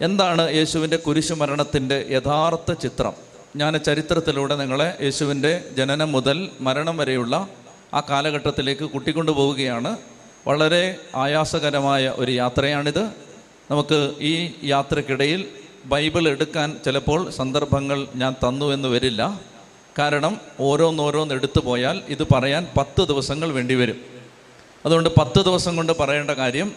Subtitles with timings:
[0.00, 3.12] എന്താണ് യേശുവിന്റെ കുരിശുമരണത്തിന്റെ യഥാർത്ഥ ചിത്രം?
[3.56, 7.48] ഞാൻ ചരിത്രത്തിലൂടെ നിങ്ങളെ യേശുവിന്റെ ജനനം മുതൽ മരണം വരെയുള്ള
[7.94, 9.96] ആ കാലഘട്ടത്തിലേക്ക് കൂട്ടിക്കൊണ്ടു പോവുകയാണ്
[10.46, 13.02] വളരെ ആയാസകരമായ ഒരു യാത്രയാണിത്.
[13.70, 15.48] നമുക്ക് ഈ യാത്രക്കിടയിൽ
[15.84, 19.40] ബൈബിൾ എടുക്കാൻ ചിലപ്പോൾ സന്ദർഭങ്ങൾ ഞാൻ തന്നു എന്ന് വരില്ല.
[19.98, 23.98] കാരണം ഓരോന്നോരോന്ന് എടുത്തു പോയാൽ ഇത് പറയാൻ പത്ത് ദിവസങ്ങൾ വേണ്ടിവരും
[24.86, 26.72] അതുകൊണ്ട് പത്ത് ദിവസം കൊണ്ട് പറയേണ്ട കാര്യം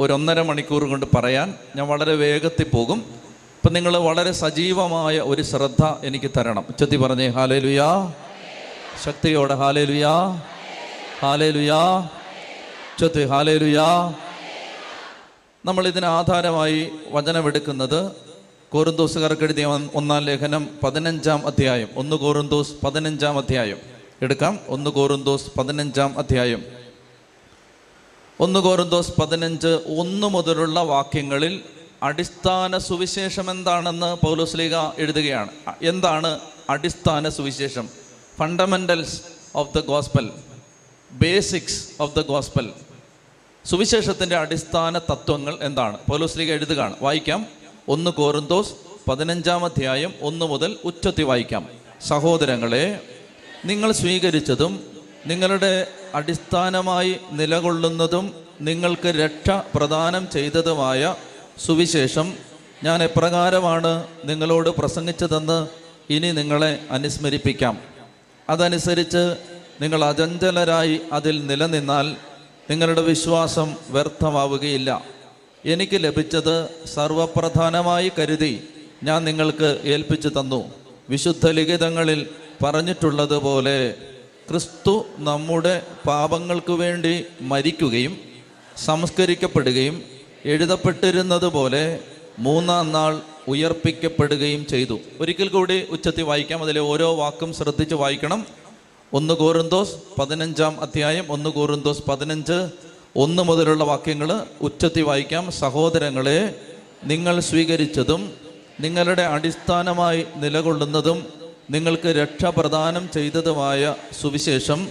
[0.00, 2.98] ഒരു ഒന്നര മണിക്കൂർ കൊണ്ട് പറയാൻ ഞാൻ വളരെ വേഗത്തിൽ പോകും.
[3.56, 6.64] ഇപ്പം നിങ്ങൾ വളരെ സജീവമായ ഒരു ശ്രദ്ധ എനിക്ക് തരണം.
[6.68, 8.12] ഉച്ചത്തി പറഞ്ഞേ ഹാലേ ലുയാ
[9.04, 10.42] ശക്തിയോടെ ഹാലേ ലുയാ
[11.20, 14.12] ഹാലേ ലുയാ ഉച്ചത്തി ഹാലേ ലുയാ
[15.64, 18.12] നമ്മൾ ഇതിന് ആധാരമായി വചനമെടുക്കുന്നത്
[18.68, 21.88] കോറുന്തോസുകാർക്ക് എഴുതിയ ഒന്നാം ലേഖനം പതിനഞ്ചാം അധ്യായം.
[21.96, 23.76] ഒന്ന് കോറുന്തോസ് പതിനഞ്ചാം അധ്യായം.
[24.22, 24.58] എടുക്കാം.
[24.68, 26.64] ഒന്ന് കോറുന്തോസ് പതിനഞ്ചാം അധ്യായം.
[28.40, 31.62] ഒന്ന് കോരുന്തോസ് പതിനഞ്ച് ഒന്ന് മുതലുള്ള വാക്യങ്ങളിൽ
[32.02, 35.48] അടിസ്ഥാന സുവിശേഷം എന്താണെന്ന് പൗലോസ്ലീഗ എഴുതുകയാണ്.
[35.82, 37.88] എന്താണ് അടിസ്ഥാന സുവിശേഷം?
[38.38, 39.22] Fundamentals
[39.56, 40.30] of the gospel
[41.12, 42.70] basics of the gospel
[43.64, 45.98] സുവിശേഷത്തിന്റെ അടിസ്ഥാന തത്വങ്ങൾ എന്താണ്?
[46.10, 46.96] പൗലോസ്ലീഗ എഴുതുകയാണ്.
[47.02, 47.46] വായിക്കാം.
[47.88, 48.72] ഒന്ന് കോരുന്തോസ്
[49.10, 51.68] പതിനഞ്ചാം അധ്യായം ഒന്ന് മുതൽ ഉച്ചത്തി വായിക്കാം.
[52.06, 53.00] സഹോദരങ്ങളെ
[53.64, 54.97] നിങ്ങൾ സ്വീകരിച്ചതും
[55.28, 58.26] നിങ്ങളുടെ അടിസ്ഥാനമായി നിലകൊള്ളുന്നതും
[58.60, 61.14] നിങ്ങൾക്ക് രക്ഷ പ്രദാനം ചെയ്തതുമായ
[61.66, 62.26] സുവിശേഷം
[62.84, 65.58] ഞാൻ എപ്രകാരമാണ് നിങ്ങളോട് പ്രസംഗിച്ചതെന്ന്
[66.10, 67.78] ഇനി നിങ്ങളെ അനുസ്മരിപ്പിക്കാം.
[68.50, 69.22] അതനുസരിച്ച്
[69.80, 72.16] നിങ്ങൾ അചഞ്ചലരായി അതിൽ നിലനിന്നാൽ
[72.70, 75.04] നിങ്ങളുടെ വിശ്വാസം വ്യർത്ഥമാവുകയില്ല.
[75.64, 76.56] എനിക്ക് ലഭിച്ചത്
[76.94, 78.68] സർവപ്രധാനമായി കരുതി
[79.02, 80.70] ഞാൻ നിങ്ങൾക്ക് ഏൽപ്പിച്ചു തന്നു.
[81.10, 82.20] വിശുദ്ധ ലിഖിതങ്ങളിൽ
[82.62, 83.94] പറഞ്ഞിട്ടുള്ളതുപോലെ
[84.50, 88.18] ക്രിസ്തു നമ്മുടെ പാപങ്ങൾക്ക് വേണ്ടി മരിക്കുകയും
[88.84, 90.02] സംസ്കരിക്കപ്പെടുകയും
[90.44, 91.98] എഴുതപ്പെട്ടിരുന്നത് പോലെ
[92.38, 94.98] മൂന്നാം നാൾ ഉയർപ്പിക്കപ്പെടുകയും ചെയ്തു.
[95.20, 96.62] ഒരിക്കൽ കൂടി ഉച്ചത്തിൽ വായിക്കാം.
[96.62, 98.46] അതിലെ ഓരോ വാക്കും ശ്രദ്ധിച്ച് വായിക്കണം.
[99.12, 102.70] ഒന്ന് കോറിന്തോസ് പതിനഞ്ചാം അധ്യായം ഒന്ന് കോറിന്തോസ് പതിനഞ്ച്.
[103.16, 105.52] ഒന്ന് മുതലുള്ള വാക്യങ്ങൾ ഉച്ചത്തി വായിക്കാം.
[105.52, 106.54] സഹോദരങ്ങളെ
[107.04, 108.32] നിങ്ങൾ സ്വീകരിച്ചതും
[108.80, 114.88] നിങ്ങളുടെ അടിസ്ഥാനമായി നിലകൊള്ളുന്നതും നിങ്ങൾക്ക് രക്ഷ പ്രദാനം ചെയ്തതുമായ സുവിശേഷം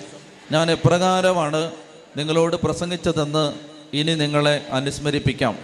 [0.52, 1.72] ഞാൻ എപ്രകാരമാണ്
[2.18, 3.54] നിങ്ങളോട് പ്രസംഗിച്ചതെന്ന്
[3.94, 5.58] ഇനി നിങ്ങളെ അനുസ്മരിപ്പിക്കാം.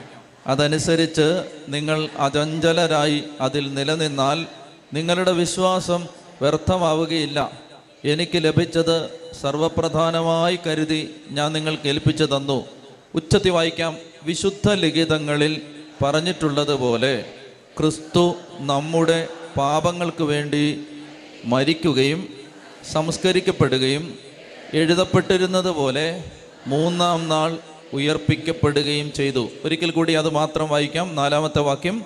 [0.48, 4.46] അതനുസരിച്ച് നിങ്ങൾ അചഞ്ചലരായി അതിൽ നിലനിന്നാൽ
[4.94, 6.08] നിങ്ങളുടെ വിശ്വാസം
[6.42, 7.52] വ്യർത്ഥമാവുകയില്ല.
[8.06, 9.10] എനിക്ക് ലഭിച്ചത്
[9.42, 12.66] സർവപ്രധാനമായി കരുതി ഞാൻ നിങ്ങൾക്ക് ഏൽപ്പിച്ചു തന്നു.
[13.16, 13.98] ഉച്ചത്തി വായിക്കാം.
[14.24, 15.62] വിശുദ്ധ ലിഖിതങ്ങളിൽ
[16.04, 17.26] പറഞ്ഞിട്ടുള്ളതുപോലെ
[17.80, 20.88] ക്രിസ്തു നമ്മുടെ പാപങ്ങൾക്ക് വേണ്ടി
[21.46, 22.30] മരിക്കുകയും
[22.92, 24.16] സംസ്കരിക്കപ്പെടുകയും
[24.74, 26.24] എഴുതപ്പെട്ടിരുന്നത് പോലെ
[26.68, 27.58] മൂന്നാം നാൾ
[27.94, 29.50] ഉയർപ്പിക്കപ്പെടുകയും ചെയ്തു.
[29.64, 31.16] ഒരിക്കൽ കൂടി അത് മാത്രം വായിക്കാം.
[31.16, 32.04] നാലാമത്തെ വാക്യം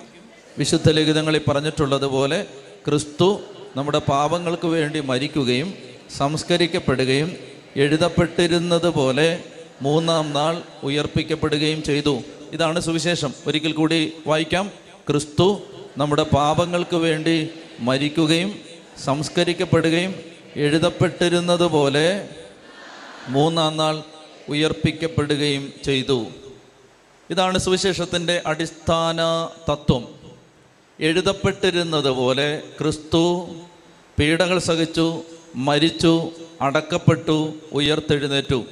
[0.58, 2.46] വിശുദ്ധ ലിഖിതങ്ങളിൽ പറഞ്ഞിട്ടുള്ളതുപോലെ
[2.86, 3.40] ക്രിസ്തു
[3.76, 5.74] നമ്മുടെ പാപങ്ങൾക്ക് വേണ്ടി മരിക്കുകയും
[6.16, 7.36] സംസ്കരിക്കപ്പെടുകയും
[7.76, 9.44] എഴുതപ്പെട്ടിരുന്നത് പോലെ
[9.82, 12.22] മൂന്നാം നാൾ ഉയർപ്പിക്കപ്പെടുകയും ചെയ്തു.
[12.52, 13.34] ഇതാണ് സുവിശേഷം.
[13.46, 14.70] ഒരിക്കൽ കൂടി വായിക്കാം.
[15.08, 15.60] ക്രിസ്തു
[15.96, 17.48] നമ്മുടെ പാപങ്ങൾക്ക് വേണ്ടി
[17.80, 18.67] മരിക്കുകയും
[19.04, 20.14] സംസ്കരിക്കപ്പെടുകയും
[20.56, 22.28] എഴുതപ്പെട്ടിരുന്നത് പോലെ
[23.28, 24.02] മൂന്നാം നാൾ
[24.48, 26.26] ഉയർപ്പിക്കപ്പെടുകയും ചെയ്തു.
[27.30, 30.08] ഇതാണ് സുവിശേഷത്തിന്റെ അടിസ്ഥാന തത്വം.
[31.00, 33.48] എഴുതപ്പെട്ടിരുന്നത് പോലെ ക്രിസ്തു
[34.18, 35.22] പീഡകൾ സഹിച്ചു
[35.54, 38.64] മരിച്ചു അടക്കപ്പെട്ടു ഉയർത്തെഴുന്നേറ്റു.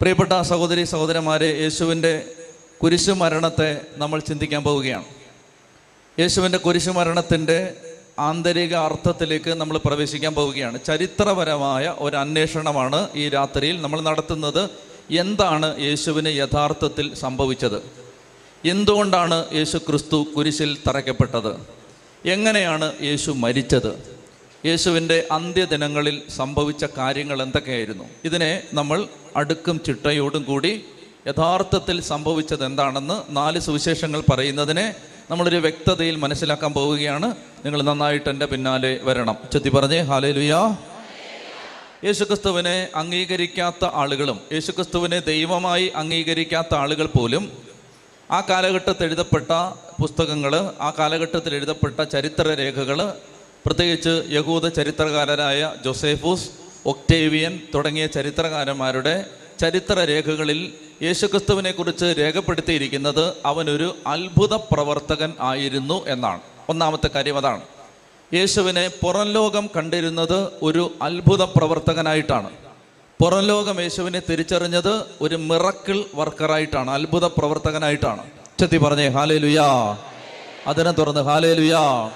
[0.00, 2.24] പ്രിയപ്പെട്ട സഹോദരി സഹോദരന്മാരെ യേശുവിന്റെ
[2.82, 5.04] കുരിശുമരണത്തെ നമ്മൾ ചിന്തിക്കാൻ പോവുകയാണ്.
[6.20, 7.74] യേശുവിന്റെ കുരിശുമരണത്തിന്റെ
[8.28, 10.76] ആന്തരിക അർത്ഥത്തിലേക്ക് നമ്മൾ പ്രവേശിക്കാൻ പോവുകയാണ്.
[10.86, 14.62] ചരിത്രപരമായ ഒരു അന്വേഷണമാണ് ഈ രാത്രിയിൽ നമ്മൾ നടത്തുന്നത്.
[15.10, 17.78] എന്താണ് യേശുവിന് യഥാർത്ഥത്തിൽ സംഭവിച്ചത്?
[18.64, 21.52] എന്തുകൊണ്ടാണ് യേശു ക്രിസ്തു കുരിശിൽ തറയ്ക്കപ്പെട്ടത്?
[22.24, 23.92] എങ്ങനെയാണ് യേശു മരിച്ചത്?
[24.66, 28.04] യേശുവിന്റെ അന്ത്യദിനങ്ങളിൽ സംഭവിച്ച കാര്യങ്ങൾ എന്തൊക്കെയായിരുന്നു?
[28.24, 28.98] ഇതിനെ നമ്മൾ
[29.36, 30.72] അടുക്കും ചിട്ടയോടും കൂടി
[31.26, 34.86] യഥാർത്ഥത്തിൽ സംഭവിച്ചത് എന്താണെന്ന് നാല് സുവിശേഷങ്ങൾ പറയുന്നതിനെ
[35.32, 37.28] നമ്മളൊരു വ്യക്തതയിൽ മനസ്സിലാക്കാൻ പോവുകയാണ്.
[37.64, 39.36] നിങ്ങൾ നന്നായിട്ട് എന്റെ പിന്നാലെ വരണം.
[39.52, 40.58] ചെത്തി പറഞ്ഞേ ഹാലേ ലുയാ
[42.06, 47.44] യേശുക്രിസ്തുവിനെ അംഗീകരിക്കാത്ത ആളുകളും യേശുക്രിസ്തുവിനെ ദൈവമായി അംഗീകരിക്കാത്ത ആളുകൾ പോലും
[48.30, 49.50] ആ കാലഘട്ടത്തിൽ എഴുതപ്പെട്ട
[50.02, 50.54] പുസ്തകങ്ങൾ
[50.86, 53.00] ആ കാലഘട്ടത്തിൽ എഴുതപ്പെട്ട ചരിത്രരേഖകൾ
[53.66, 56.48] പ്രത്യേകിച്ച് യഹൂദ ചരിത്രകാരരായ ജോസേഫൂസ്
[56.92, 59.14] ഒക്ടേവിയൻ തുടങ്ങിയ ചരിത്രകാരന്മാരുടെ
[59.60, 60.72] ചരിത്രരേഖകളിൽ
[61.02, 66.40] യേശുക്രിസ്തുവിനെ കുറിച്ച് രേഖപ്പെടുത്തിയിരിക്കുന്നത് അവനൊരു അത്ഭുത പ്രവർത്തകൻ ആയിരുന്നു എന്നാണ്.
[66.68, 67.60] ഒന്നാമത്തെ കാര്യം അതാണ്.
[68.34, 72.50] യേശുവിനെ പുറം ലോകം കണ്ടിരുന്നത് ഒരു അത്ഭുത പ്രവർത്തകനായിട്ടാണ്.
[73.22, 78.30] പുറം ലോകം യേശുവിനെ തിരിച്ചറിഞ്ഞത് ഒരു മിറക്കിൾ വർക്കറായിട്ടാണ് അത്ഭുത പ്രവർത്തകനായിട്ടാണ്.
[78.60, 79.96] ചെത്തി പറഞ്ഞേ ഹാലേ ലുയാ
[80.66, 82.10] അതിനെ തുറന്ന് ഹാലേ ലുയാ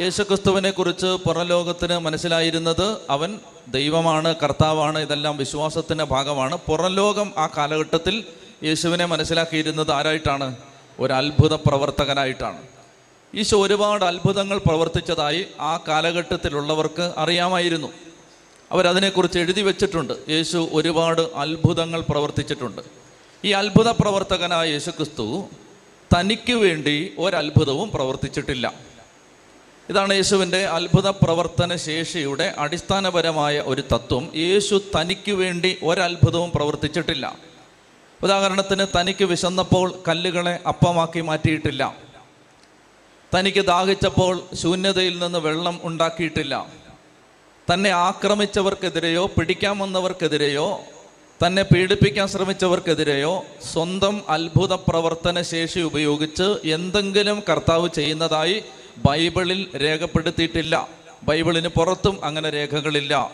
[0.00, 3.38] യേശുക്രിസ്തുവിനെ കുറിച്ച് പുറം ലോകത്തിന് മനസ്സിലായിരുന്നത് അവൻ
[3.70, 6.58] ദൈവമാണ് കർത്താവാണ് ഇതെല്ലാം വിശ്വാസത്തിന്റെ ഭാഗമാണ്.
[6.68, 8.24] പുറംലോകം ആ കാലഘട്ടത്തിൽ
[8.64, 10.56] യേശുവിനെ മനസ്സിലാക്കിയിരുന്നത് ആരായിട്ടാണ്?
[11.00, 12.62] ഒരു അത്ഭുത പ്രവർത്തകനായിട്ടാണ്.
[13.34, 17.92] ഈശോ ഒരുപാട് അത്ഭുതങ്ങൾ പ്രവർത്തിച്ചതായി ആ കാലഘട്ടത്തിലുള്ളവർക്ക് അറിയാമായിരുന്നു.
[18.72, 20.12] അവരതിനെക്കുറിച്ച് എഴുതി വെച്ചിട്ടുണ്ട്.
[20.28, 22.82] യേശു ഒരുപാട് അത്ഭുതങ്ങൾ പ്രവർത്തിച്ചിട്ടുണ്ട്.
[23.44, 25.48] ഈ അത്ഭുത പ്രവർത്തകനായ യേശുക്രിസ്തു
[26.16, 28.89] തനിക്ക് വേണ്ടി ഒരത്ഭുതവും പ്രവർത്തിച്ചിട്ടില്ല.
[29.90, 34.32] ഇതാണ് യേശുവിന്റെ അത്ഭുത പ്രവർത്തന ശേഷിയുടെ അടിസ്ഥാനപരമായ ഒരു തത്വം.
[34.36, 37.36] യേശു തനിക്ക് വേണ്ടി ഒരത്ഭുതവും പ്രവർത്തിച്ചിട്ടില്ല.
[38.22, 41.96] ഉദാഹരണത്തിന് തനിക്ക് വിശന്നപ്പോൾ കല്ലുകളെ അപ്പമാക്കി മാറ്റിയിട്ടില്ല.
[43.34, 46.66] തനിക്ക് ദാഹിച്ചപ്പോൾ ശൂന്യതയിൽ നിന്ന് വെള്ളം ഉണ്ടാക്കിയിട്ടില്ല.
[47.74, 50.80] തന്നെ ആക്രമിച്ചവർക്കെതിരെയോ പിടിക്കാൻ വന്നവർക്കെതിരെയോ
[51.46, 58.64] തന്നെ പീഡിപ്പിക്കാൻ ശ്രമിച്ചവർക്കെതിരെയോ സ്വന്തം അത്ഭുത പ്രവർത്തന ശേഷി ഉപയോഗിച്ച് എന്തെങ്കിലും കർത്താവ് ചെയ്യുന്നതായി
[59.06, 60.88] ബൈബിളിൽ രേഖപ്പെടുത്തിയിട്ടില്ല.
[61.22, 63.30] ബൈബിളിന് പുറത്തും അങ്ങനെ രേഖകളില്ല.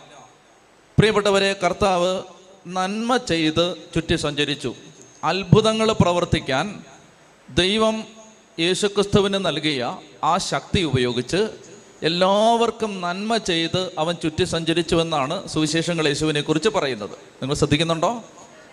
[0.99, 2.23] പ്രിയപ്പെട്ടവരെ കർത്താവ്
[2.67, 4.75] നന്മ ചെയ്ത് ചുറ്റി സഞ്ചരിച്ചു.
[5.25, 6.85] അത്ഭുതങ്ങൾ പ്രവർത്തിക്കാൻ
[7.55, 8.05] ദൈവം
[8.59, 11.49] യേശുക്രിസ്തുവിന് നൽകിയ ആ ശക്തി ഉപയോഗിച്ച്
[12.03, 17.11] എല്ലാവർക്കും നന്മ ചെയ്ത് അവൻ ചുറ്റി സഞ്ചരിച്ചുവെന്നാണ് സുവിശേഷങ്ങൾ യേശുവിനെ കുറിച്ച് പറയുന്നത്.
[17.11, 18.25] നിങ്ങൾ ശ്രദ്ധിക്കുന്നുണ്ടോ?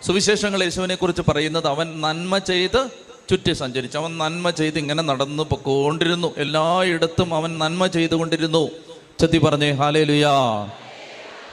[0.02, 2.90] സുവിശേഷങ്ങൾ യേശുവിനെ കുറിച്ച് പറയുന്നത് അവൻ നന്മ ചെയ്ത്
[3.30, 6.34] ചുറ്റി സഞ്ചരിച്ചു അവൻ നന്മ ചെയ്ത് ഇങ്ങനെ നടന്നു പൊക്കോണ്ടിരുന്നു.
[6.36, 8.70] എല്ലായിടത്തും അവൻ നന്മ ചെയ്തുകൊണ്ടിരുന്നു.
[9.20, 10.34] ചെത്തി പറഞ്ഞേ ഹാലേ ലുയാ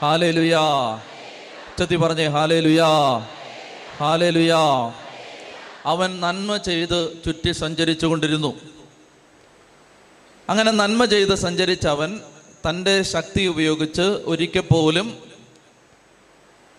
[0.02, 0.64] ഹാലേ ലുയാ
[1.80, 2.90] ചെത്തി പറഞ്ഞേ ഹാലേ ലുയാ
[4.00, 4.94] ഹാലേ ലുയാ
[5.86, 8.54] അവൻ നന്മ ചെയ്ത് ചുറ്റി സഞ്ചരിച്ചു കൊണ്ടിരുന്നു
[10.50, 12.20] അങ്ങനെ നന്മ ചെയ്ത് സഞ്ചരിച്ച അവൻ
[12.70, 15.18] തന്റെ ശക്തി ഉപയോഗിച്ച് ഒരിക്കൽ പോലും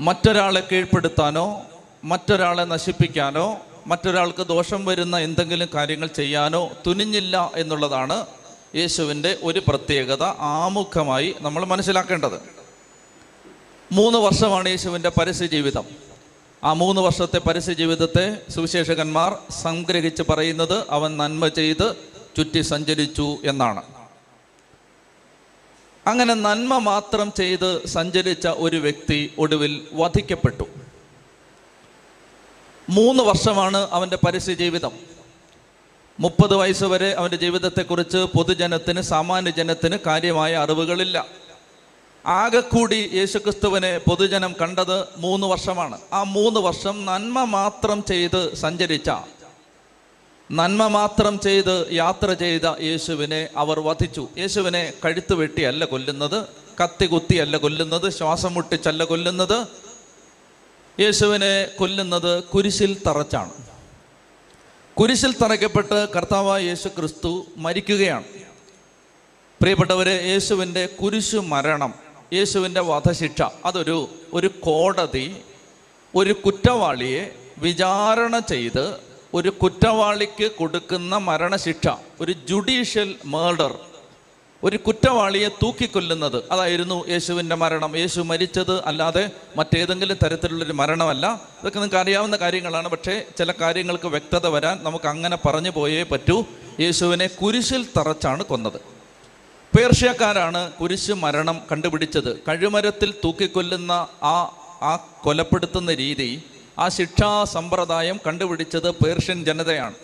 [0.01, 1.63] മറ്റൊരാളെ കീഴ്പ്പെടുത്താനോ
[2.05, 3.57] മറ്റൊരാളെ നശിപ്പിക്കാനോ
[3.87, 8.27] മറ്റൊരാൾക്ക് ദോഷം വരുന്ന എന്തെങ്കിലും കാര്യങ്ങൾ ചെയ്യാനോ തുനിഞ്ഞില്ല എന്നുള്ളതാണ്
[8.75, 12.41] യേശുവിന്റെ ഒരു പ്രത്യേകത ആമുഖമായി നമ്മൾ മനസ്സിലാക്കേണ്ടത്.
[13.93, 15.85] മൂന്ന് വർഷമാണ് യേശുവിന്റെ പരസ്യ ജീവിതം.
[16.65, 21.97] ആ മൂന്ന് വർഷത്തെ പരസ്യ ജീവിതത്തെ സുവിശേഷകന്മാർ സംഗ്രഹിച്ച് പറയുന്നത് അവൻ നന്മ ചെയ്ത്
[22.37, 23.83] ചുറ്റി സഞ്ചരിച്ചു എന്നാണ്.
[26.07, 30.82] അങ്ങനെ നന്മ മാത്രം ചെയ്ത് സഞ്ചരിച്ച ഒരു വ്യക്തി ഒടുവിൽ വധിക്കപ്പെട്ടു.
[32.91, 34.91] മൂന്ന് വർഷമാണ് അവന്റെ പരസ്യ ജീവിതം.
[36.21, 41.27] മുപ്പത് വയസ്സ് വരെ അവന്റെ ജീവിതത്തെക്കുറിച്ച് പൊതുജനത്തിന് സാമാന്യ ജനത്തിന് കാര്യമായ അറിവുകളില്ല.
[42.27, 45.99] ആകെക്കൂടി യേശുക്രിസ്തുവിനെ പൊതുജനം കണ്ടത് മൂന്ന് വർഷമാണ്.
[46.13, 49.11] ആ മൂന്ന് വർഷം നന്മ മാത്രം ചെയ്ത് സഞ്ചരിച്ച
[50.53, 54.29] നന്മ മാത്രം ചെയ്ത് യാത്ര ചെയ്ത യേശുവിനെ അവർ വധിച്ചു.
[54.39, 56.47] യേശുവിനെ കഴുത്ത് വെട്ടിയല്ല കൊല്ലുന്നത്
[56.83, 59.67] കത്തി കുത്തിയല്ല കൊല്ലുന്നത് ശ്വാസം മുട്ടിച്ചല്ല കൊല്ലുന്നത്
[61.01, 63.53] യേശുവിനെ കൊല്ലുന്നത് കുരിശിൽ തറച്ചാണ്.
[64.99, 68.25] കുരിശിൽ തറയ്ക്കപ്പെട്ട് കർത്താവായ യേശു ക്രിസ്തു മരിക്കുകയാണ്.
[69.61, 71.95] പ്രിയപ്പെട്ടവരെ യേശുവിന്റെ കുരിശു മരണം
[72.33, 75.37] യേശുവിന്റെ വധശിക്ഷ അതൊരു ഒരു കോടതി
[76.15, 78.97] ഒരു കുറ്റവാളിയെ വിചാരണ ചെയ്ത്
[79.35, 81.89] ഒരു കുറ്റവാളിക്ക് കൊടുക്കുന്ന മരണശിക്ഷ
[82.21, 83.79] ഒരു ജുഡീഷ്യൽ മേർഡർ
[84.65, 86.45] ഒരു കുറ്റവാളിയെ തൂക്കിക്കൊല്ലുന്നത്.
[86.51, 87.97] അതായിരുന്നു യേശുവിന്റെ മരണം.
[87.97, 91.27] യേശു മരിച്ചത് അല്ലാതെ മറ്റേതെങ്കിലും തരത്തിലുള്ളൊരു മരണമല്ല.
[91.33, 92.89] ഇതൊക്കെ നിങ്ങൾക്ക് അറിയാവുന്ന കാര്യങ്ങളാണ്.
[92.89, 96.45] പക്ഷേ ചില കാര്യങ്ങൾക്ക് വ്യക്തത വരാൻ നമുക്ക് അങ്ങനെ പറഞ്ഞു പോയേ പറ്റൂ.
[96.81, 98.81] യേശുവിനെ കുരിശിൽ തറച്ചാണ് കൊന്നത്.
[99.77, 102.39] പേർഷ്യക്കാരാണ് കുരിശ് മരണം കണ്ടുപിടിച്ചത്.
[102.49, 103.93] കഴുമരത്തിൽ തൂക്കിക്കൊല്ലുന്ന
[104.23, 104.43] ആ
[104.83, 106.43] ആ കൊലപ്പെടുത്തുന്ന രീതി
[106.79, 109.95] ആ ശിക്ഷാ സമ്പ്രദായം കണ്ടുപിടിച്ചത് പേർഷ്യൻ ജനതയാണ്.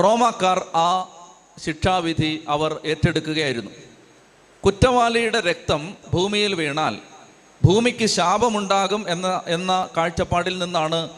[0.00, 1.08] റോമാക്കാർ ആ
[1.62, 3.70] ശിക്ഷാവിധി അവർ ഏറ്റെടുക്കുകയായിരുന്നു.
[4.64, 6.98] കുറ്റവാളിയുടെ രക്തം ഭൂമിയിൽ വീണാൽ
[7.64, 11.10] ഭൂമിക്ക് ശാപമുണ്ടാകും എന്ന എന്ന കാഴ്ചപ്പാടിൽ നിന്നാണ്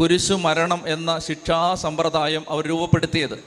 [0.00, 3.44] കുരിശു മരണം എന്ന ശിക്ഷാ സമ്പ്രദായം അവർ രൂപപ്പെടുത്തിയത്.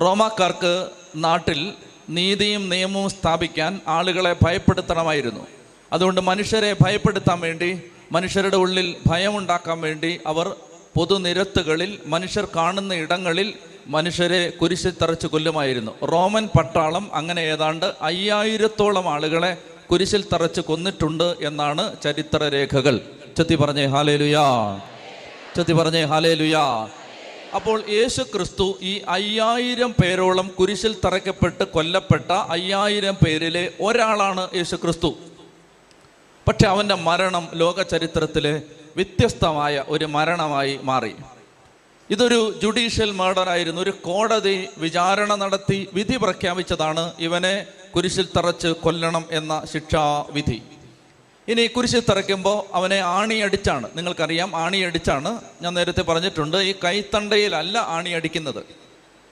[0.00, 1.72] റോമാക്കാർക്ക് നാട്ടിൽ
[2.08, 5.46] നീതിയും നിയമവും സ്ഥാപിക്കാൻ ആളുകളെ ഭയപ്പെടുത്തണമായിരുന്നു.
[5.92, 7.82] അതുകൊണ്ട് മനുഷ്യരെ ഭയപ്പെടുത്താൻ വേണ്ടി
[8.12, 10.54] മനുഷ്യരുടെ ഉള്ളിൽ ഭയമുണ്ടാക്കാൻ വേണ്ടി അവർ
[10.94, 13.54] പൊതുനിരത്തുകളിൽ മനുഷ്യർ കാണുന്ന ഇടങ്ങളിൽ
[13.86, 15.92] മനുഷ്യരെ കുരിശിൽ തറച്ച് കൊല്ലുമായിരുന്നു.
[16.04, 19.56] റോമൻ പട്ടാളം അങ്ങനെ ഏതാണ്ട് അയ്യായിരത്തോളം ആളുകളെ
[19.90, 23.00] കുരിശിൽ തറച്ച് കൊന്നിട്ടുണ്ട് എന്നാണ് ചരിത്രരേഖകൾ.
[23.36, 24.44] ചെത്തി പറഞ്ഞേ ഹാലേലുയാ.
[25.56, 26.88] ചെത്തി പറഞ്ഞേ ഹാലേലുയാ.
[27.54, 35.14] അപ്പോൾ യേശു ക്രിസ്തു ഈ അയ്യായിരം പേരോളം കുരിശിൽ തറയ്ക്കപ്പെട്ട് കൊല്ലപ്പെട്ട അയ്യായിരം പേരിലെ ഒരാളാണ് യേശു ക്രിസ്തു
[36.48, 38.62] പക്ഷെ അവന്റെ മരണം ലോക ചരിത്രത്തിലെ
[38.96, 41.14] വ്യത്യസ്തമായ ഒരു മരണമായി മാറി.
[42.10, 43.80] ഇതൊരു ജുഡീഷ്യൽ മർഡർ ആയിരുന്നു.
[43.80, 50.62] ഒരു കോടതി വിചാരണ നടത്തി വിധി പ്രഖ്യാപിച്ചതാണ് ഇവനെ കുരിശിൽ തറച്ച് കൊല്ലണം എന്ന ശിക്ഷാവിധി.
[51.48, 53.88] ഇനി കുരിശിൽ തറയ്ക്കുമ്പോൾ അവനെ ആണിയടിച്ചാണ്.
[53.96, 55.40] നിങ്ങൾക്കറിയാം ആണിയടിച്ചാണ്.
[55.62, 58.64] ഞാൻ നേരത്തെ പറഞ്ഞിട്ടുണ്ട് ഈ കൈത്തണ്ടയിലല്ല ആണിയടിക്കുന്നത്.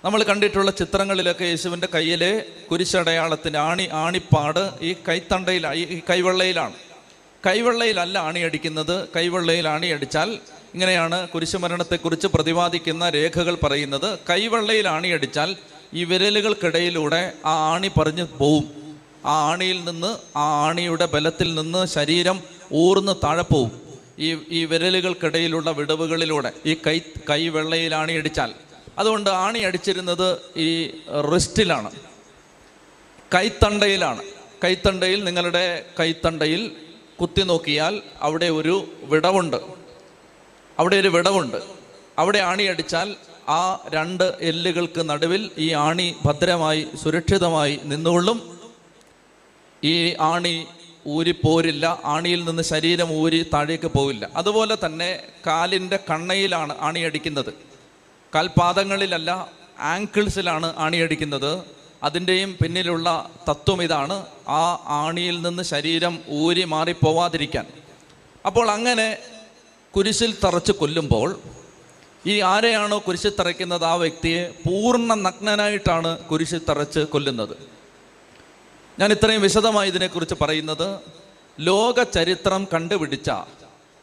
[0.04, 6.72] നമ്മൾ കണ്ടിട്ടുള്ള ചിത്രങ്ങളിലൊക്കെ യേശുവിന്റെ കയ്യിലെ കുരിശടയാളത്തിന്റെ ആണി ആണിപ്പാട് ഈ കൈത്തണ്ടയിൽ ഈ കൈവെള്ളയിലാണ്.
[7.46, 10.38] കൈവെള്ളയിലല്ല അണിയടിക്കുന്നത് കൈവെള്ളയിൽ അണിയടിച്ചാൽ
[10.74, 14.18] ഇങ്ങനെയാണ് കുരിശുമരണത്തെക്കുറിച്ച് പ്രതിപാദിക്കുന്ന രേഖകൾ പറയുന്നത്.
[14.30, 15.56] കൈവെള്ളയിൽ അണിയടിച്ചാൽ
[15.94, 18.96] ഈ വിരലുകൾക്കിടയിലൂടെ ആ ആണി പറഞ്ഞു പോവും.
[19.26, 22.40] ആ ആണിയിൽ നിന്ന് ആ ആണിയുടെ ബലത്തിൽ നിന്ന് ശരീരം
[22.72, 23.82] ഊർന്ന് താഴെ പോവും.
[24.18, 26.98] ഈ ഈ വിരലുകൾക്കിടയിലുള്ള വിടവുകളിലൂടെ ഈ കൈ
[27.30, 28.54] കൈവെള്ളയിൽ ആണിയടിച്ചാൽ.
[28.98, 30.90] അതുകൊണ്ട് ആണി അടിച്ചിരുന്നത് ഈ
[31.34, 31.90] റിസ്റ്റിലാണ്.
[33.34, 34.22] കൈത്തണ്ടയിലാണ്.
[34.64, 36.70] കൈത്തണ്ടയിൽ നിങ്ങളുടെ കൈത്തണ്ടയിൽ
[37.22, 39.56] കുത്തി നോക്കിയാൽ അവിടെ ഒരു വിടവുണ്ട്.
[40.78, 41.56] അവിടെ ഒരു വിടവുണ്ട്.
[42.18, 43.16] അവിടെ ആണി അടിച്ചാൽ
[43.48, 48.58] ആ രണ്ട് എല്ലുകൾക്ക് നടുവിൽ ഈ ആണി ഭദ്രമായി സുരക്ഷിതമായി നിന്നുകൊള്ളും.
[49.84, 50.66] ഈ ആണി
[51.06, 51.98] ഊരിപ്പോരില്ല.
[52.04, 54.30] ആണിയിൽ നിന്ന് ശരീരം ഊരി താഴേക്ക് പോവില്ല.
[54.36, 57.54] അതുപോലെ തന്നെ കാലിന്റെ കണ്ണയിലാണ് ആണി അടിക്കുന്നത്.
[58.34, 63.08] കാൽപാദങ്ങളിലല്ല ആങ്കിൾസിലാണ് ആണിയടിക്കുന്നത് അതിന്റെയും പിന്നിലുള്ള
[63.48, 67.66] തത്വം ഇതാണ് ആ ആണിയിൽ നിന്ന് ശരീരം ഊരി മാറിപ്പോവാതിരിക്കാൻ
[68.46, 69.18] അപ്പോൾ അങ്ങനെ
[69.94, 71.40] കുരിശിൽ തറച്ച് കൊല്ലുമ്പോൾ
[72.26, 73.84] ഈ ആരെയാണോ കുരിശിൽ തറയ്ക്കുന്നത്?
[73.84, 77.56] ആ വ്യക്തിയെ പൂർണ നഗ്നനായിട്ടാണ് കുരിശിൽ തറച്ച് കൊല്ലുന്നത്.
[79.00, 81.00] ഞാൻ ഇത്രയും വിശദമായി ഇതിനെക്കുറിച്ച് പറയുന്നത്
[81.60, 83.30] ലോക ചരിത്രം കണ്ടുപിടിച്ച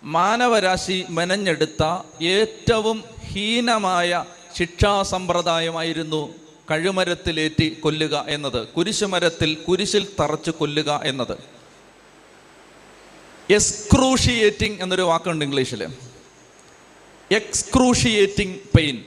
[0.04, 1.84] മാനവരാശി മെനഞ്ഞെടുത്ത
[2.22, 4.26] ഏറ്റവും ഹീനമായ
[4.58, 6.22] ശിക്ഷാ സമ്പ്രദായമായിരുന്നു
[6.70, 11.38] കഴുമരത്തിലേറ്റി കൊല്ലുക എന്നത് കുരിശുമരത്തിൽ കുരിശിൽ തറച്ച് കൊല്ലുക എന്നത്.
[13.50, 15.88] എക്സ്ക്രൂഷിയേറ്റിംഗ് എന്നൊരു വാക്കുണ്ട് ഇംഗ്ലീഷിൽ
[17.32, 19.04] എക്സ്ക്രൂഷിയേറ്റിംഗ് പെയിൻ.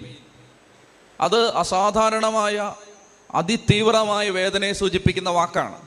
[1.21, 2.75] അത് അസാധാരണമായ
[3.35, 5.83] അതിതീവ്രമായ വേദനയെ സൂചിപ്പിക്കുന്ന വാക്കാണ്.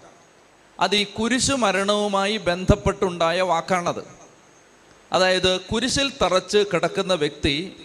[0.80, 4.04] അത് ഈ കുരിശു മരണവുമായി ബന്ധപ്പെട്ടുണ്ടായ വാക്കാണത്.
[5.14, 7.76] അതായത് കുരിശിൽ തറച്ച് കിടക്കുന്ന വ്യക്തി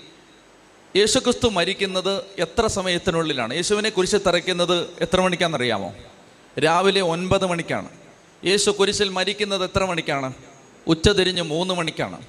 [0.96, 3.54] യേശുക്രിസ്തു മരിക്കുന്നത് എത്ര സമയത്തിനുള്ളിലാണ്?
[3.54, 5.94] യേശുവിനെ കുരിശിൽ തറയ്ക്കുന്നത് എത്ര മണിക്കാണെന്നറിയാമോ?
[6.64, 7.88] രാവിലെ ഒൻപത് മണിക്കാണ്.
[8.44, 10.32] യേശു കുരിശിൽ മരിക്കുന്നത് എത്ര മണിക്കാണ്?
[10.86, 12.20] ഉച്ചതിരിഞ്ഞ് മൂന്ന് മണിക്കാണ്.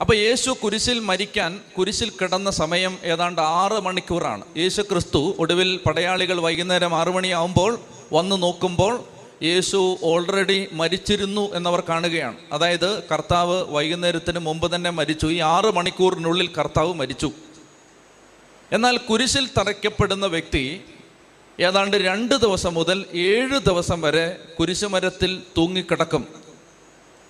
[0.00, 4.42] അപ്പോൾ യേശു കുരിശിൽ മരിക്കാൻ കുരിശിൽ കിടന്ന സമയം ഏതാണ്ട് ആറ് മണിക്കൂറാണ്.
[4.56, 7.78] യേശു ക്രിസ്തു ഒടുവിൽ പടയാളികൾ വൈകുന്നേരം ആറു മണിയാവുമ്പോൾ
[8.12, 9.04] വന്ന് നോക്കുമ്പോൾ
[9.42, 12.36] യേശു ഓൾറെഡി മരിച്ചിരുന്നു എന്നവർ കാണുകയാണ്.
[12.52, 15.26] അതായത് കർത്താവ് വൈകുന്നേരത്തിന് മുമ്പ് തന്നെ മരിച്ചു.
[15.26, 17.32] ഈ ആറ് മണിക്കൂറിനുള്ളിൽ കർത്താവ് മരിച്ചു.
[18.72, 20.80] എന്നാൽ കുരിശിൽ തറയ്ക്കപ്പെടുന്ന വ്യക്തി
[21.60, 26.26] ഏതാണ്ട് രണ്ട് ദിവസം മുതൽ ഏഴ് ദിവസം വരെ കുരിശുമരത്തിൽ തൂങ്ങിക്കിടക്കും.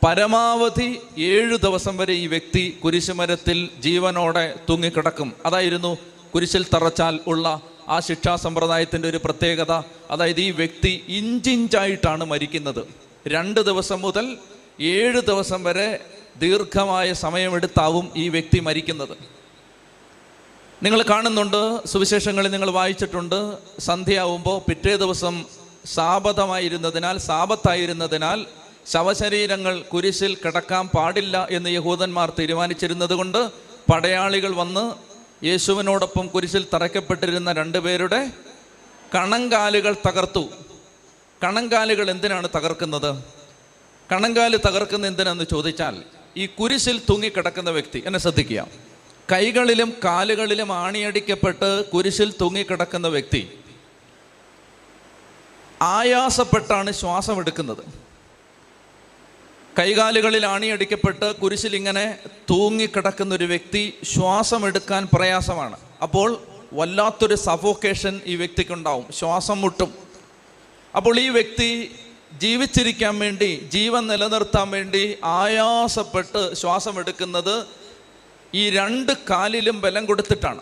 [0.07, 5.33] പരമാവധി ഏഴ് ദിവസം വരെ ഈ വ്യക്തി കുരിശുമരത്തിൽ ജീവനോടെ തൂങ്ങിക്കിടക്കും.
[5.47, 5.99] അതായിരുന്നു
[6.35, 9.73] കുരിശിൽ തറച്ചാൽ ഉള്ള ആ ശിക്ഷാ സമ്പ്രദായത്തിന്റെ ഒരു പ്രത്യേകത.
[10.11, 12.87] അതായത് ഈ വ്യക്തി ഇഞ്ചിഞ്ചായിട്ടാണ് മരിക്കുന്നത്.
[13.29, 14.37] രണ്ട് ദിവസം മുതൽ
[14.81, 16.01] ഏഴ് ദിവസം വരെ
[16.39, 19.42] ദീർഘമായ സമയമെടുത്താവും ഈ വ്യക്തി മരിക്കുന്നത്.
[20.85, 23.37] നിങ്ങൾ കാണുന്നുണ്ട് സുവിശേഷങ്ങളിൽ നിങ്ങൾ വായിച്ചിട്ടുണ്ട്
[23.81, 25.35] സന്ധ്യയാവുമ്പോൾ പിറ്റേ ദിവസം
[25.87, 28.47] സാപതമായിരുന്നതിനാൽ സാപത്തായിരുന്നതിനാൽ
[28.87, 33.41] ശവശരീരങ്ങൾ കുരിശിൽ കിടക്കാൻ പാടില്ല എന്ന് യഹൂദന്മാർ തീരുമാനിച്ചിരുന്നത് കൊണ്ട്
[33.93, 34.85] പടയാളികൾ വന്ന്
[35.47, 38.21] യേശുവിനോടൊപ്പം കുരിശിൽ തറയ്ക്കപ്പെട്ടിരുന്ന രണ്ടുപേരുടെ
[39.15, 40.45] കണങ്കാലുകൾ തകർത്തു.
[41.45, 43.11] കണങ്കാലുകൾ എന്തിനാണ് തകർക്കുന്നത്?
[44.13, 46.03] കണങ്കാൽ തകർക്കുന്ന എന്തിനാന്ന് ചോദിച്ചാൽ
[46.37, 48.92] ഈ കുരിശിൽ തൂങ്ങിക്കിടക്കുന്ന വ്യക്തി എന്നെ ശ്രദ്ധിക്കുക.
[49.33, 53.43] കൈകളിലും കാലുകളിലും ആണിയടിക്കപ്പെട്ട് കുരിശിൽ തൂങ്ങിക്കിടക്കുന്ന വ്യക്തി
[55.83, 57.85] ആയാസപ്പെട്ടാണ് ശ്വാസം എടുക്കുന്നത്
[59.79, 62.19] കൈകാലുകളിൽ ആണിയടിക്കപ്പെട്ട് കുരിശിൽ ഇങ്ങനെ
[62.51, 65.77] തൂങ്ങിക്കിടക്കുന്ന ഒരു വ്യക്തി ശ്വാസം എടുക്കാൻ പ്രയാസമാണ്.
[66.03, 66.29] അപ്പോൾ
[66.73, 69.13] വല്ലാത്തൊരു സഫോക്കേഷൻ ഈ വ്യക്തിക്കുണ്ടാവും.
[69.13, 69.91] ശ്വാസം മുട്ടും.
[70.97, 71.71] അപ്പോൾ ഈ വ്യക്തി
[72.39, 77.82] ജീവിച്ചിരിക്കാൻ വേണ്ടി ജീവൻ നിലനിർത്താൻ വേണ്ടി ആയാസപ്പെട്ട് ശ്വാസം എടുക്കുന്നത്
[78.55, 80.61] ഈ രണ്ട് കാലിലും ബലം കൊടുത്തിട്ടാണ്.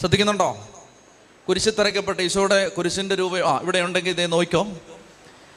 [0.00, 0.68] ശ്രദ്ധിക്കുന്നുണ്ടോ?
[1.48, 1.74] കുരിശിൽ
[2.20, 4.62] ഈശോയുടെ കുരിശിന്റെ രൂപ ആ ഇവിടെ ഉണ്ടെങ്കിൽ ഇതേ നോക്കിക്കോ.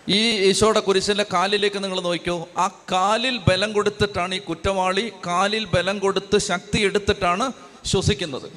[0.10, 2.48] ഈ ഈശോയുടെ കുരിശിന്റെ കാലിലേക്ക് നിങ്ങൾ നോക്കിക്കോ.
[2.58, 7.51] ആ കാലിൽ ബലം കൊടുത്തിട്ടാണ് ഈ കുറ്റവാളി കാലിൽ ബലം കൊടുത്ത് ശക്തി എടുത്തിട്ടാണ്
[7.86, 8.51] ശ്വസിക്കുന്നത്.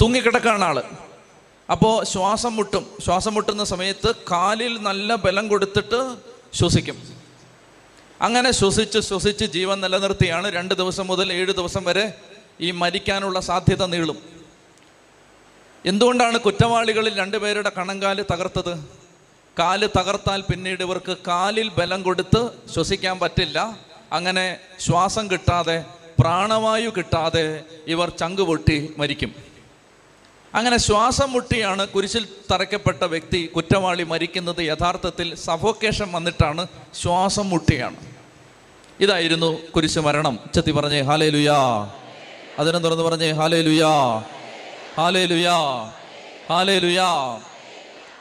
[0.00, 0.82] തൂങ്ങിക്കിടക്കാണ് ആൾ.
[1.70, 2.86] അപ്പോൾ ശ്വാസം മുട്ടും.
[3.04, 6.16] ശ്വാസം മുട്ടുന്ന സമയത്ത് കാലിൽ നല്ല ബലം കൊടുത്തിട്ട്
[6.54, 7.23] ശ്വസിക്കും.
[8.24, 12.04] അങ്ങനെ ശ്വസിച്ച് ശ്വസിച്ച് ജീവൻ നിലനിർത്തിയാണ് രണ്ട് ദിവസം മുതൽ ഏഴ് ദിവസം വരെ
[12.66, 14.18] ഈ മരിക്കാനുള്ള സാധ്യത നീളും.
[15.84, 18.74] എന്തുകൊണ്ടാണ് കുറ്റവാളികളിൽ രണ്ടുപേരുടെ കണങ്കാൽ തകർത്തത്?
[19.58, 22.42] കാൽ തകർത്താൽ പിന്നീട് ഇവർക്ക് കാലിൽ ബലം കൊടുത്ത്
[22.74, 23.58] ശ്വസിക്കാൻ പറ്റില്ല.
[24.12, 24.46] അങ്ങനെ
[24.86, 25.84] ശ്വാസം കിട്ടാതെ
[26.20, 27.44] പ്രാണവായു കിട്ടാതെ
[27.94, 29.32] ഇവർ ചങ്കുപൊട്ടി മരിക്കും.
[30.54, 34.60] അങ്ങനെ ശ്വാസം മുട്ടിയാണ് കുരിശിൽ തറയ്ക്കപ്പെട്ട വ്യക്തി കുറ്റവാളി മരിക്കുന്നത്.
[34.72, 36.62] യഥാർത്ഥത്തിൽ സഫോക്കേഷൻ വന്നിട്ടാണ്
[37.02, 37.96] ശ്വാസം മുട്ടിയാണ്.
[39.00, 40.38] ഇതായിരുന്നു കുരിശ് മരണം.
[40.54, 41.90] ചെത്തി പറഞ്ഞേ ഹാലേ ലുയാ
[42.58, 44.18] അതിനെ തുറന്ന് പറഞ്ഞേ ഹാലേ ലുയാ
[44.96, 45.58] ഹാലേ ലുയാ
[46.48, 47.40] ഹാലേ ലുയാ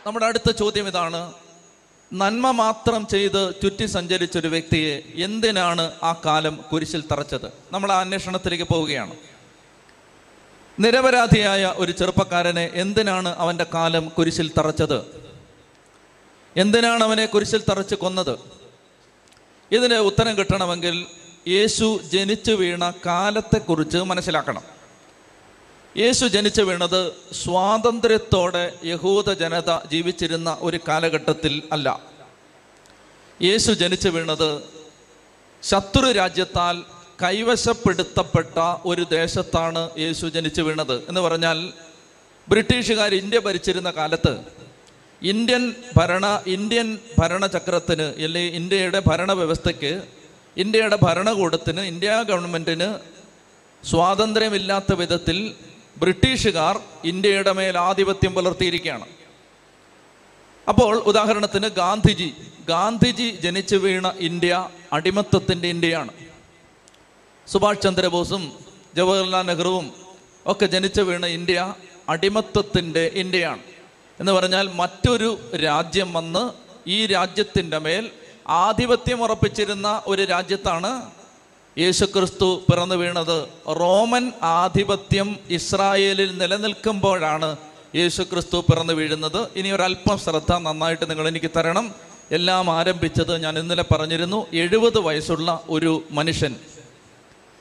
[0.08, 1.34] നമ്മുടെ അടുത്ത ചോദ്യം ഇതാണ്.
[2.14, 7.54] നന്മ മാത്രം ചെയ്ത് ചുറ്റി സഞ്ചരിച്ചൊരു വ്യക്തിയെ എന്തിനാണ് ആ കാലം കുരിശിൽ തറച്ചത്?
[7.72, 9.16] നമ്മൾ ആ അന്വേഷണത്തിലേക്ക് പോവുകയാണ്.
[10.80, 15.06] നിരപരാധിയായ ഒരു ചെറുപ്പക്കാരനെ എന്തിനാണ് അവന്റെ കാലം കുരിശിൽ തറച്ചത്?
[16.58, 18.63] എന്തിനാണ് അവനെ കുരിശിൽ തറച്ച് കൊന്നത്?
[19.74, 20.96] ഇതിന് ഉത്തരം കിട്ടണമെങ്കിൽ
[21.48, 24.64] യേശു ജനിച്ചു വീണ കാലത്തെക്കുറിച്ച് മനസ്സിലാക്കണം.
[25.98, 27.02] യേശു ജനിച്ചു വീണത്
[27.34, 31.88] സ്വാതന്ത്ര്യത്തോടെ യഹൂദ ജനത ജീവിച്ചിരുന്ന ഒരു കാലഘട്ടത്തിൽ അല്ല.
[33.42, 34.50] യേശു ജനിച്ചു വീണത്
[35.64, 36.76] ശത്രു രാജ്യത്താൽ
[37.24, 40.96] കൈവശപ്പെടുത്തപ്പെട്ട ഒരു ദേശത്താണ് യേശു ജനിച്ചു വീണത്.
[41.10, 41.74] എന്ന് പറഞ്ഞാൽ
[42.50, 44.34] ബ്രിട്ടീഷുകാർ ഇന്ത്യ ഭരിച്ചിരുന്ന കാലത്ത്
[45.24, 50.04] ഇന്ത്യൻ ഭരണ ഇന്ത്യൻ ഭരണചക്രത്തിന് അല്ലെങ്കിൽ ഇന്ത്യയുടെ ഭരണവ്യവസ്ഥയ്ക്ക്
[50.58, 52.96] ഇന്ത്യയുടെ ഭരണകൂടത്തിന് ഇന്ത്യ ഗവൺമെന്റിന്
[53.86, 55.56] സ്വാതന്ത്ര്യമില്ലാത്ത വിധത്തിൽ
[55.98, 59.06] ബ്രിട്ടീഷുകാർ ഇന്ത്യയുടെ മേൽ ആധിപത്യം പുലർത്തിയിരിക്കുകയാണ്.
[60.70, 62.34] അപ്പോൾ ഉദാഹരണത്തിന് ഗാന്ധിജി
[62.68, 66.12] ഗാന്ധിജി ജനിച്ചു വീണ ഇന്ത്യ അടിമത്തത്തിന്റെ ഇന്ത്യയാണ്.
[67.48, 68.52] സുഭാഷ് ചന്ദ്രബോസും
[68.96, 69.92] ജവഹർലാൽ നെഹ്റുവും
[70.46, 71.76] ഒക്കെ ജനിച്ചു വീണ ഇന്ത്യ
[72.10, 73.73] അടിമത്തത്തിന്റെ ഇന്ത്യയാണ്.
[74.20, 76.52] എന്ന് പറഞ്ഞാൽ മറ്റൊരു രാജ്യം വന്ന്
[76.90, 78.10] ഈ രാജ്യത്തിന്റെ മേൽ
[78.48, 81.12] ആധിപത്യം ഉറപ്പിച്ചിരുന്ന ഒരു രാജ്യത്താണ്
[81.78, 83.48] യേശുക്രിസ്തു പിറന്നു വീണത്.
[83.68, 87.58] റോമൻ ആധിപത്യം ഇസ്രായേലിൽ നിലനിൽക്കുമ്പോഴാണ്
[87.96, 89.48] യേശുക്രിസ്തു പിറന്നു വീഴുന്നത്.
[89.56, 91.96] ഇനി ഒരല്പം ശ്രദ്ധ നന്നായിട്ട് നിങ്ങൾ എനിക്ക് തരണം.
[92.32, 94.48] എല്ലാം ആരംഭിച്ചത് ഞാൻ ഇന്നലെ പറഞ്ഞിരുന്നു.
[94.54, 96.56] എഴുപത് വയസ്സുള്ള ഒരു മനുഷ്യൻ.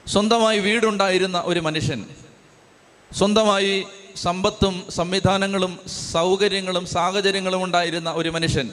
[0.06, 2.04] സ്വന്തമായി വീടുണ്ടായിരുന്ന ഒരു മനുഷ്യൻ.
[3.12, 3.84] സ്വന്തമായി
[4.16, 5.78] സമ്പത്തും സംവിധാനങ്ങളും
[6.12, 8.70] സൗകര്യങ്ങളും സാഹചര്യങ്ങളും ഉണ്ടായിരുന്ന ഒരു മനുഷ്യൻ.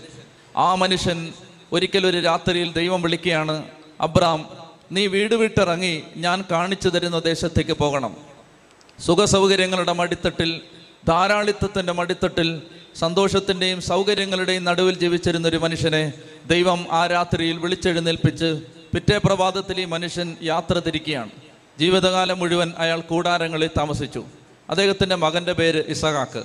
[0.58, 1.34] ആ മനുഷ്യൻ
[1.72, 3.63] ഒരിക്കലൊരു രാത്രിയിൽ ദൈവം വിളിക്കുകയാണ്
[4.01, 4.50] അബ്രാം
[4.91, 8.17] നീ വീട് വിട്ടിറങ്ങി ഞാൻ കാണിച്ചു തരുന്ന ദേശത്തേക്ക് പോകണം.
[9.00, 10.62] സുഖസൗകര്യങ്ങളുടെ മടിത്തട്ടിൽ
[11.08, 12.62] ധാരാളിത്തത്തിന്റെ മടിത്തട്ടിൽ
[12.96, 16.14] സന്തോഷത്തിന്റെയും സൗകര്യങ്ങളുടെയും നടുവിൽ ജീവിച്ചിരുന്ന ഒരു മനുഷ്യനെ
[16.46, 18.61] ദൈവം ആ രാത്രിയിൽ വിളിച്ചെഴുന്നേൽപ്പിച്ച്
[18.94, 21.29] പിറ്റേ പ്രഭാതത്തിൽ ഈ മനുഷ്യൻ യാത്ര തിരിക്കുകയാണ്.
[21.79, 24.25] ജീവിതകാലം മുഴുവൻ അയാൾ കൂടാരങ്ങളിൽ താമസിച്ചു.
[24.70, 26.44] അദ്ദേഹത്തിന്റെ മകന്റെ പേര് ഇസഹാക്ക്.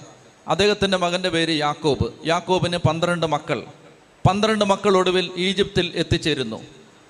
[0.49, 2.13] അദ്ദേഹത്തിന്റെ മകന്റെ പേര് യാക്കോബ്.
[2.27, 3.63] യാക്കോബിന് പന്ത്രണ്ട് മക്കൾ.
[4.29, 6.63] പന്ത്രണ്ട് മക്കൾ ഒടുവിൽ ഈജിപ്തിൽ എത്തിച്ചേരുന്നു.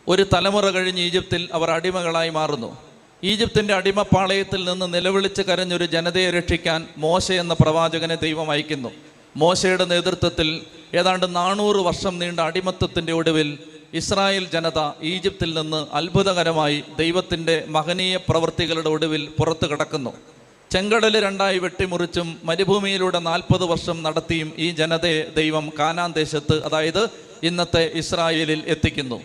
[0.09, 2.77] ഒരു തലമുറ കഴിഞ്ഞ് ഈജിപ്തിൽ അവർ അടിമകളായി മാറുന്നു.
[3.25, 8.89] ഈജിപ്തിന്റെ അടിമപ്പാളയത്തിൽ നിന്ന് നിലവിളിച്ച് കരഞ്ഞൊരു ജനതയെ രക്ഷിക്കാൻ മോശ എന്ന പ്രവാചകനെ ദൈവം അയക്കുന്നു.
[9.37, 10.61] മോശയുടെ നേതൃത്വത്തിൽ
[10.95, 13.59] ഏതാണ്ട് നാനൂറ് വർഷം നീണ്ട അടിമത്തത്തിന്റെ ഒടുവിൽ
[13.95, 20.13] ഇസ്രായേൽ ജനത ഈജിപ്തിൽ നിന്ന് അത്ഭുതകരമായി ദൈവത്തിന്റെ മഹനീയ പ്രവൃത്തികളുടെ ഒടുവിൽ പുറത്തു കിടക്കുന്നു.
[20.75, 27.09] ചെങ്കടൽ രണ്ടായി വെട്ടിമുറിച്ചും മരുഭൂമിയിലൂടെ നാൽപ്പത് വർഷം നടത്തിയും ഈ ജനതയെ ദൈവം കാനാൻ ദേശത്ത് അതായത്
[27.43, 29.23] ഇന്നത്തെ ഇസ്രായേലിൽ എത്തിക്കുന്നു.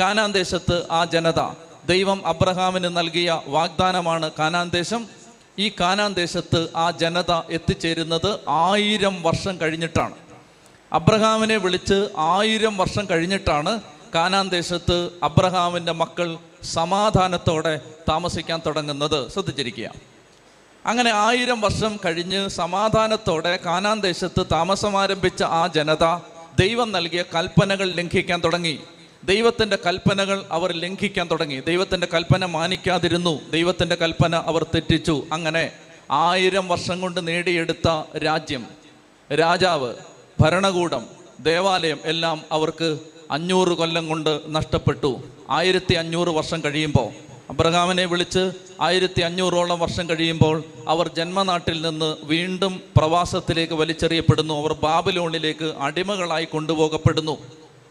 [0.00, 1.40] കാനാൻ ദേശത്ത് ആ ജനത
[1.86, 5.06] ദൈവം അബ്രഹാമിന് നൽകിയ വാഗ്ദാനമാണ് കാനാൻ ദേശം.
[5.58, 10.14] ഈ കാനാൻ ദേശത്ത് ആ ജനത എത്തിച്ചേരുന്നത് ആയിരം വർഷം കഴിഞ്ഞിട്ടാണ്.
[10.92, 13.80] അബ്രഹാമിനെ വിളിച്ച് ആയിരം വർഷം കഴിഞ്ഞിട്ടാണ്
[14.14, 19.30] കാനാൻ ദേശത്ത് അബ്രഹാമിന്റെ മക്കൾ സമാധാനത്തോടെ താമസിക്കാൻ തുടങ്ങുന്നത്.
[19.30, 20.09] ശ്രദ്ധിച്ചിരിക്കുക.
[20.86, 26.04] അങ്ങനെ ആയിരം വർഷം കഴിഞ്ഞ് സമാധാനത്തോടെ കാനാൻ ദേശത്ത് താമസം ആരംഭിച്ച ആ ജനത
[26.58, 28.78] ദൈവം നൽകിയ കൽപ്പനകൾ ലംഘിക്കാൻ തുടങ്ങി.
[29.24, 31.60] ദൈവത്തിന്റെ കൽപ്പനകൾ അവർ ലംഘിക്കാൻ തുടങ്ങി.
[31.60, 33.50] ദൈവത്തിന്റെ കൽപ്പന മാനിക്കാതിരുന്നു.
[33.50, 35.26] ദൈവത്തിന്റെ കൽപ്പന അവർ തെറ്റിച്ചു.
[35.32, 35.72] അങ്ങനെ
[36.10, 38.66] ആയിരം വർഷം കൊണ്ട് നേടിയെടുത്ത രാജ്യം
[39.32, 39.94] രാജാവ്
[40.40, 41.06] ഭരണകൂടം
[41.40, 42.98] ദേവാലയം എല്ലാം അവർക്ക്
[43.30, 45.22] അഞ്ഞൂറ് കൊല്ലം കൊണ്ട് നഷ്ടപ്പെട്ടു.
[45.50, 53.74] ആയിരത്തി അഞ്ഞൂറ് വർഷം കഴിയുമ്പോൾ അബ്രഹാമിനെ വിളിച്ച് ആയിരത്തി അഞ്ഞൂറോളം വർഷം കഴിയുമ്പോൾ അവർ ജന്മനാട്ടിൽ നിന്ന് വീണ്ടും പ്രവാസത്തിലേക്ക്
[53.74, 54.54] വലിച്ചെറിയപ്പെടുന്നു.
[54.54, 57.38] അവർ ബാബിലോണിലേക്ക് അടിമകളായി കൊണ്ടുപോകപ്പെടുന്നു.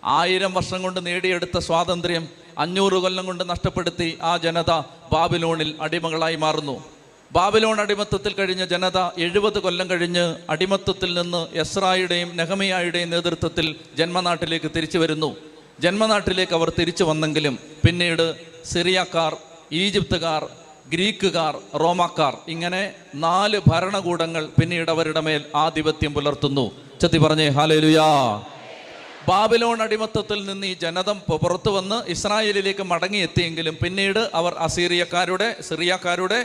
[0.05, 4.71] ആയിരം വർഷം കൊണ്ട് നേടിയെടുത്ത സ്വാതന്ത്ര്യം അഞ്ഞൂറ് കൊല്ലം കൊണ്ട് നഷ്ടപ്പെടുത്തി ആ ജനത
[5.13, 6.83] ബാബിലോണിൽ അടിമകളായി മാറുന്നു.
[7.31, 15.35] ബാബിലോൺ അടിമത്തത്തിൽ കഴിഞ്ഞ ജനത എഴുപത് കൊല്ലം കഴിഞ്ഞ് അടിമത്തത്തിൽ നിന്ന് എസ്രായുടെയും നെഹമിയായുടെയും നേതൃത്വത്തിൽ ജന്മനാട്ടിലേക്ക് തിരിച്ചു വരുന്നു.
[15.79, 18.25] ജന്മനാട്ടിലേക്ക് അവർ തിരിച്ചു വന്നെങ്കിലും പിന്നീട്
[18.65, 19.35] സിറിയക്കാർ
[19.71, 20.43] ഈജിപ്തുകാർ
[20.89, 26.71] ഗ്രീക്കുകാർ റോമാക്കാർ ഇങ്ങനെ നാല് ഭരണകൂടങ്ങൾ പിന്നീട് അവരുടെ മേൽ ആധിപത്യം പുലർത്തുന്നു.
[27.01, 28.07] ചത്തി പറഞ്ഞേ ഹാലലുയാ
[29.27, 36.39] ബാബിലോൺ അടിമത്തത്തിൽ നിന്ന് ഈ ജനതം പുറത്തു വന്ന് ഇസ്രായേലിലേക്ക് മടങ്ങിയെത്തിയെങ്കിലും പിന്നീട് അവർ അസീറിയക്കാരുടെ സിറിയക്കാരുടെ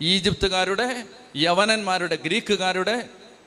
[0.00, 0.88] ഈജിപ്തുകാരുടെ
[1.36, 2.96] യവനന്മാരുടെ ഗ്രീക്കുകാരുടെ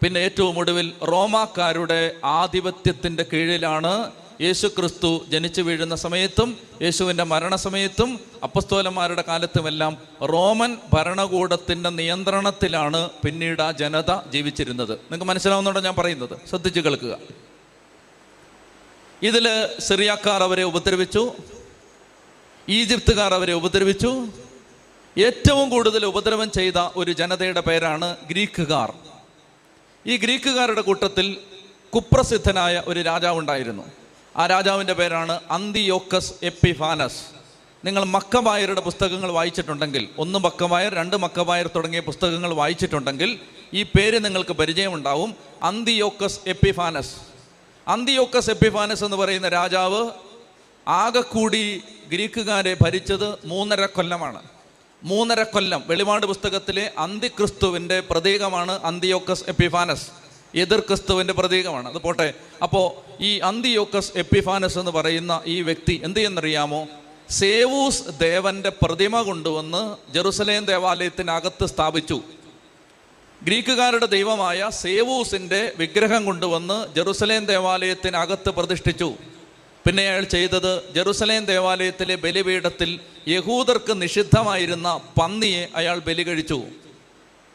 [0.03, 3.93] പിന്നെ ഏറ്റവും ഒടുവിൽ റോമാക്കാരുടെ ആധിപത്യത്തിന്റെ കീഴിലാണ്
[4.41, 14.31] യേശു ക്രിസ്തു ജനിച്ചു വീഴുന്ന സമയത്തും യേശുവിന്റെ മരണസമയത്തും അപ്പസ്തോലന്മാരുടെ കാലത്തുമെല്ലാം റോമൻ ഭരണകൂടത്തിന്റെ നിയന്ത്രണത്തിലാണ് പിന്നീട് ആ ജനത
[14.31, 14.91] ജീവിച്ചിരുന്നത്.
[14.91, 16.37] നിങ്ങൾക്ക് മനസ്സിലാവുന്നുണ്ടോ ഞാൻ പറയുന്നത്?
[16.49, 17.17] ശ്രദ്ധിച്ചു കേൾക്കുക.
[19.21, 21.33] ഇതിൽ സിറിയാക്കാർ അവരെ ഉപദ്രവിച്ചു.
[22.69, 24.27] ഈജിപ്തുകാർ അവരെ ഉപദ്രവിച്ചു.
[25.17, 28.93] ഏറ്റവും കൂടുതൽ ഉപദ്രവം ചെയ്ത ഒരു ജനതയുടെ പേരാണ് ഗ്രീക്കുകാർ.
[30.07, 31.37] ഈ ഗ്രീക്കുകാരുടെ കൂട്ടത്തിൽ
[31.95, 33.98] കുപ്രസിദ്ധനായ ഒരു രാജാവുണ്ടായിരുന്നു.
[34.39, 37.17] ആ രാജാവിന്റെ പേരാണ് അന്തിയോക്കസ് എപ്പിഫാനസ്.
[37.85, 43.39] നിങ്ങൾ മക്കബായരുടെ പുസ്തകങ്ങൾ വായിച്ചിട്ടുണ്ടെങ്കിൽ ഒന്ന് മക്കബായർ രണ്ട് മക്കബായർ തുടങ്ങിയ പുസ്തകങ്ങൾ വായിച്ചിട്ടുണ്ടെങ്കിൽ
[43.73, 47.15] ഈ പേര് നിങ്ങൾക്ക് പരിചയമുണ്ടാവും അന്തിയോക്കസ് എപ്പിഫാനസ്.
[47.87, 50.09] അന്തിയോക്കസ് എപ്പിഫാനസ് എന്ന് പറയുന്ന രാജാവ്
[50.87, 54.41] ആകെക്കൂടി ഗ്രീക്കുകാരെ ഭരിച്ചത് മൂന്നര കൊല്ലമാണ്.
[55.03, 60.18] മൂന്നര കൊല്ലം വെളിപാട് പുസ്തകത്തിലെ അന്തിക്രിസ്തുവിന്റെ പ്രതീകമാണ് അന്തിയോക്കസ് എപ്പിഫാനസ്.
[60.55, 61.89] എതിർ ക്രിസ്തുവിന്റെ പ്രതീകമാണ്.
[61.89, 62.33] അത് പോട്ടെ.
[62.63, 66.87] അപ്പോൾ ഈ അന്തിയോക്കസ് എപ്പിഫാനസ് എന്ന് പറയുന്ന ഈ വ്യക്തി എന്ത് ചെയ്യുന്നറിയാമോ
[67.29, 72.21] സേവൂസ് ദേവന്റെ പ്രതിമ കൊണ്ടുവന്ന് ജെറുസലേം ദേവാലയത്തിനകത്ത് സ്ഥാപിച്ചു.
[73.43, 79.13] ഗ്രീക്കുകാരുടെ ദൈവമായ സേവൂസിന്റെ വിഗ്രഹം കൊണ്ടുവന്ന് ജെറുസലേം ദേവാലയത്തിനകത്ത് പ്രതിഷ്ഠിച്ചു.
[79.87, 86.63] പിന്നെ അയാൾ ചെയ്തത് ജെറുസലേം ദേവാലയത്തിലെ ബലിപീഠത്തിൽ യഹൂദർക്ക് നിഷിദ്ധമായിരുന്ന പന്നിയെ അയാൾ ബലി കഴിച്ചു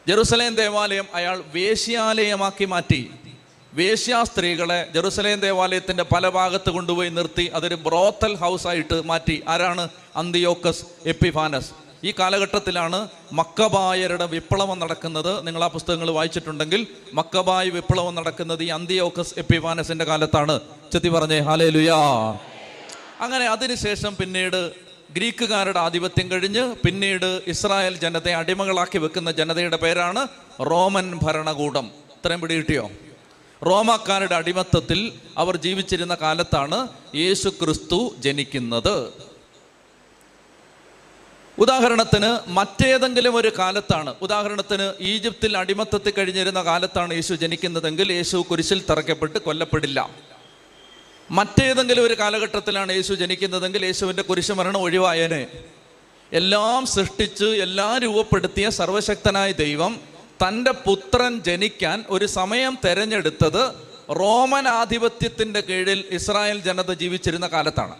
[0.07, 3.11] ജെറുസലേം ദേവാലയം അയാൾ വേശ്യാലയമാക്കി മാറ്റി.
[3.73, 9.43] വേശ്യാ സ്ത്രീകളെ ജെറുസലേം ദേവാലയത്തിന്റെ പല ഭാഗത്ത് കൊണ്ടുപോയി നിർത്തി അതൊരു ബ്രോത്തൽ ഹൗസ് ആയിട്ട് മാറ്റി.
[9.47, 9.89] ആരാണ്?
[10.15, 11.71] Antiochus Epiphanes.
[12.03, 15.47] ഈ കാലഘട്ടത്തിലാണ് മക്കബായരുടെ വിപ്ലവം നടക്കുന്നത്.
[15.47, 20.59] നിങ്ങൾ ആ പുസ്തകങ്ങൾ വായിച്ചിട്ടുണ്ടെങ്കിൽ മക്കബായ വിപ്ലവം നടക്കുന്നത് ഈ അന്തിയോക്കസ് എപ്പിഫാനസിന്റെ കാലത്താണ്.
[20.93, 21.95] ചെത്തി പറഞ്ഞേ ഹാലേ ലുയാ
[23.19, 24.84] അങ്ങനെ അതിനുശേഷം പിന്നീട്
[25.15, 30.27] ഗ്രീക്കുകാരുടെ ആധിപത്യം കഴിഞ്ഞ് പിന്നീട് ഇസ്രായേൽ ജനതയെ അടിമകളാക്കി വെക്കുന്ന ജനതയുടെ പേരാണ്
[30.61, 31.85] റോമൻ ഭരണകൂടം.
[31.85, 32.91] ഇത്രയും പിടികിട്ടിയോ?
[33.65, 39.13] റോമാക്കാരുടെ അടിമത്തത്തിൽ അവർ ജീവിച്ചിരുന്ന കാലത്താണ് യേശു ക്രിസ്തു ജനിക്കുന്നത്.
[41.59, 44.15] ഉദാഹരണത്തിന് മറ്റേതെങ്കിലും ഒരു കാലത്താണ്.
[44.21, 50.09] ഉദാഹരണത്തിന് ഈജിപ്തിൽ അടിമത്തത്തിൽ കഴിഞ്ഞിരുന്ന കാലത്താണ് യേശു ജനിക്കുന്നതെങ്കിൽ യേശു കുരിശിൽ തറയ്ക്കപ്പെട്ട് കൊല്ലപ്പെടില്ല.
[51.31, 55.47] മറ്റേതെങ്കിലും ഒരു കാലഘട്ടത്തിലാണ് യേശു ജനിക്കുന്നതെങ്കിൽ യേശുവിന്റെ കുരിശുമരണം ഒഴിവായനെ.
[56.33, 59.99] എല്ലാം സൃഷ്ടിച്ച് എല്ലാം രൂപപ്പെടുത്തിയ സർവശക്തനായ ദൈവം
[60.47, 63.73] തന്റെ പുത്രൻ ജനിക്കാൻ ഒരു സമയം തെരഞ്ഞെടുത്തത്
[64.19, 67.95] റോമൻ ആധിപത്യത്തിന്റെ കീഴിൽ ഇസ്രായേൽ ജനത ജീവിച്ചിരുന്ന കാലത്താണ്.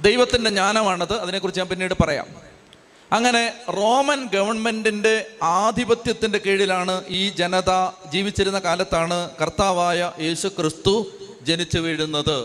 [0.00, 2.26] ദൈവത്തിന്റെ ജ്ഞാനമാണത് അതിനെക്കുറിച്ച് ഞാൻ പിന്നീട് പറയാം.
[3.12, 11.06] അങ്ങനെ റോമൻ ഗവൺമെന്റിന്റെ ആധിപത്യത്തിന്റെ കീഴിലാണ് ഈ ജനത ജീവിച്ചിരുന്ന കാലത്താണ് കർത്താവായ യേശു ക്രിസ്തു
[11.46, 12.38] ജനിച്ചു വീഴുന്നത്.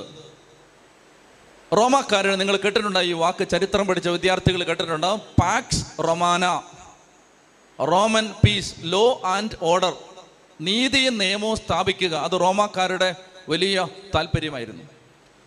[1.77, 5.19] റോമാക്കാരൻ നിങ്ങൾ കേട്ടിട്ടുണ്ടാവും ഈ വാക്ക് ചരിത്രം പഠിച്ച വിദ്യാർത്ഥികൾ കേട്ടിട്ടുണ്ടാവും.
[5.19, 6.45] Pax Romana
[7.91, 9.93] Roman peace law and order
[10.61, 12.15] നീതിയും നിയമവും സ്ഥാപിക്കുക.
[12.15, 13.15] അത് റോമാക്കാരുടെ
[13.49, 14.83] വലിയ താല്പര്യമായിരുന്നു.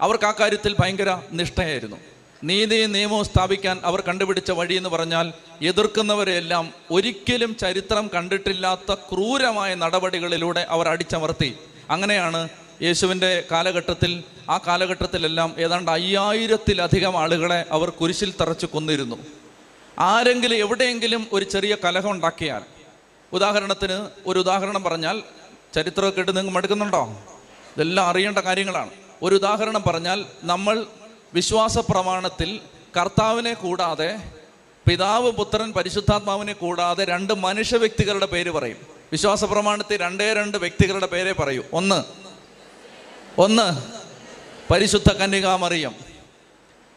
[0.00, 1.96] അവർക്ക് ആ കാര്യത്തിൽ ഭയങ്കര നിഷ്ഠയായിരുന്നു.
[2.44, 10.88] നീതിയും നിയമവും സ്ഥാപിക്കാൻ അവർ കണ്ടുപിടിച്ച വഴി എന്ന് പറഞ്ഞാൽ എതിർക്കുന്നവരെല്ലാം ഒരിക്കലും ചരിത്രം കണ്ടിട്ടില്ലാത്ത ക്രൂരമായ നടപടികളിലൂടെ അവർ
[10.88, 11.50] അടിച്ചമർത്തി.
[11.90, 12.48] അങ്ങനെയാണ്
[12.82, 19.16] യേശുവിന്റെ കാലഘട്ടത്തിൽ ആ കാലഘട്ടത്തിലെല്ലാം ഏതാണ്ട് അയ്യായിരത്തിലധികം ആളുകളെ അവർ കുരിശിൽ തറച്ച് കൊന്നിരുന്നു.
[19.98, 22.62] ആരെങ്കിലും എവിടെയെങ്കിലും ഒരു ചെറിയ കലഹം ഉണ്ടാക്കിയാൽ
[23.32, 25.22] ഉദാഹരണത്തിന് ഒരു ഉദാഹരണം പറഞ്ഞാൽ
[25.74, 27.22] ചരിത്രമൊക്കെ ഇട്ട് നിങ്ങൾ മടുക്കുന്നുണ്ടോ?
[27.76, 28.90] ഇതെല്ലാം അറിയേണ്ട കാര്യങ്ങളാണ്.
[29.22, 30.86] ഒരു ഉദാഹരണം പറഞ്ഞാൽ നമ്മൾ
[31.34, 32.60] വിശ്വാസ പ്രമാണത്തിൽ
[33.00, 34.16] കർത്താവിനെ കൂടാതെ
[34.88, 38.76] പിതാവ് പുത്രൻ പരിശുദ്ധാത്മാവിനെ കൂടാതെ രണ്ട് മനുഷ്യ വ്യക്തികളുടെ പേര് പറയും.
[39.12, 41.62] വിശ്വാസ പ്രമാണത്തിൽ രണ്ടേ രണ്ട് വ്യക്തികളുടെ പേരെ പറയൂ.
[41.72, 42.23] ഒന്ന്
[43.38, 43.82] ഒന്ന്
[44.72, 45.94] പരിശുദ്ധ കന്യകാമറിയം.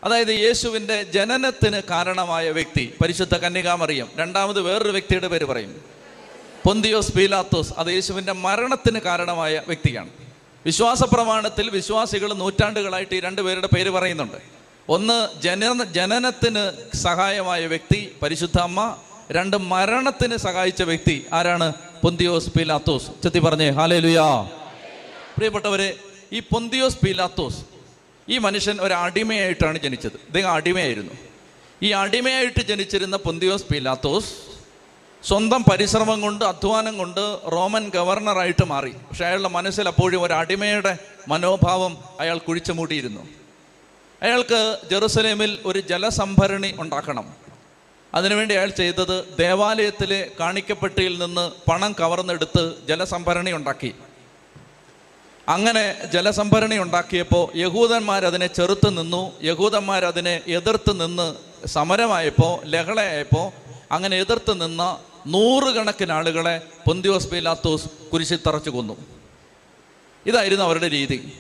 [0.04, 4.10] അതായത് യേശുവിന്റെ ജനനത്തിന് കാരണമായ വ്യക്തി പരിശുദ്ധ കന്യകാമറിയം.
[4.18, 5.82] രണ്ടാമത് വേറൊരു വ്യക്തിയുടെ പേര് പറയും.
[6.66, 10.10] പൊന്തിയോസ് പീലാത്തോസ് അത് യേശുവിന്റെ മരണത്തിന് കാരണമായ വ്യക്തിയാണ്.
[10.66, 14.38] വിശ്വാസ പ്രമാണത്തിൽ വിശ്വാസികൾ നൂറ്റാണ്ടുകളായിട്ട് ഈ രണ്ട് പേരുടെ പേര് പറയുന്നുണ്ട്.
[14.90, 18.98] ഒന്ന് ജന ജനനത്തിന് സഹായമായ വ്യക്തി പരിശുദ്ധ അമ്മ.
[19.32, 21.74] രണ്ട് മരണത്തിന് സഹായിച്ച വ്യക്തി ആരാണ്?
[22.04, 23.08] പൊന്തിയോസ് പീലാത്തോസ്.
[23.24, 24.42] ചെത്തി പറഞ്ഞേ ഹാലേ ലുയാ
[25.38, 25.96] പ്രിയപ്പെട്ടവരെ
[26.34, 27.58] ഈ പൊന്തിയോസ് പീലാത്തോസ്
[28.30, 30.14] ഈ മനുഷ്യൻ ഒരു അടിമയായിട്ടാണ് ജനിച്ചത്.
[30.14, 31.14] ഇദ്ദേഹം അടിമയായിരുന്നു.
[31.84, 34.34] ഈ അടിമയായിട്ട് ജനിച്ചിരുന്ന പൊന്തിയോസ് പീലാത്തോസ്
[35.28, 38.92] സ്വന്തം പരിശ്രമം കൊണ്ട് അധ്വാനം കൊണ്ട് റോമൻ ഗവർണറായിട്ട് മാറി.
[38.92, 43.30] പക്ഷെ അയാളുടെ മനസ്സിൽ അപ്പോഴും ഒരു അടിമയുടെ മനോഭാവം അയാൾ കുഴിച്ചു മൂടിയിരുന്നു
[44.22, 47.36] അയാൾക്ക് ജെറുസലേമിൽ ഒരു ജലസംഭരണി ഉണ്ടാക്കണം.
[48.14, 53.94] അതിനുവേണ്ടി അയാൾ ചെയ്തത് ദേവാലയത്തിലെ കാണിക്കപ്പെട്ടിയിൽ നിന്ന് പണം കവർന്നെടുത്ത് ജലസംഭരണി ഉണ്ടാക്കി.
[55.50, 61.36] അങ്ങനെ ജലസംഭരണി ഉണ്ടാക്കിയപ്പോൾ യഹൂദന്മാർ അതിനെ ചെറുത്ത് നിന്നു യഹൂദന്മാർ അതിനെ എതിർത്ത് നിന്ന്
[61.68, 68.98] സമരമായപ്പോൾ ലഹളയായപ്പോൾ അങ്ങനെ എതിർത്ത് നിന്ന നൂറുകണക്കിന് ആളുകളെ പൊന്തിയോസ് പീലാത്തോസ് കുരിശിൽ തറച്ചു കൊന്നു.
[70.26, 71.34] ഇതായിരുന്നു അവരുടെ രീതി.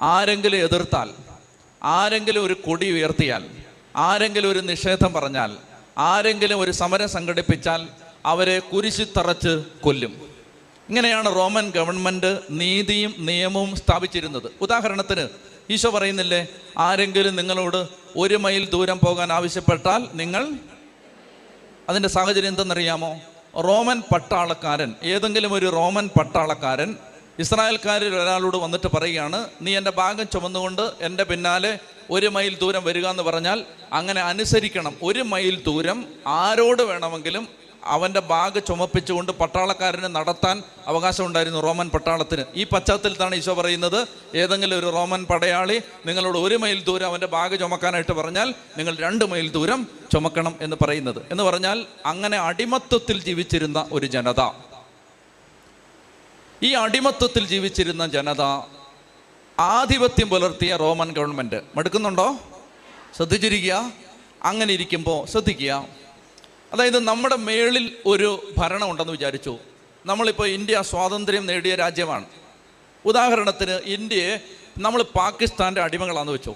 [0.00, 1.10] ആരെങ്കിലും എതിർത്താൽ
[1.82, 3.48] ആരെങ്കിലും ഒരു കൊടി ഉയർത്തിയാൽ
[3.96, 5.56] ആരെങ്കിലും ഒരു നിഷേധം പറഞ്ഞാൽ
[5.98, 7.88] ആരെങ്കിലും ഒരു സമരം സംഘടിപ്പിച്ചാൽ
[8.26, 10.25] അവരെ കുരിശിത്തറച്ച് കൊല്ലും.
[10.88, 14.52] ഇങ്ങനെയാണ് റോമൻ ഗവൺമെന്റ് നീതിയും നിയമവും സ്ഥാപിച്ചിരുന്നത്.
[14.60, 15.28] ഉദാഹരണത്തിന്
[15.70, 16.46] ഈശോ പറയുന്നില്ലേ
[16.78, 20.52] ആരെങ്കിലും നിങ്ങളോട് ഒരു മൈൽ ദൂരം പോകാൻ ആവശ്യപ്പെട്ടാൽ നിങ്ങൾ
[21.88, 23.20] അതിന്റെ സാഹചര്യം എന്തെന്നറിയാമോ?
[23.56, 26.96] റോമൻ പട്ടാളക്കാരൻ ഏതെങ്കിലും ഒരു റോമൻ പട്ടാളക്കാരൻ
[27.38, 31.78] ഇസ്രായേൽക്കാരിൽ ഒരാളോട് വന്നിട്ട് പറയുകയാണ് നീ എന്റെ ഭാഗം ചുമന്നുകൊണ്ട് എന്റെ പിന്നാലെ
[32.10, 34.94] ഒരു മൈൽ ദൂരം വരിക എന്ന് പറഞ്ഞാൽ അങ്ങനെ അനുസരിക്കണം.
[35.02, 37.48] ഒരു മൈൽ ദൂരം ആരോട് വേണമെങ്കിലും
[37.86, 42.44] അവന്റെ ബാഗ് ചുമപ്പിച്ചുകൊണ്ട് പട്ടാളക്കാരനെ നടത്താൻ അവകാശമുണ്ടായിരുന്നു റോമൻ പട്ടാളത്തിന്.
[42.54, 48.12] ഈ പശ്ചാത്തലത്താണ് ഈശോ പറയുന്നത് ഏതെങ്കിലും ഒരു റോമൻ പടയാളി നിങ്ങളോട് ഒരു മൈൽ ദൂരം അവന്റെ ബാഗ് ചുമക്കാനായിട്ട്
[48.12, 51.22] പറഞ്ഞാൽ നിങ്ങൾ രണ്ട് മൈൽ ദൂരം ചുമക്കണം എന്ന് പറയുന്നത്.
[51.30, 54.50] എന്ന് പറഞ്ഞാൽ അങ്ങനെ അടിമത്വത്തിൽ ജീവിച്ചിരുന്ന ഒരു ജനത.
[56.62, 58.42] ഈ അടിമത്വത്തിൽ ജീവിച്ചിരുന്ന ജനത
[59.60, 62.36] ആധിപത്യം പുലർത്തിയ റോമൻ ഗവൺമെന്റ് മടുക്കുന്നുണ്ടോ?
[63.16, 63.92] ശ്രദ്ധിച്ചിരിക്കുക?
[64.44, 66.05] അങ്ങനെ ഇരിക്കുമ്പോൾ ശ്രദ്ധിക്കുക.
[66.72, 69.58] അതായത് നമ്മുടെ മേളിൽ ഒരു ഭരണം ഉണ്ടെന്ന് വിചാരിച്ചു.
[70.06, 72.24] നമ്മളിപ്പോൾ ഇന്ത്യ സ്വാതന്ത്ര്യം നേടിയ രാജ്യമാണ്.
[73.04, 74.40] ഉദാഹരണത്തിന് ഇന്ത്യയെ
[74.78, 76.54] നമ്മൾ പാകിസ്ഥാന്റെ അടിമകളാണെന്ന് വെച്ചു.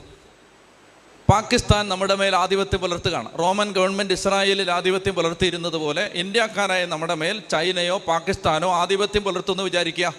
[1.33, 3.38] പാകിസ്ഥാൻ നമ്മുടെ മേൽ ആധിപത്യം പുലർത്തുകയാണ്.
[3.38, 10.14] റോമൻ ഗവൺമെന്റ് ഇസ്രായേലിൽ ആധിപത്യം പുലർത്തിയിരുന്നത് പോലെ ഇന്ത്യക്കാരായ നമ്മുടെ മേൽ ചൈനയോ പാകിസ്ഥാനോ ആധിപത്യം പുലർത്തുമെന്ന് വിചാരിക്കുക.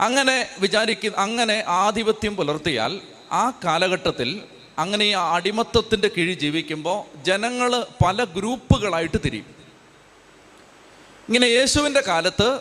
[0.00, 3.00] അങ്ങനെ വിചാരിക്ക അങ്ങനെ ആധിപത്യം പുലർത്തിയാൽ
[3.32, 4.42] ആ കാലഘട്ടത്തിൽ
[4.78, 9.46] അങ്ങനെ ഈ അടിമത്തത്തിന്റെ കീഴിൽ ജീവിക്കുമ്പോൾ ജനങ്ങൾ പല ഗ്രൂപ്പുകളായിട്ട് തിരിയും.
[11.28, 12.58] ഇങ്ങനെ യേശുവിന്റെ കാലത്ത്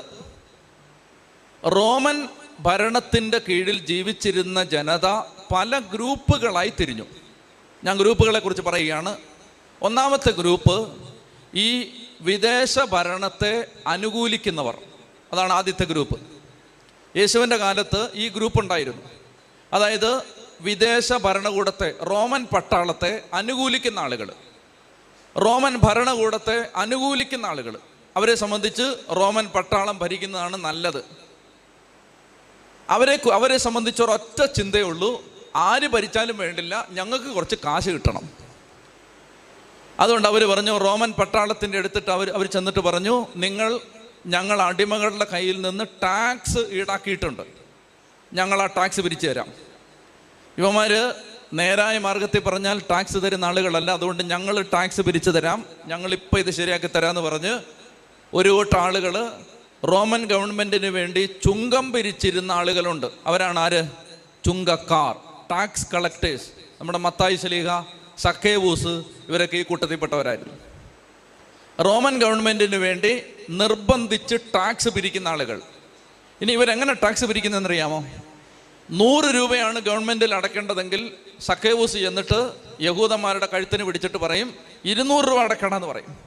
[1.65, 2.27] റോമൻ
[2.59, 5.05] ഭരണത്തിന്റെ കീഴിൽ ജീവിച്ചിരുന്ന ജനത
[5.53, 7.03] പല ഗ്രൂപ്പുകളായി തിരിഞ്ഞു.
[7.83, 9.17] ഞാൻ ഗ്രൂപ്പുകളെ കുറിച്ച് പറയുകയാണ്.
[9.81, 10.95] ഒന്നാമത്തെ ഗ്രൂപ്പ്
[11.55, 14.77] ഈ വിദേശ ഭരണത്തെ അനുകൂലിക്കുന്നവർ.
[15.33, 16.19] അതാണ് ആദ്യത്തെ ഗ്രൂപ്പ്.
[17.17, 19.01] യേശുവിന്റെ കാലത്ത് ഈ ഗ്രൂപ്പ് ഉണ്ടായിരുന്നു.
[19.73, 24.33] അതായത് വിദേശ ഭരണകൂടത്തെ റോമൻ പട്ടാളത്തെ അനുകൂലിക്കുന്ന ആളുകൾ
[25.37, 27.77] റോമൻ ഭരണകൂടത്തെ അനുകൂലിക്കുന്ന ആളുകൾ
[28.17, 31.05] അവരെ സംബന്ധിച്ച് റോമൻ പട്ടാളം ഭരിക്കുന്നതാണ് നല്ലത്.
[32.89, 35.23] അവരെ അവരെ സംബന്ധിച്ച് ഒരൊറ്റ ചിന്തയേ ഉള്ളൂ.
[35.55, 38.29] ആര് ഭരിച്ചാലും വേണ്ടില്ല ഞങ്ങൾക്ക് കുറച്ച് കാശ് കിട്ടണം.
[39.99, 43.79] അതുകൊണ്ട് അവർ പറഞ്ഞു റോമൻ പട്ടാളത്തിന്റെ എടുത്തിട്ട് അവർ അവർ ചെന്നിട്ട് പറഞ്ഞു നിങ്ങൾ
[44.25, 47.41] ഞങ്ങൾ അടിമകളുടെ കയ്യിൽ നിന്ന് ടാക്സ് ഈടാക്കിയിട്ടുണ്ട്.
[48.33, 49.70] ഞങ്ങൾ ആ ടാക്സ് പിരിച്ചു തരാം
[50.57, 51.13] ഇവന്മാർ
[51.53, 53.91] നേരായ മാർഗത്തിൽ പറഞ്ഞാൽ ടാക്സ് തരുന്ന ആളുകളല്ല.
[53.91, 55.65] അതുകൊണ്ട് ഞങ്ങൾ ടാക്സ് പിരിച്ചു തരാം.
[55.85, 57.59] ഞങ്ങളിപ്പോൾ ഇത് ശരിയാക്കി തരാമെന്ന് പറഞ്ഞ്
[58.33, 59.31] ഒരു കൂട്ടം ആളുകൾ
[59.83, 63.07] റോമൻ ഗവൺമെന്റിന് വേണ്ടി ചുങ്കം പിരിച്ചിരുന്ന ആളുകളുണ്ട്.
[63.27, 63.83] അവരാണ് ആര്?
[64.45, 65.15] ചുങ്കക്കാർ
[65.51, 66.45] ടാക്സ് കളക്ടേഴ്സ്.
[66.81, 67.67] നമ്മുടെ മത്തായി ശലീഹ
[68.17, 70.53] സക്കേവൂസ് ഇവരൊക്കെ ഈ കൂട്ടത്തിൽപ്പെട്ടവരായിരുന്നു.
[71.83, 75.61] റോമൻ ഗവൺമെന്റിന് വേണ്ടി നിർബന്ധിച്ച് ടാക്സ് പിരിക്കുന്ന ആളുകൾ.
[76.41, 78.05] ഇനി ഇവരെങ്ങനെ ടാക്സ് പിരിക്കുന്നതെന്നറിയാമോ
[78.91, 82.51] നൂറ് രൂപയാണ് ഗവൺമെന്റിൽ അടക്കേണ്ടതെങ്കിൽ സക്കേവൂസ് ചെന്നിട്ട്
[82.81, 84.53] യഹൂദന്മാരുടെ കഴുത്തിന് പിടിച്ചിട്ട് പറയും
[84.85, 86.17] ഇരുന്നൂറ് രൂപ അടയ്ക്കണമെന്ന് പറയും.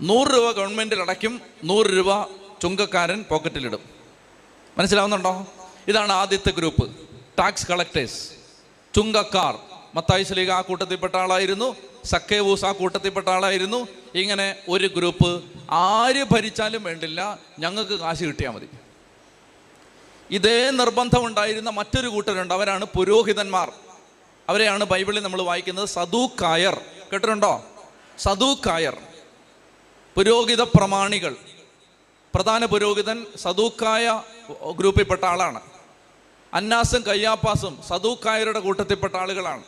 [0.00, 2.22] നൂറ് രൂപ ഗവൺമെന്റിൽ അടയ്ക്കും നൂറ് രൂപ
[2.62, 3.80] ചുങ്കക്കാരൻ പോക്കറ്റിലിടും.
[4.78, 5.46] മനസ്സിലാവുന്നുണ്ടോ?
[5.88, 6.96] ഇതാണ് ആദ്യത്തെ ഗ്രൂപ്പ്
[7.38, 8.30] ടാക്സ് കളക്ടേഴ്സ്
[8.94, 9.58] ചുങ്കക്കാർ.
[9.94, 13.86] മത്തായി ശലീഗ ആ കൂട്ടത്തിൽപ്പെട്ട ആളായിരുന്നു സക്കേവൂസ് ആ കൂട്ടത്തിൽപ്പെട്ട ആളായിരുന്നു.
[14.14, 18.68] ഇങ്ങനെ ഒരു ഗ്രൂപ്പ് ആര് ഭരിച്ചാലും വേണ്ടില്ല ഞങ്ങൾക്ക് കാശ് കിട്ടിയാൽ മതി.
[20.30, 22.54] ഇതേ നിർബന്ധമുണ്ടായിരുന്ന മറ്റൊരു കൂട്ടരുണ്ട്.
[22.54, 23.72] അവരാണ് പുരോഹിതന്മാർ.
[24.48, 26.80] അവരെയാണ് ബൈബിളിൽ നമ്മൾ വായിക്കുന്നത് സദൂക്കായർ
[27.12, 27.64] കേട്ടിട്ടുണ്ടോ?
[28.18, 28.96] സദൂക്കായർ
[30.14, 31.36] പുരോഹിത പ്രമാണികൾ.
[32.34, 34.22] പ്രധാന പുരോഹിതൻ സദൂക്കായ
[34.76, 35.60] ഗ്രൂപ്പിൽപ്പെട്ട ആളാണ്.
[36.54, 39.62] അന്നാസും കയ്യാപ്പാസും സദൂക്കായരുടെ കൂട്ടത്തിൽപ്പെട്ട ആളുകളാണ്.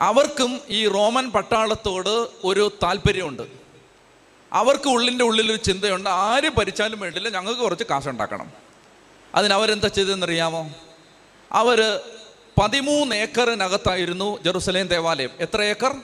[0.00, 3.42] അവർക്കും ഈ റോമൻ പട്ടാളത്തോട് ഒരു താല്പര്യമുണ്ട്.
[4.52, 6.10] അവർക്ക് ഉള്ളിന്റെ ഉള്ളിലൊരു ചിന്തയുണ്ട്.
[6.10, 7.28] ആര് ഭരിച്ചാലും വേണ്ടില്ല.
[7.28, 8.69] ഞങ്ങൾക്ക് കുറച്ച് കാശുണ്ടാക്കണം.
[9.34, 10.70] അതിന് അവരെന്താ ചെയ്തതെന്നറിയാമോ?
[11.52, 12.00] അവർ
[12.62, 15.30] പതിമൂന്ന് ഏക്കറിനകത്തായിരുന്നു ജെറുസലേം ദേവാലയം.
[15.40, 15.94] എത്ര ഏക്കർ?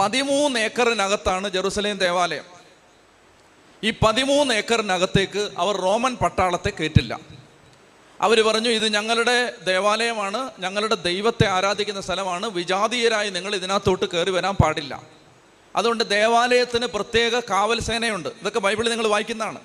[0.00, 2.44] പതിമൂന്ന് ഏക്കറിനകത്താണ് ജെറുസലേം ദേവാലയം.
[3.84, 7.20] ഈ പതിമൂന്ന് ഏക്കറിനകത്തേക്ക് അവർ റോമൻ പട്ടാളത്തെ കയറ്റില്ല.
[8.20, 15.02] അവർ പറഞ്ഞു ഇത് ഞങ്ങളുടെ ദേവാലയമാണ് ഞങ്ങളുടെ ദൈവത്തെ ആരാധിക്കുന്ന സ്ഥലമാണ് വിജാതീയരായി നിങ്ങൾ ഇതിനകത്തോട്ട് കയറി വരാൻ പാടില്ല.
[15.76, 19.58] അതുകൊണ്ട് ദേവാലയത്തിന് പ്രത്യേക കാവൽ സേനയുണ്ട് ഇതൊക്കെ ബൈബിളിൽ നിങ്ങൾ വായിക്കുന്നതാണ്.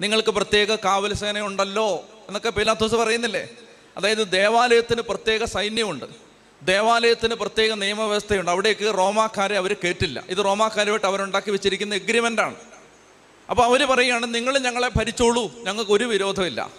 [0.00, 3.48] നിങ്ങൾക്ക് പ്രത്യേക കാവൽ സേനയുണ്ടല്ലോ എന്നൊക്കെ പീലാത്തോസ് പറയുന്നില്ലേ?
[3.96, 6.04] അതായത് ദേവാലയത്തിന് പ്രത്യേക സൈന്യമുണ്ട്.
[6.62, 8.50] ദേവാലയത്തിന് പ്രത്യേക നിയമവ്യവസ്ഥയുണ്ട്.
[8.50, 12.54] അവിടേക്ക് റോമാക്കാരെ അവർ കേട്ടില്ല ഇത് റോമാക്കാരുമായിട്ട് അവരുണ്ടാക്കി വെച്ചിരിക്കുന്ന എഗ്രിമെന്റ് ആണ്.
[13.50, 15.52] അപ്പോൾ അവർ പറയുകയാണ് നിങ്ങൾ ഞങ്ങളെ ഭരിച്ചോളൂ.
[15.62, 16.70] ഞങ്ങൾക്ക് ഒരു വിരോധമില്ല.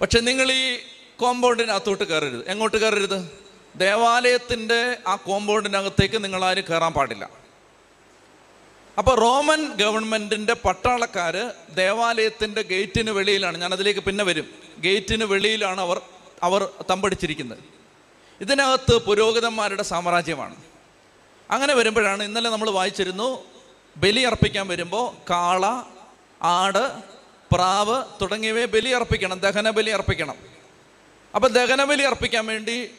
[0.00, 0.78] പക്ഷെ നിങ്ങൾ ഈ
[1.16, 2.50] കോമ്പൗണ്ടിനകത്തോട്ട് കയറരുത്.
[2.50, 3.30] എങ്ങോട്ട് കയറരുത്?
[3.76, 7.45] ദേവാലയത്തിന്റെ ആ കോമ്പൗണ്ടിനകത്തേക്ക് നിങ്ങളാരും കയറാൻ പാടില്ല.
[8.98, 13.58] അപ്പോൾ റോമൻ ഗവൺമെന്റിന്റെ പട്ടാളക്കാര് ദേവാലയത്തിന്റെ ഗേറ്റിന് വെളിയിലാണ്.
[13.58, 14.48] ഞാൻ അതിലേക്ക് പിന്നെ വരും.
[14.78, 16.00] ഗേറ്റിന് വെളിയിലാണ് അവർ
[16.42, 17.58] അവർ തമ്പടിച്ചിരിക്കുന്നത്.
[18.40, 20.56] ഇതിനകത്ത് പുരോഹിതന്മാരുടെ സാമ്രാജ്യമാണ്.
[21.50, 23.44] അങ്ങനെ വരുമ്പോഴാണ് ഇന്നലെ നമ്മൾ വായിച്ചിരുന്നു
[23.96, 25.82] ബലി അർപ്പിക്കാൻ വരുമ്പോൾ കാള
[26.42, 27.02] ആട്
[27.52, 30.36] പ്രാവ് തുടങ്ങിയവയെ ബലി അർപ്പിക്കണം ദഹന ബലി അർപ്പിക്കണം.
[31.34, 32.90] അപ്പം ദഹന ബലി അർപ്പിക്കാൻ വേണ്ടി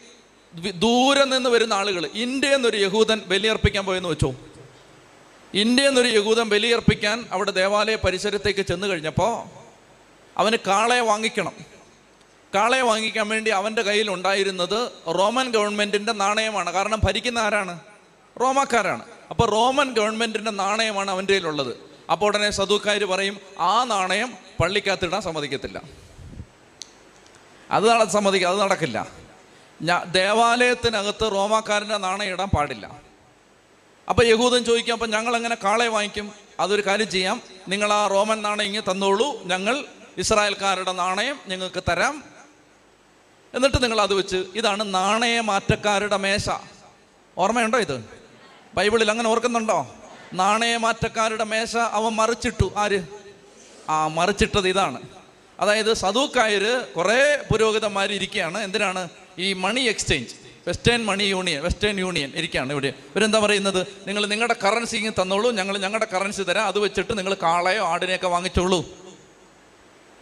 [0.70, 4.36] ദൂരെ നിന്ന് വരുന്ന ആളുകൾ ഇന്ത്യ എന്നൊരു യഹൂദൻ ബലി അർപ്പിക്കാൻ പോയെന്ന് വെച്ചോ?
[5.54, 9.50] ഇന്ത്യയിൽ നിന്നൊരു യഹൂദൻ ബലിയർപ്പിക്കാൻ അവിടെ ദേവാലയ പരിസരത്തേക്ക് ചെന്നു കഴിഞ്ഞപ്പോൾ
[10.38, 11.52] അവന് കാളയെ വാങ്ങിക്കണം.
[12.56, 16.72] കാളയെ വാങ്ങിക്കാൻ വേണ്ടി അവന്റെ കയ്യിൽ ഉണ്ടായിരുന്നത് റോമൻ ഗവൺമെന്റിന്റെ നാണയമാണ്.
[16.72, 17.80] കാരണം ഭരിക്കുന്ന ആരാണ്?
[18.42, 19.04] റോമാക്കാരാണ്.
[19.30, 21.78] അപ്പോൾ റോമൻ ഗവൺമെന്റിന്റെ നാണയമാണ് അവന്റെ കയ്യിലുള്ളത്.
[22.12, 24.34] അപ്പോൾ ഉടനെ സദൂക്കാർ പറയും ആ നാണയം
[24.64, 25.82] പള്ളിക്കകത്തിടാൻ സമ്മതിക്കത്തില്ല.
[27.72, 29.08] അത് സമ്മതിക്കുക അത് നടക്കില്ല.
[30.12, 33.07] ദേവാലയത്തിനകത്ത് റോമാക്കാരന്റെ നാണയം ഇടാൻ പാടില്ല.
[34.10, 36.32] അപ്പോൾ യഹൂദൻ ചോദിക്കും അപ്പം ഞങ്ങൾ എങ്ങനെ കാളെ വാങ്ങിക്കും?
[36.60, 37.41] അതൊരു കാര്യം ചെയ്യാം.
[37.67, 39.43] നിങ്ങൾ ആ റോമൻ നാണയം ഇങ്ങനെ തന്നോളൂ.
[39.43, 39.86] ഞങ്ങൾ
[40.17, 42.24] ഇസ്രായേൽക്കാരുടെ നാണയം ഞങ്ങൾക്ക് തരാം.
[43.54, 46.50] എന്നിട്ട് നിങ്ങൾ അത് വെച്ച് ഇതാണ് നാണയമാറ്റക്കാരുടെ മേശ.
[47.38, 48.06] ഓർമ്മയുണ്ടോ ഇത്?
[48.74, 49.96] ബൈബിളിൽ അങ്ങനെ ഓർക്കുന്നുണ്ടോ?
[50.34, 52.74] നാണയമാറ്റക്കാരുടെ മേശ അവൻ മറിച്ചിട്ടു.
[52.78, 53.04] ആര്?
[53.89, 55.02] ആ മറിച്ചിട്ടത് ഇതാണ്.
[55.60, 59.10] അതായത് സദൂക്കായര് കുറേ പുരോഹിതന്മാർ ഇരിക്കുകയാണ് എന്തിനാണ്?
[59.39, 60.47] ഈ money exchange.
[60.68, 62.88] Western Money Union Western Union ഇരിക്കുകയാണ് ഇവിടെ.
[62.88, 63.88] ഇവരെന്താ പറയുന്നത്?
[64.08, 68.86] നിങ്ങൾ നിങ്ങളുടെ കറൻസി ഇങ്ങനെ തന്നോളൂ ഞങ്ങൾ ഞങ്ങളുടെ കറൻസി തരാം അത് വെച്ചിട്ട് നിങ്ങൾ കാളയോ ആടിനെയൊക്കെ വാങ്ങിച്ചോളൂ.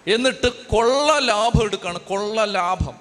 [0.08, 2.96] എന്നിട്ട് കൊള്ള ലാഭം എടുക്കുകയാണ് കൊള്ള ലാഭം.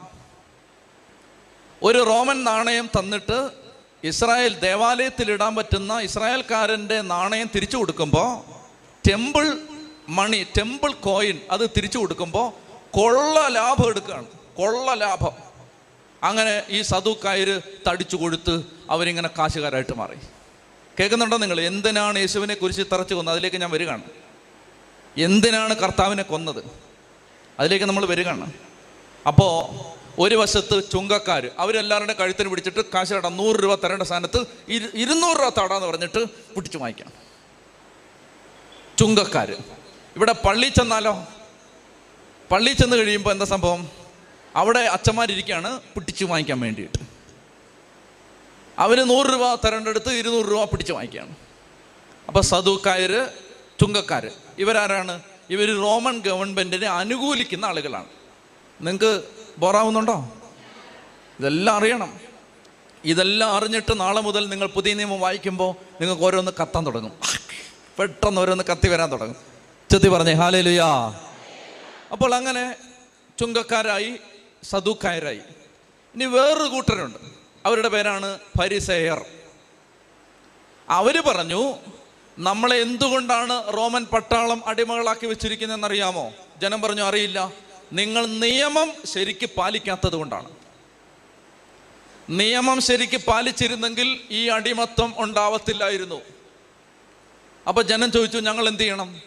[1.82, 3.50] ഒരു റോമൻ നാണയം തന്നിട്ട്
[4.04, 8.30] ഇസ്രായേൽ ദേവാലയത്തിൽ ഇടാൻ പറ്റുന്ന ഇസ്രായേൽക്കാരന്റെ നാണയം തിരിച്ചു കൊടുക്കുമ്പോൾ
[9.08, 9.58] ടെമ്പിൾ
[10.08, 12.50] മണി ടെമ്പിൾ കോയിൻ അത് തിരിച്ചു കൊടുക്കുമ്പോൾ
[12.90, 14.26] കൊള്ള ലാഭം എടുക്കുകയാണ്
[14.56, 15.53] കൊള്ള ലാഭം.
[16.28, 18.54] അങ്ങനെ ഈ സദുക്കായർ തടിച്ചു കൊടുത്ത്
[18.90, 20.18] അവരിങ്ങനെ കാശുകാരായിട്ട് മാറി.
[20.98, 21.60] കേൾക്കുന്നുണ്ടോ നിങ്ങൾ?
[21.60, 23.34] എന്തിനാണ് യേശുവിനെ കുറിച്ച് തറച്ചു കൊന്നത്?
[23.34, 24.04] അതിലേക്ക് ഞാൻ വരികയാണ്.
[25.16, 26.62] എന്തിനാണ് കർത്താവിനെ കൊന്നത്?
[27.60, 28.46] അതിലേക്ക് നമ്മൾ വരികയാണ്.
[29.26, 29.52] അപ്പോൾ
[30.22, 35.48] ഒരു വശത്ത് ചുങ്കക്കാർ അവരെല്ലാവരുടെ കഴുത്തിന് പിടിച്ചിട്ട് കാശ് തടാം നൂറ് രൂപ തരേണ്ട സ്ഥാനത്ത് ഇരു ഇരുന്നൂറ് രൂപ
[35.58, 36.20] തടാന്ന് പറഞ്ഞിട്ട്
[36.54, 37.12] പിടിച്ചു വാങ്ങിക്കാം
[38.98, 39.50] ചുങ്കക്കാർ
[40.16, 41.26] ഇവിടെ പള്ളി ചെന്നാലോ?
[42.52, 44.03] പള്ളി ചെന്ന് കഴിയുമ്പോൾ എന്താ സംഭവം?
[44.56, 46.98] അവിടെ അച്ഛന്മാരിയ്ക്കുകയാണ് പിടിച്ചു വാങ്ങിക്കാൻ വേണ്ടിയിട്ട്.
[48.78, 51.36] അവർ നൂറ് രൂപ തരേണ്ടടുത്ത് ഇരുന്നൂറ് രൂപ പിടിച്ചു വാങ്ങിക്കുകയാണ്.
[52.28, 53.30] അപ്പോൾ സദുക്കായർ
[53.80, 55.22] ചുങ്കക്കാർ ഇവരാരാണ്?
[55.50, 58.06] ഇവർ റോമൻ ഗവൺമെന്റിനെ അനുകൂലിക്കുന്ന ആളുകളാണ്.
[58.80, 59.24] നിങ്ങൾക്ക്
[59.58, 60.32] ബോറാവുന്നുണ്ടോ?
[61.40, 62.20] ഇതെല്ലാം അറിയണം.
[63.04, 67.12] ഇതെല്ലാം അറിഞ്ഞിട്ട് നാളെ മുതൽ നിങ്ങൾ പുതിയ നിയമം വായിക്കുമ്പോൾ നിങ്ങൾക്ക് ഓരോന്ന് കത്താൻ തുടങ്ങും.
[67.98, 69.36] പെട്ടെന്ന് ഓരോന്ന് കത്തി വരാൻ തുടങ്ങും.
[69.92, 70.86] ചെത്തി പറഞ്ഞേ ഹാലേലുയാ.
[72.12, 72.76] അപ്പോൾ അങ്ങനെ
[73.40, 74.16] ചുങ്കക്കാരായി
[74.64, 75.40] സദുക്കായരായി
[76.14, 77.18] ഇനി വേറൊരു കൂട്ടരുണ്ട്.
[77.66, 79.24] അവരുടെ പേരാണ് പരിസേയർ
[80.88, 81.74] അവർ പറഞ്ഞു
[82.38, 86.32] നമ്മളെ എന്തുകൊണ്ടാണ് റോമൻ പട്ടാളം അടിമകളാക്കി വെച്ചിരിക്കുന്നതെന്നറിയാമോ?
[86.58, 87.52] ജനം പറഞ്ഞു അറിയില്ല.
[87.92, 90.50] നിങ്ങൾ നിയമം ശരിക്ക് പാലിക്കാത്തത് കൊണ്ടാണ്.
[92.30, 96.20] നിയമം ശരിക്ക് പാലിച്ചിരുന്നെങ്കിൽ ഈ അടിമത്വം ഉണ്ടാവത്തില്ലായിരുന്നു.
[97.68, 99.20] അപ്പൊ ജനം ചോദിച്ചു ഞങ്ങൾ എന്ത് ചെയ്യണം?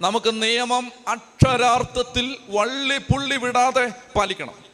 [0.00, 4.67] നമുക്ക് നിയമം അക്ഷരാർത്ഥത്തിൽ വള്ളി പുള്ളി വിടാതെ പാലിക്കണം.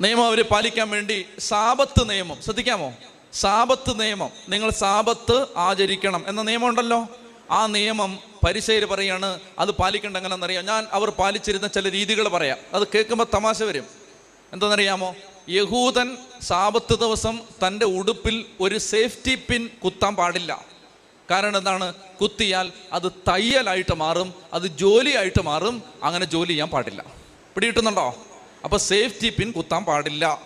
[0.00, 2.42] നിയമം അവർ പാലിക്കാൻ വേണ്ടി സാപത്ത് നിയമം.
[2.42, 2.94] ശ്രദ്ധിക്കാമോ?
[3.32, 4.30] സാപത്ത് നിയമം.
[4.48, 7.06] നിങ്ങൾ സാപത്ത് ആചരിക്കണം എന്ന നിയമം ഉണ്ടല്ലോ
[7.50, 12.58] ആ നിയമം പരിശയിൽ പറയാണ് അത് പാലിക്കേണ്ട എങ്ങനെയെന്നറിയാം ഞാൻ അവർ പാലിച്ചിരുന്ന ചില രീതികൾ പറയാം.
[12.74, 13.84] അത് കേൾക്കുമ്പോൾ തമാശ വരും.
[14.52, 15.14] എന്താണെന്നറിയാമോ?
[15.48, 20.64] യഹൂദൻ സാപത്ത് ദിവസം തന്റെ ഉടുപ്പിൽ ഒരു സേഫ്റ്റി പിൻ കുത്താൻ പാടില്ല.
[21.30, 21.94] കാരണം എന്താണ്?
[21.94, 27.04] കുത്തിയാൽ അത് തയ്യലായിട്ട് മാറും അത് ജോലിയായിട്ട് മാറും അങ്ങനെ ജോലി ചെയ്യാൻ പാടില്ല.
[27.54, 28.16] പിടികിട്ടുന്നുണ്ടോ?
[28.64, 30.40] അപ്പൊ സേഫ്റ്റി പിൻ കുത്താൻ പാടില്ല.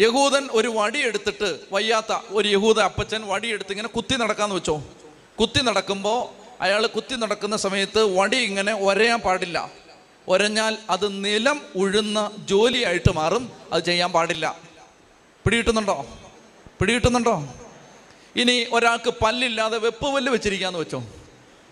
[0.00, 4.82] യഹൂദൻ ഒരു വടി എടുത്തിട്ട് വയ്യാത്ത ഒരു യഹൂദ അപ്പച്ചൻ വടി എടുത്ത് ഇങ്ങനെ കുത്തി നടക്കാന്ന് വെച്ചോ.
[5.40, 9.70] കുത്തി നടക്കുമ്പോൾ അയാൾ കുത്തി നടക്കുന്ന സമയത്ത് വടി ഇങ്ങനെ ഒരയാൻ പാടില്ല.
[10.28, 14.58] ഒരഞ്ഞാൽ അത് നിലം ഉഴുന്ന ജോലിയായിട്ട് മാറും അത് ചെയ്യാൻ പാടില്ല.
[15.44, 16.06] പിടികിട്ടുന്നുണ്ടോ?
[16.80, 17.54] പിടികിട്ടുന്നുണ്ടോ?
[18.36, 21.04] ഇനി ഒരാൾക്ക് പല്ലില്ലാതെ വെപ്പ് പല്ല് വെച്ചിരിക്കാന്ന് വെച്ചോ.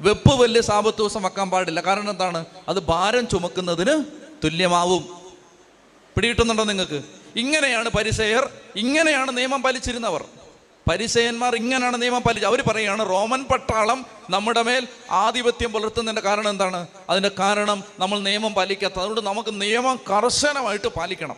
[0.01, 1.81] വെപ്പ് പല്ല് സാപത്ത് ദിവസം വെക്കാൻ പാടില്ല.
[1.81, 2.44] കാരണം എന്താണ്?
[2.68, 4.05] അത് ഭാരം ചുമക്കുന്നതിന്
[4.44, 5.21] തുല്യമാവും.
[6.16, 7.03] പിടികിട്ടുന്നുണ്ടോ നിങ്ങൾക്ക്?
[7.37, 10.25] ഇങ്ങനെയാണ് പരിസയർ ഇങ്ങനെയാണ് നിയമം പാലിച്ചിരുന്നവർ.
[10.88, 16.87] പരിസയന്മാർ ഇങ്ങനെയാണ് നിയമം പാലിച്ചത് അവർ പറയുകയാണ് റോമൻ പട്ടാളം നമ്മുടെ മേൽ ആധിപത്യം പുലർത്തുന്നതിന്റെ കാരണം എന്താണ്?
[17.11, 21.37] അതിന്റെ കാരണം നമ്മൾ നിയമം പാലിക്കാത്ത അതുകൊണ്ട് നമുക്ക് നിയമം കർശനമായിട്ട് പാലിക്കണം.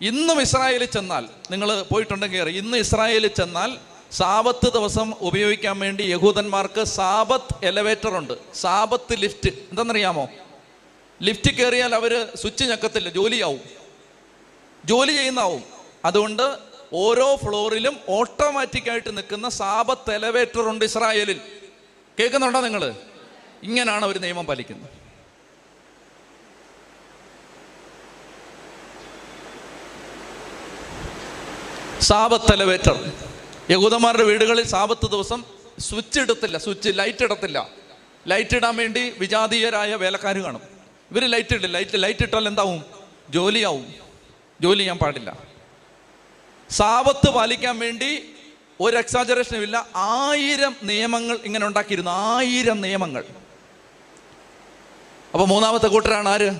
[0.00, 2.48] ഇന്നും ഇസ്രായേലിൽ ചെന്നാൽ നിങ്ങൾ പോയിട്ടുണ്ടെങ്കിൽ.
[2.48, 3.78] ഇന്ന് ഇസ്രായേലിൽ ചെന്നാൽ
[4.12, 10.28] സാബത്ത് ദിവസം ഉപയോഗിക്കാൻ വേണ്ടി യഹൂദന്മാർക്ക് സാബത്ത് എലവേറ്റർ ഉണ്ട് സാബത്ത് ലിഫ്റ്റ് എന്താണെന്നറിയാമോ
[11.22, 13.60] ലിഫ്റ്റ് കയറിയാൽ അവർ സ്വിച്ച് ഞെക്കത്തില്ല ജോലിയാവും.
[14.84, 15.62] ജോലി ചെയ്യുന്നാവും
[16.04, 16.58] അതുകൊണ്ട്
[16.92, 21.40] ഓരോ ഫ്ലോറിലും ഓട്ടോമാറ്റിക്കായിട്ട് നിൽക്കുന്ന സാബത്ത് എലവേറ്റർ ഉണ്ട് ഇസ്രായേലിൽ.
[22.20, 22.94] കേൾക്കുന്നുണ്ടോ നിങ്ങൾ?
[23.62, 24.98] ഇങ്ങനെയാണ് അവർ നിയമം പാലിക്കുന്നത്.
[32.02, 33.12] സാബത്ത് എലവേറ്റർ
[33.70, 35.44] യഹൂദന്മാരുടെ വീടുകളിൽ സാബത്ത് ദിവസം
[35.78, 37.68] സ്വിച്ച് ഇടത്തില്ല സ്വിച്ച് ലൈറ്റ് ഇടത്തില്ല.
[38.26, 40.77] ലൈറ്റ് ഇടാൻ വേണ്ടി വിജാതീയരായ വേലക്കാർ കാണും.
[41.10, 42.84] ഇവർ ലൈറ്റ് ഇടില്ല ലൈറ്റ് ലൈറ്റ് ഇട്ടാൽ എന്താവും?
[43.30, 43.94] ജോലിയാവും.
[44.60, 45.38] ജോലി ചെയ്യാൻ പാടില്ല.
[46.70, 48.22] സാപത്ത് പാലിക്കാൻ വേണ്ടി
[48.80, 49.86] ഒരു എക്സാജറേഷനും ഇല്ല.
[49.96, 52.10] ആയിരം നിയമങ്ങൾ ഇങ്ങനെ ഉണ്ടാക്കിയിരുന്നു.
[52.10, 53.24] ആയിരം നിയമങ്ങൾ.
[55.32, 56.50] അപ്പൊ മൂന്നാമത്തെ കൂട്ടരാണ് ആര്?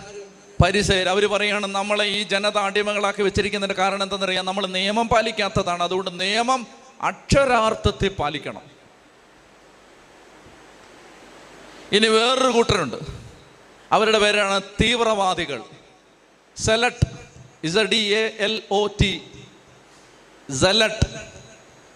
[0.62, 1.08] പരിസയർ.
[1.08, 5.82] അവർ പറയാണ് നമ്മളെ ഈ ജനത അടിമകളാക്കി വെച്ചിരിക്കുന്നതിന്റെ കാരണം എന്തെന്നറിയാം നമ്മൾ നിയമം പാലിക്കാത്തതാണ്.
[5.82, 6.66] അതുകൊണ്ട് നിയമം
[7.02, 8.62] അക്ഷരാർത്ഥത്തിൽ പാലിക്കണം.
[11.92, 13.17] ഇനി വേറൊരു കൂട്ടരുണ്ട്.
[13.92, 15.62] അവരുടെ പേരാണ് തീവ്രവാദികൾ.
[16.56, 17.06] Zealot
[17.64, 19.30] is A L O T
[20.60, 21.32] zealot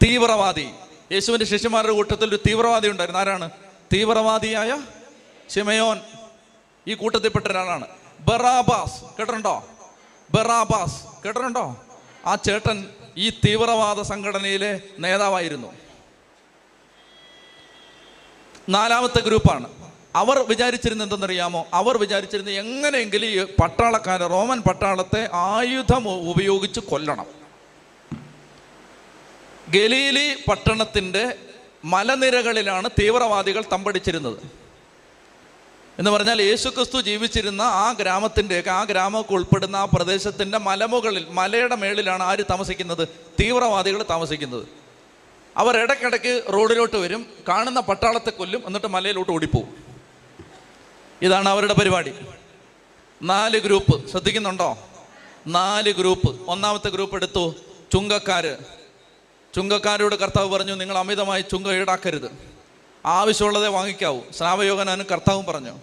[0.04, 0.70] തീവ്രവാദി.
[1.12, 3.20] യേശുവിന്റെ ശിഷ്യന്മാരുടെ കൂട്ടത്തിൽ ഒരു തീവ്രവാദി ഉണ്ടായിരുന്നു.
[3.20, 3.50] ആരാണ്?
[3.94, 4.82] തീവ്രവാദിയായ
[5.50, 6.00] ശിമയോൻ.
[6.88, 7.86] ഈ കൂട്ടത്തിൽപ്പെട്ട ഒരാളാണ്.
[8.20, 9.00] ബറാബാസ്.
[9.00, 9.66] കേട്ടിട്ടുണ്ടോ?
[10.30, 11.24] ബറാബാസ്.
[11.24, 11.76] കേട്ടിട്ടുണ്ടോ?
[12.26, 15.72] ആ ചേട്ടൻ ഈ തീവ്രവാദ സംഘടനയിലെ നേതാവായിരുന്നു.
[18.68, 19.81] നാലാമത്തെ ഗ്രൂപ്പാണ്.
[20.16, 21.66] അവർ വിചാരിച്ചിരുന്നത് എന്തെന്നറിയാമോ?
[21.74, 27.26] അവർ വിചാരിച്ചിരുന്നത് എങ്ങനെയെങ്കിലും ഈ പട്ടാളക്കാരെ റോമൻ പട്ടാളത്തെ ആയുധം ഉപയോഗിച്ച് കൊല്ലണം.
[29.68, 31.34] ഗലീലി പട്ടണത്തിന്റെ
[31.84, 34.38] മലനിരകളിലാണ് തീവ്രവാദികൾ തമ്പടിച്ചിരുന്നത്.
[35.98, 42.44] എന്ന് പറഞ്ഞാൽ യേശുക്രിസ്തു ജീവിച്ചിരുന്ന ആ ഗ്രാമത്തിന്റെയൊക്കെ ആ ഗ്രാമമൊക്കെ ഉൾപ്പെടുന്ന ആ പ്രദേശത്തിന്റെ മലമുകളിൽ മലയുടെ മേളിലാണ് ആര്
[42.50, 43.08] താമസിക്കുന്നത്?
[43.08, 44.66] തീവ്രവാദികൾ താമസിക്കുന്നത്.
[45.56, 49.91] അവർ ഇടയ്ക്കിടയ്ക്ക് റോഡിലോട്ട് വരും കാണുന്ന പട്ടാളത്തെ കൊല്ലും എന്നിട്ട് മലയിലോട്ട് ഓടിപ്പോവും.
[51.22, 52.12] ഇതാണ് അവരുടെ പരിപാടി.
[53.22, 54.78] നാല് ഗ്രൂപ്പ് ശ്രദ്ധിക്കുന്നുണ്ടോ?
[55.46, 57.54] നാല് ഗ്രൂപ്പ് ഒന്നാമത്തെ ഗ്രൂപ്പ് എടുത്തു.
[57.92, 58.56] ചുങ്കക്കാര്.
[59.54, 62.30] ചുങ്കക്കാരോട് കർത്താവ് പറഞ്ഞു നിങ്ങൾ അമിതമായി ചുങ്ക ഈടാക്കരുത്.
[63.06, 64.20] ആവശ്യമുള്ളതേ വാങ്ങിക്കാവൂ.
[64.36, 65.78] സ്നാവയോഗനാനും കർത്താവും പറഞ്ഞു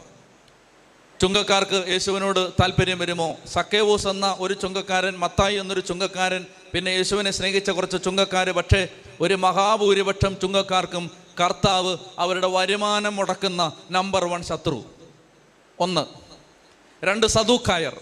[1.22, 3.38] ചുങ്കക്കാർക്ക് യേശുവിനോട് താല്പര്യം വരുമോ?
[3.48, 8.88] സക്കേവൂസ് എന്ന ഒരു ചുങ്കക്കാരൻ മത്തായി എന്നൊരു ചുങ്കക്കാരൻ പിന്നെ യേശുവിനെ സ്നേഹിച്ച കുറച്ച് ചുങ്കക്കാർ പക്ഷേ
[9.22, 14.99] ഒരു മഹാഭൂരിപക്ഷം ചുങ്കക്കാർക്കും കർത്താവ് അവരുടെ വരുമാനം മുടക്കുന്ന നമ്പർ വൺ ശത്രു.
[15.80, 16.06] ഒന്ന്.
[17.04, 18.02] രണ്ട് സദൂക്കായർ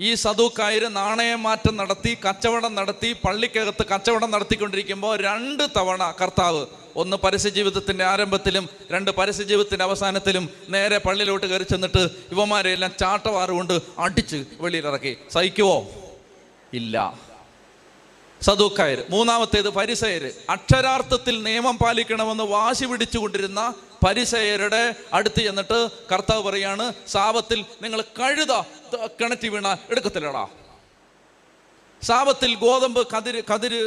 [0.00, 8.04] ഈ സദൂക്കായർ നാണയമാറ്റം നടത്തി കച്ചവടം നടത്തി പള്ളിക്കകത്ത് കച്ചവടം നടത്തിക്കൊണ്ടിരിക്കുമ്പോൾ രണ്ട് തവണ കർത്താവ് ഒന്ന് പരസ്യ ജീവിതത്തിന്റെ
[8.04, 15.16] ആരംഭത്തിലും രണ്ട് പരസ്യ ജീവിതത്തിന്റെ അവസാനത്തിലും നേരെ പള്ളിയിലോട്ട് കയറി ചെന്നിട്ട് ഇവന്മാരെല്ലാം ചാട്ടവാറുകൊണ്ട് അടിച്ച് വെളിയിലിറക്കി.
[15.30, 15.90] സഹിക്കുവോ?
[16.72, 17.20] ഇല്ല.
[18.42, 23.74] സദൂക്കായർ മൂന്നാമത്തേത് പരിസയര് അക്ഷരാർത്ഥത്തിൽ നിയമം പാലിക്കണമെന്ന് വാശി പിടിച്ചുകൊണ്ടിരുന്ന
[24.04, 28.52] പരിസയരുടെ അടുത്ത് ചെന്നിട്ട് കർത്താവ് പറയാണ് സാപത്തിൽ നിങ്ങൾ കഴുത
[29.20, 30.46] കിണറ്റി വീണ എടുക്കത്തില്ലടാ.
[32.02, 33.80] സാപത്തിൽ ഗോതമ്പ് കതിര് കതിര്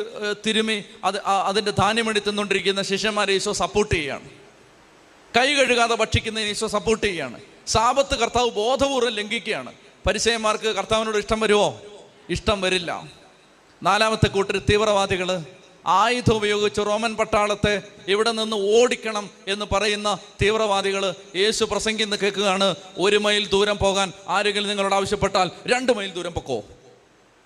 [0.46, 4.30] തിരുമി അത് അതിന്റെ അതിന്റെ ധാന്യം എടുത്തുകൊണ്ടിരിക്കുന്ന ശിഷ്യന്മാരെ ഈശോ സപ്പോർട്ട് ചെയ്യുകയാണ്
[5.38, 9.74] കൈ കഴുകാതെ ഭക്ഷിക്കുന്നതിന് ഈശോ സപ്പോർട്ട് ചെയ്യുകയാണ് സാപത്ത് കർത്താവ് ബോധപൂർവം ലംഘിക്കുകയാണ്.
[10.08, 11.82] പരിചയന്മാർക്ക് കർത്താവിനോട് ഇഷ്ടം വരുമോ?
[12.30, 13.04] ഇഷ്ടം വരില്ല.
[13.84, 15.30] നാലാമത്തെ കൂട്ടർ തീവ്രവാദികൾ
[15.88, 23.48] ആയുധം ഉപയോഗിച്ച് റോമൻ പട്ടാളത്തെ ഇവിടെ നിന്ന് ഓടിക്കണം എന്ന് പറയുന്ന തീവ്രവാദികൾ യേശു പ്രസംഗിന്ന് കേൾക്കുകയാണ് ഒരു മൈൽ
[23.48, 26.64] ദൂരം പോകാൻ ആരെങ്കിലും നിങ്ങളോട് ആവശ്യപ്പെട്ടാൽ രണ്ട് മൈൽ ദൂരം പൊക്കോ.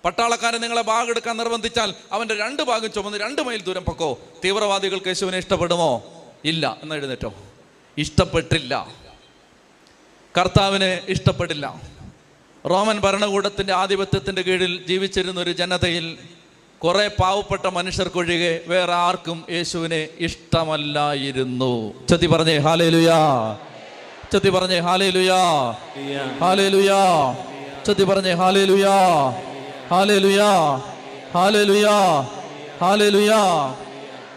[0.05, 4.19] പട്ടാളക്കാരൻ നിങ്ങളെ ബാഗ് നിർബന്ധിച്ചാൽ അവന്റെ രണ്ട് ഭാഗം ചുമന്ന് രണ്ട് മൈൽ ദൂരം പൊക്കോ.
[4.45, 6.03] തീവ്രവാദികൾക്ക് യേശുവിനെ ഇഷ്ടപ്പെടുമോ?
[6.45, 7.33] ഇല്ല എന്ന് എഴുന്നേറ്റോ.
[7.97, 8.87] ഇഷ്ടപ്പെട്ടില്ല.
[10.37, 11.81] കർത്താവിനെ ഇഷ്ടപ്പെടില്ല.
[12.69, 16.17] റോമൻ ഭരണകൂടത്തിന്റെ ആധിപത്യത്തിന്റെ കീഴിൽ ജീവിച്ചിരുന്ന ഒരു ജനതയിൽ
[16.83, 21.93] കുറെ പാവപ്പെട്ട മനുഷ്യർക്കൊഴികെ വേറെ ആർക്കും യേശുവിനെ ഇഷ്ടമല്ലായിരുന്നു.
[22.07, 23.17] ചതി പറഞ്ഞേ ഹാലേലുയാ.
[24.33, 25.71] ചതി പറഞ്ഞേ ഹാലേലുയാ.
[26.39, 27.33] ഹാലേലുയാ.
[27.87, 28.97] ചതി പറഞ്ഞേ ഹാലേലുയാ.
[29.87, 30.75] ഹാലേലുയാ.
[31.33, 32.21] ഹാലേലുയാ.
[32.81, 33.73] ഹാലേലുയാ.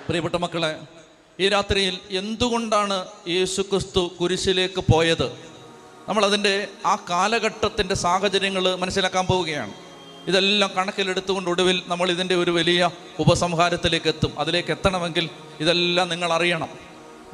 [0.08, 0.76] പ്രിയപ്പെട്ട മക്കളെ
[1.40, 5.32] ഈ രാത്രിയിൽ എന്തുകൊണ്ടാണ് യേശു ക്രിസ്തു കുരിശിലേക്ക് പോയത്?
[6.08, 9.72] നമ്മൾ അതിന്റെ ആ കാലഘട്ടത്തിന്റെ സാഹചര്യങ്ങൾ മനസ്സിലാക്കാൻ പോവുകയാണ്.
[10.26, 14.38] ഇതെല്ലാം കണക്കിലെടുത്തുകൊണ്ട് ഒടുവിൽ നമ്മൾ ഇതിന്റെ ഒരു വലിയ ഉപസംഹാരത്തിലേക്ക് എത്തും.
[14.38, 16.68] അതിലേക്ക് എത്തണമെങ്കിൽ ഇതെല്ലാം നിങ്ങൾ അറിയണം.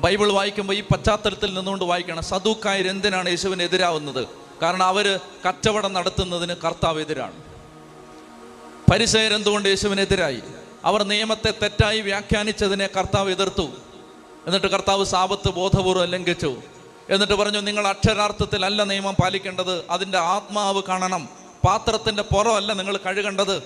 [0.00, 2.22] ബൈബിൾ വായിക്കുമ്പോൾ ഈ പശ്ചാത്തലത്തിൽ നിന്നുകൊണ്ട് വായിക്കണം.
[2.22, 4.26] സദൂക്കായർ എന്തിനാണ് യേശുവിന് എതിരാവുന്നത്?
[4.62, 7.32] കാരണം അവർ കച്ചവടം നടത്തുന്നതിന് കർത്താവ് എതിരാണ്.
[8.92, 10.40] പരിസയർ എന്തുകൊണ്ട് യേശുവിനെതിരായി
[10.84, 13.68] അവർ നിയമത്തെ തെറ്റായി വ്യാഖ്യാനിച്ചതിനെ കർത്താവ് എതിർത്തു.
[14.46, 16.62] എന്നിട്ട് കർത്താവ് സാപത്ത് ബോധപൂർവം ലംഘിച്ചു.
[17.10, 19.84] എന്നിട്ട് പറഞ്ഞു നിങ്ങൾ അക്ഷരാർത്ഥത്തിലല്ല നിയമം പാലിക്കേണ്ടത്.
[19.90, 21.28] അതിന്റെ ആത്മാവ് കാണണം.
[21.68, 23.62] പാത്രത്തിന്റെ പുറമല്ല നിങ്ങൾ കഴുകേണ്ടത്.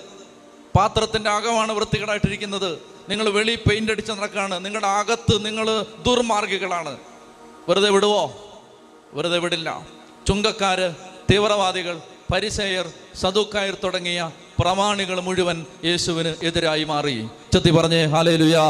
[0.75, 2.79] പാത്രത്തിന്റെ അകമാണ് വൃത്തികേടായിട്ടിരിക്കുന്നത്.
[3.09, 6.97] നിങ്ങൾ വെളി പെയിന്റ് അടിച്ച് നടക്കുകയാണ് നിങ്ങളുടെ അകത്ത് നിങ്ങൾ ദുർമാർഗികളാണ്.
[7.69, 8.33] വെറുതെ വിടുവോ?
[9.13, 9.87] വെറുതെ വിടില്ല.
[10.27, 10.91] ചുങ്കക്കാര്
[11.31, 12.01] തീവ്രവാദികൾ
[12.33, 17.27] പരിസയർ സദുക്കായർ തുടങ്ങിയ പ്രമാണികൾ മുഴുവൻ യേശുവിന് എതിരായി മാറി.
[17.53, 18.63] ചെത്തി പറഞ്ഞേ ഹാലേ ലുയാ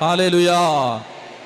[0.00, 0.58] ഹാലേ ലുയാ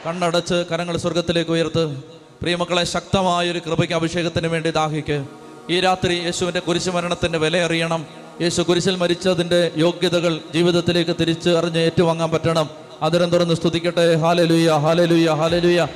[0.07, 1.97] കണ്ണടച്ച് കരങ്ങൾ സ്വർഗത്തിലേക്ക് ഉയർത്ത്.
[2.43, 5.42] പ്രിയമക്കളെ ശക്തമായ ഒരു കൃപയ്ക്ക് അഭിഷേകത്തിന് വേണ്ടി ദാഹിക്ക്.
[5.73, 8.07] ഈ രാത്രി യേശുവിന്റെ കുരിശുമരണത്തിന്റെ വില അറിയണം
[8.41, 12.71] യേശു കുരിശിൽ മരിച്ചതിന്റെ യോഗ്യതകൾ ജീവിതത്തിലേക്ക് തിരിച്ച് അറിഞ്ഞ് ഏറ്റുവാങ്ങാൻ പറ്റണം.
[13.03, 14.15] അതിരം തുറന്ന് സ്തുതിക്കട്ടെ.
[14.15, 15.87] ഹാലലുയ ഹാലലുയ ഹാലലുയ.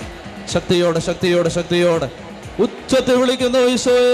[0.53, 2.09] ശക്തിയോടെ ശക്തിയോടെ ശക്തിയോടെ.
[2.63, 4.09] ഉച്ചത്തിൽ വിളിക്കുന്നു ഈശോയെ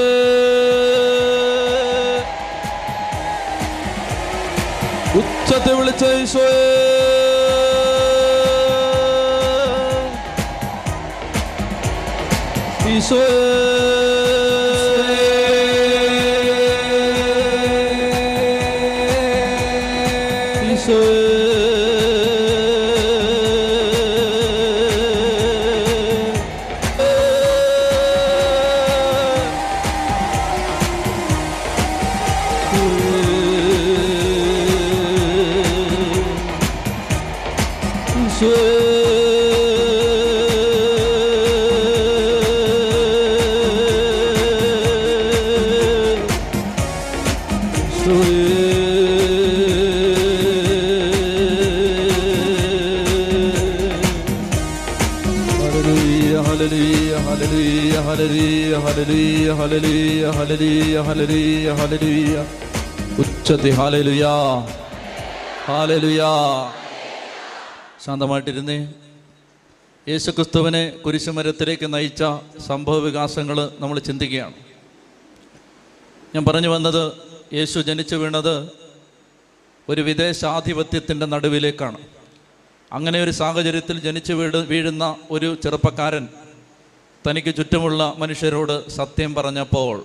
[5.19, 6.83] ഉച്ചത്തിൽ വിളിച്ച ഈശോയെ
[12.85, 14.02] Hallelujah,
[60.83, 62.47] hallelujah, hallelujah, hallelujah.
[63.19, 64.23] ഉച്ചത്തി ഹാലലുയ
[65.65, 66.23] ഹാലലുയ
[68.05, 68.89] ശാന്തമായിട്ടിരുന്നേ.
[70.09, 72.23] യേശുക്രിസ്തുവിനെ കുരിശുമരത്തിലേക്ക് നയിച്ച
[72.67, 74.53] സംഭവ വികാസങ്ങൾ നമ്മൾ ചിന്തിക്കുകയാണ്.
[76.35, 77.13] ഞാൻ പറഞ്ഞു വന്നത്
[77.53, 78.71] യേശു ജനിച്ചു വീണത്
[79.89, 81.99] ഒരു വിദേശാധിപത്യത്തിന്റെ നടുവിലേക്കാണ്.
[82.93, 86.29] അങ്ങനെ ഒരു സാഹചര്യത്തിൽ ജനിച്ചു വീട് വീഴുന്ന ഒരു ചെറുപ്പക്കാരൻ
[87.31, 90.05] തനിക്ക് ചുറ്റുമുള്ള മനുഷ്യരോട് സത്യം പറഞ്ഞപ്പോൾ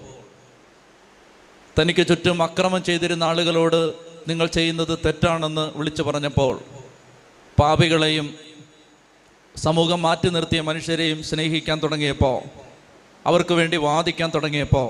[1.81, 3.93] തനിക്ക് ചുറ്റും അക്രമം ചെയ്തിരുന്ന ആളുകളോട്
[4.27, 6.61] നിങ്ങൾ ചെയ്യുന്നത് തെറ്റാണെന്ന് വിളിച്ചു പറഞ്ഞപ്പോൾ
[7.59, 8.35] പാപികളെയും
[9.55, 12.41] സമൂഹം മാറ്റി നിർത്തിയ മനുഷ്യരെയും സ്നേഹിക്കാൻ തുടങ്ങിയപ്പോൾ
[13.25, 14.89] അവർക്ക് വേണ്ടി വാദിക്കാൻ തുടങ്ങിയപ്പോൾ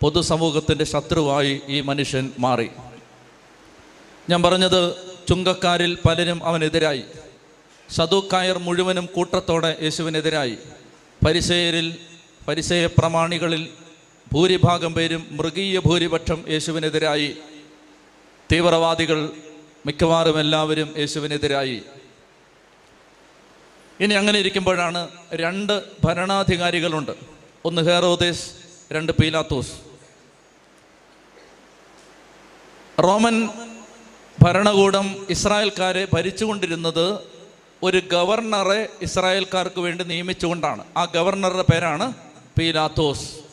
[0.00, 2.70] പൊതുസമൂഹത്തിന്റെ ശത്രുവായി ഈ മനുഷ്യൻ മാറി.
[4.30, 4.94] ഞാൻ പറഞ്ഞത്
[5.28, 7.02] ചുങ്കക്കാരിൽ പലരും അവനെതിരായി.
[7.90, 10.58] സദുക്കായർ മുഴുവനും കൂട്ടത്തോടെ യേശുവിനെതിരായി.
[11.26, 11.96] പരിസയരിൽ
[12.48, 13.68] പരിസയ പ്രമാണികളിൽ
[14.32, 17.36] ഭൂരിഭാഗം പേരും മൃഗീയ ഭൂരിപക്ഷം യേശുവിനെതിരായി.
[18.52, 19.30] തീവ്രവാദികൾ
[19.86, 21.82] മിക്കവാറും എല്ലാവരും യേശുവിനെതിരായി.
[24.00, 27.10] ഇനി അങ്ങനെ ഇരിക്കുമ്പോഴാണ് രണ്ട് ഭരണാധികാരികളുണ്ട്.
[27.64, 28.50] ഒന്ന് ഹേറോദേസ്
[28.92, 29.72] രണ്ട് പീലാത്തോസ്.
[33.02, 33.48] റോമൻ
[34.42, 37.18] ഭരണകൂടം ഇസ്രായേൽക്കാരെ ഭരിച്ചുകൊണ്ടിരുന്നത്
[37.82, 40.84] ഒരു ഗവർണറെ ഇസ്രായേൽക്കാർക്ക് വേണ്ടി നിയമിച്ചുകൊണ്ടാണ്.
[40.96, 42.12] ആ ഗവർണറുടെ പേരാണ്
[42.58, 43.49] പീലാത്തോസ്.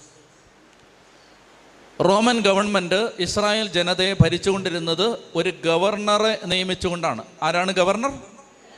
[2.02, 7.24] റോമൻ ഗവൺമെന്റ് ഇസ്രായേൽ ജനതയെ ഭരിച്ചുകൊണ്ടിരുന്നത് ഒരു ഗവർണറെ നിയമിച്ചുകൊണ്ടാണ്.
[7.44, 8.12] ആരാണ് ഗവർണർ?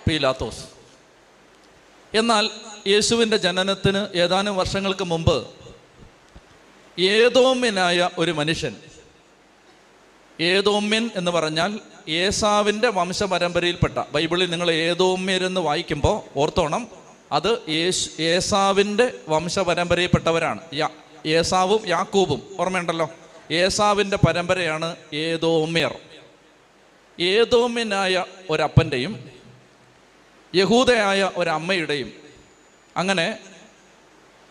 [0.09, 0.63] പീലാത്തോസ്.
[2.13, 2.49] എന്നാൽ
[2.87, 5.47] യേശുവിന്റെ ജനനത്തിന് ഏതാനും വർഷങ്ങൾക്ക് മുമ്പ്
[6.99, 8.75] ഏതോമ്യനായ ഒരു മനുഷ്യൻ
[10.41, 16.87] ഏതോമ്യൻ എന്ന് പറഞ്ഞാൽ ഏസാവിന്റെ വംശപരമ്പരയിൽപ്പെട്ട ബൈബിളിൽ നിങ്ങൾ ഏതോമ്യരെന്ന് വായിക്കുമ്പോൾ ഓർത്തോണം
[17.31, 20.59] അത് യേശു ഏസാവിന്റെ വംശപരമ്പരയിൽപ്പെട്ടവരാണ്.
[21.29, 22.41] ഏസാവും യാക്കൂബും.
[22.59, 23.09] ഓർമ്മയുണ്ടല്ലോ?
[23.51, 25.95] ഏസാവിന്റെ പരമ്പരയാണ് ഏതോമ്യർ
[27.19, 29.29] ഏതോമ്യനായ ഒരപ്പന്റെയും
[30.55, 32.13] യഹൂദയായ ഒരമ്മയുടെയും
[32.97, 33.37] അങ്ങനെ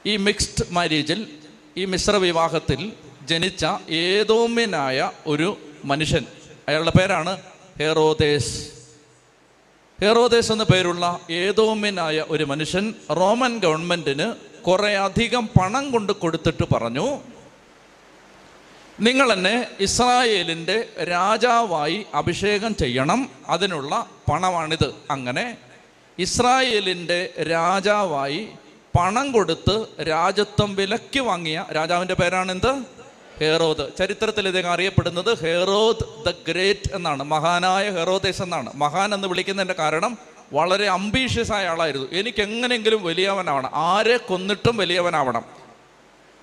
[0.07, 1.26] ഈ മിക്സ്ഡ് മാരേജിൽ
[1.76, 6.24] ഈ മിശ്ര വിവാഹത്തിൽ ജനിച്ച ഏതോമ്യനായ ഒരു മനുഷ്യൻ.
[6.68, 7.41] അയാളുടെ പേരാണ്
[7.79, 8.72] ഹെറോദേസ്.
[10.01, 14.33] ഹെറോദേസ് എന്ന പേരുള്ള ഏതോമ്യനായ ഒരു മനുഷ്യൻ റോമൻ ഗവൺമെന്റിന്
[14.69, 17.19] കുറെ അധികം പണം കൊണ്ട് കൊടുത്തിട്ട് പറഞ്ഞു
[19.01, 24.95] നിങ്ങൾ എന്നെ ഇസ്രായേലിന്റെ രാജാവായി അഭിഷേകം ചെയ്യണം അതിനുള്ള പണമാണിത്.
[25.11, 25.57] അങ്ങനെ
[26.19, 28.49] ഇസ്രായേലിന്റെ രാജാവായി
[28.99, 32.73] പണം കൊടുത്ത് രാജത്വം വിലക്ക് വാങ്ങിയ രാജാവിന്റെ പേരാണ് എന്ത്
[33.41, 33.97] ഹെറോദ്.
[33.99, 38.73] ചരിത്രത്തിൽ ഇദ്ദേഹം അറിയപ്പെടുന്നത് ഹെറോദ് ദ ഗ്രേറ്റ് എന്നാണ് മഹാനായ ഹെറോദേസ് എന്നാണ്.
[38.75, 40.19] മഹാൻ എന്ന് വിളിക്കുന്നതിന്റെ കാരണം
[40.53, 42.09] വളരെ അംബീഷ്യസ് ആയ ആളായിരുന്നു.
[42.13, 43.71] എനിക്ക് എങ്ങനെയെങ്കിലും വലിയവനാവണം.
[43.75, 45.45] ആരെ കൊന്നിട്ടും വലിയവനാവണം.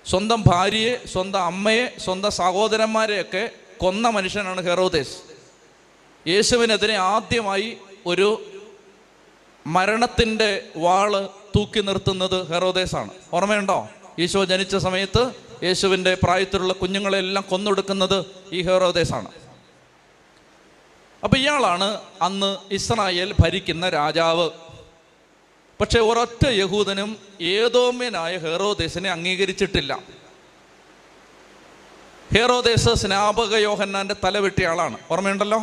[0.06, 5.18] സ്വന്തം ഭാര്യയെ സ്വന്തം അമ്മയെ സ്വന്തം സഹോദരന്മാരെയൊക്കെ കൊന്ന മനുഷ്യനാണ് ഹെറോദേസ്.
[6.28, 8.45] യേശുവിനെതിരെ ആദ്യമായി ഒരു
[9.68, 13.10] മരണത്തിന്റെ വാൾ തൂക്കി നിർത്തുന്നത് ഹെറോദേസാണ്.
[13.34, 13.89] ഓർമ്മയുണ്ടോ?
[14.20, 15.32] ഈശോ ജനിച്ച സമയത്ത്
[15.64, 19.44] യേശുവിന്റെ പ്രായത്തിലുള്ള കുഞ്ഞുങ്ങളെല്ലാം കൊന്നൊടുക്കുന്നത് ഈ ഹെറോദേസാണ്.
[21.24, 24.49] അപ്പൊ ഇയാളാണ് അന്ന് ഇസ്രായേൽ ഭരിക്കുന്ന രാജാവ്.
[25.82, 29.99] പക്ഷെ ഒരൊറ്റ യഹൂദനും ഏതോമ്യനായ ഹെറോദേസിനെ അംഗീകരിച്ചിട്ടില്ല.
[32.36, 34.97] ഹെറോദേസ് സ്നാപക യോഹന്നാന്റെ തല ആളാണ്.
[35.11, 35.59] ഓർമ്മയുണ്ടല്ലോ?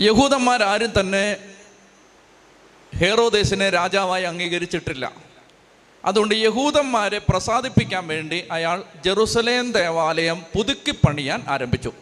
[0.00, 1.36] യഹൂദന്മാരാരും തന്നെ
[2.98, 5.12] ഹെറോദേസിനെ രാജാവായി അംഗീകരിച്ചിട്ടില്ല.
[6.04, 11.92] അതുകൊണ്ട് യഹൂദന്മാരെ പ്രസാദിപ്പിക്കാൻ വേണ്ടി അയാൾ ജെറുസലേം ദേവാലയം പുതുക്കി പണിയാൻ ആരംഭിച്ചു.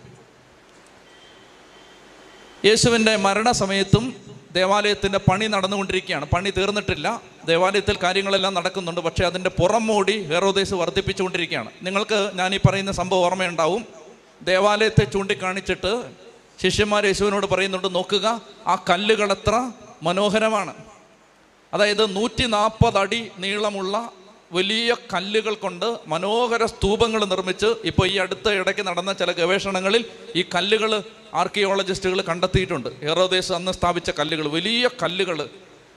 [2.64, 4.14] യേശുവിന്റെ മരണസമയത്തും
[4.52, 6.24] ദേവാലയത്തിന്റെ പണി നടന്നുകൊണ്ടിരിക്കുകയാണ്.
[6.24, 7.20] പണി തീർന്നിട്ടില്ല.
[7.46, 9.00] ദേവാലയത്തിൽ കാര്യങ്ങളെല്ലാം നടക്കുന്നുണ്ട്.
[9.00, 11.70] പക്ഷേ അതിന്റെ പുറം മൂടി ഹെറോദേശ് വർദ്ധിപ്പിച്ചുകൊണ്ടിരിക്കുകയാണ്.
[11.82, 13.84] നിങ്ങൾക്ക് ഞാൻ ഈ പറയുന്ന സംഭവം ഓർമ്മയുണ്ടാവും.
[14.42, 16.04] ദേവാലയത്തെ ചൂണ്ടിക്കാണിച്ചിട്ട്
[16.62, 19.70] ശിഷ്യന്മാർ യേശുവിനോട് പറയുന്നുണ്ട് നോക്കുക ആ കല്ലുകൾ എത്ര
[20.02, 20.74] മനോഹരമാണ്.
[21.74, 24.10] അതായത് നൂറ്റി നാൽപ്പത് അടി നീളമുള്ള
[24.52, 30.04] വലിയ കല്ലുകൾ കൊണ്ട് മനോഹര സ്തൂപങ്ങൾ നിർമ്മിച്ച് ഇപ്പോൾ ഈ അടുത്ത ഇടയ്ക്ക് നടന്ന ചില ഗവേഷണങ്ങളിൽ
[30.36, 31.02] ഈ കല്ലുകൾ
[31.34, 32.88] ആർക്കിയോളജിസ്റ്റുകൾ കണ്ടെത്തിയിട്ടുണ്ട്.
[33.02, 35.48] ഏറോദേശം അന്ന് സ്ഥാപിച്ച കല്ലുകൾ വലിയ കല്ലുകൾ.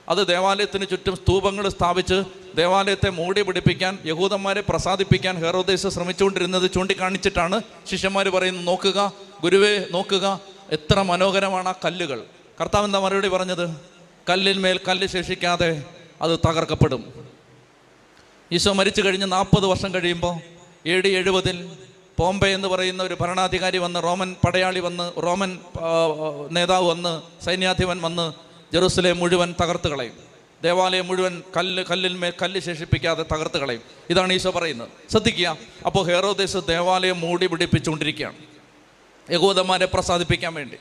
[0.08, 2.22] അത് ദേവാലയത്തിന് ചുറ്റും സ്തൂപങ്ങൾ സ്ഥാപിച്ച്
[2.56, 10.40] ദേവാലയത്തെ മൂടി പിടിപ്പിക്കാൻ യഹൂദന്മാരെ പ്രസാദിപ്പിക്കാൻ ഹെറോദേശ് ശ്രമിച്ചുകൊണ്ടിരുന്നത് ചൂണ്ടിക്കാണിച്ചിട്ടാണ് ശിഷ്യന്മാർ പറയുന്നത് നോക്കുക ഗുരുവേ നോക്കുക
[10.70, 12.24] എത്ര മനോഹരമാണ് ആ കല്ലുകൾ.
[12.60, 13.76] കർത്താവ് എന്താ മറുപടി പറഞ്ഞത്?
[14.30, 15.84] കല്ലിന്മേൽ കല്ല് ശേഷിക്കാതെ
[16.22, 17.29] അത് തകർക്കപ്പെടും.
[18.52, 20.40] ഈശോ മരിച്ചു കഴിഞ്ഞ് നാൽപ്പത് വർഷം കഴിയുമ്പോൾ
[20.88, 21.68] എ ഡി എഴുപതിൽ
[22.18, 25.58] പോംബെ എന്ന് പറയുന്ന ഒരു ഭരണാധികാരി വന്ന് റോമൻ പടയാളി വന്ന് റോമൻ
[26.50, 28.32] നേതാവ് വന്ന് സൈന്യാധിപൻ വന്ന്
[28.72, 30.12] ജെറുസലേം മുഴുവൻ തകർത്ത് കളയും.
[30.62, 33.80] ദേവാലയം മുഴുവൻ കല്ല് കല്ലിന്മേൽ കല്ല് ശേഷിപ്പിക്കാതെ തകർത്ത് കളയും.
[34.10, 34.88] ഇതാണ് ഈശോ പറയുന്നത്.
[35.10, 35.58] ശ്രദ്ധിക്കുക.
[35.86, 38.36] അപ്പോൾ ഹേറോദേശ് ദേവാലയം മൂടി പിടിപ്പിച്ചുകൊണ്ടിരിക്കുകയാണ്.
[39.30, 40.76] യഹൂദന്മാരെ പ്രസാദിപ്പിക്കാൻ വേണ്ടി.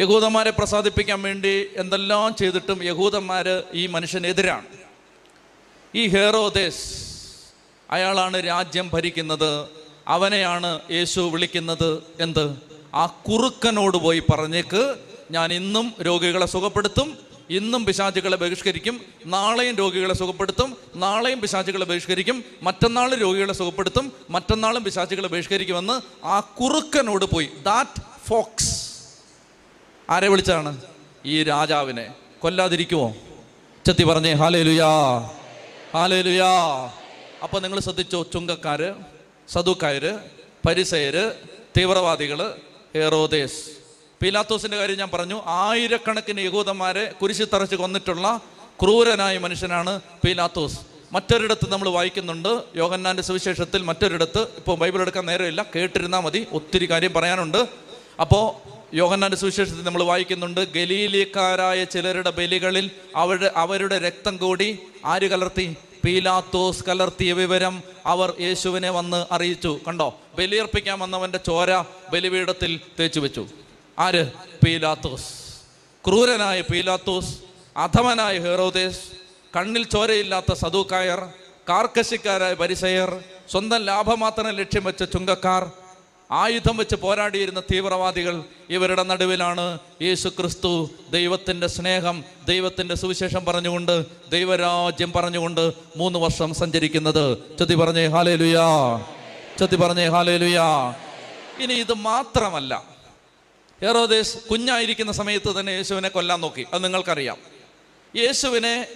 [0.00, 4.85] യഹൂദന്മാരെ പ്രസാദിപ്പിക്കാൻ വേണ്ടി എന്തെല്ലാം ചെയ്തിട്ടും യഹൂദന്മാർ ഈ മനുഷ്യനെതിരാണ്.
[5.96, 7.06] ഈ ഹെറോദേസ്
[7.90, 9.68] അയാളാണ് രാജ്യം ഭരിക്കുന്നത്.
[10.08, 12.02] അവനെയാണ് യേശു വിളിക്കുന്നത്.
[12.20, 12.56] എന്ത്?
[12.94, 14.94] ആ കുറുക്കനോട് പോയി പറഞ്ഞേക്ക്.
[15.30, 17.18] ഞാൻ ഇന്നും രോഗികളെ സുഖപ്പെടുത്തും.
[17.50, 19.00] ഇന്നും പിശാചുകളെ ബഹിഷ്കരിക്കും.
[19.26, 20.76] നാളെയും രോഗികളെ സുഖപ്പെടുത്തും.
[20.96, 22.44] നാളെയും പിശാചുകളെ ബഹിഷ്കരിക്കും.
[22.62, 24.12] മറ്റന്നാളും രോഗികളെ സുഖപ്പെടുത്തും.
[24.30, 27.48] മറ്റന്നാളും പിശാചുകളെ ബഹിഷ്കരിക്കുമെന്ന് ആ കുറുക്കനോട് പോയി.
[27.62, 28.90] That fox.
[30.10, 30.80] ആരെ വിളിച്ചാണ്?
[31.26, 32.14] ഈ രാജാവിനെ.
[32.38, 33.14] കൊല്ലാതിരിക്കുമോ
[33.86, 35.30] ചെത്തി പറഞ്ഞേ ഹാലേ ലുയാ
[35.94, 36.46] ഹാലേ അപ്പോൾ
[37.44, 38.88] അപ്പൊ നിങ്ങൾ ശ്രദ്ധിച്ചോ ചുങ്കക്കാര്
[39.48, 40.10] സദുക്കാര്
[40.66, 41.22] പരിസയര്
[41.76, 42.40] തീവ്രവാദികൾ
[42.94, 43.60] ഹെറോദേസ്.
[44.22, 48.40] പീലാത്തോസിന്റെ കാര്യം ഞാൻ പറഞ്ഞു ആയിരക്കണക്കിന് യഹൂദന്മാരെ കുരിശി തറച്ച് കൊന്നിട്ടുള്ള
[48.82, 50.78] ക്രൂരനായ മനുഷ്യനാണ് പീലാത്തോസ്.
[51.12, 57.60] മറ്റൊരിടത്ത് നമ്മൾ വായിക്കുന്നുണ്ട് യോഗന്നാന്റെ സുവിശേഷത്തിൽ മറ്റൊരിടത്ത് ഇപ്പോൾ ബൈബിൾ എടുക്കാൻ നേരമില്ല കേട്ടിരുന്നാൽ മതി ഒത്തിരി കാര്യം പറയാനുണ്ട്.
[58.24, 58.44] അപ്പോൾ
[58.94, 65.76] യോഹന്നാന്റെ സുവിശേഷത്തിൽ നമ്മൾ വായിക്കുന്നുണ്ട് ഗലീലിയക്കാരായ ചിലരുടെ ബലികളിൽ അവരുടെ അവരുടെ രക്തം കൂടി ആര് കലർത്തി?
[66.04, 69.80] പീലാത്തോസ് കലർത്തിയ വിവരം അവർ യേശുവിനെ വന്ന് അറിയിച്ചു.
[69.88, 70.20] കണ്ടോ?
[70.38, 73.46] ബലിയർപ്പിക്കാൻ വന്നവന്റെ ചോര ബലിപീഠത്തിൽ തേച്ചു വെച്ചു.
[73.98, 74.30] ആര്?
[74.64, 75.24] പീലാത്തോസ്.
[76.06, 77.38] ക്രൂരനായ പീലാത്തോസ്
[77.76, 79.00] അധമനായ ഹെറോദേസ്
[79.56, 81.20] കണ്ണിൽ ചോരയില്ലാത്ത സദൂക്കായർ
[81.68, 83.20] കാർക്കശിക്കാരായ പരിസയർ
[83.50, 85.85] സ്വന്തം ലാഭം മാത്രം ലക്ഷ്യം വെച്ച ചുങ്കക്കാർ
[86.30, 95.72] ആയുധം വെച്ച് പോരാടിയിരുന്ന തീവ്രവാദികൾ ഇവരുടെ നടുവിലാണ് യേശു ക്രിസ്തു ദൈവത്തിന്റെ സ്നേഹം ദൈവത്തിന്റെ സുവിശേഷം പറഞ്ഞുകൊണ്ട് ദൈവരാജ്യം പറഞ്ഞുകൊണ്ട്
[95.96, 97.38] മൂന്ന് വർഷം സഞ്ചരിക്കുന്നത്.
[97.58, 99.00] ചൊത്തി പറഞ്ഞേ ഹാലേ ലുയാ
[99.60, 100.94] ചൊത്തി പറഞ്ഞേ ഹാലേ ലുയാ
[101.60, 102.84] ഇനി ഇത് മാത്രമല്ല
[103.82, 106.66] ഹെറോദേസ് കുഞ്ഞായിരിക്കുന്ന സമയത്ത് തന്നെ യേശുവിനെ കൊല്ലാൻ നോക്കി.
[106.72, 107.36] അത് നിങ്ങൾക്കറിയാം.
[108.16, 108.86] യേശുവിനെ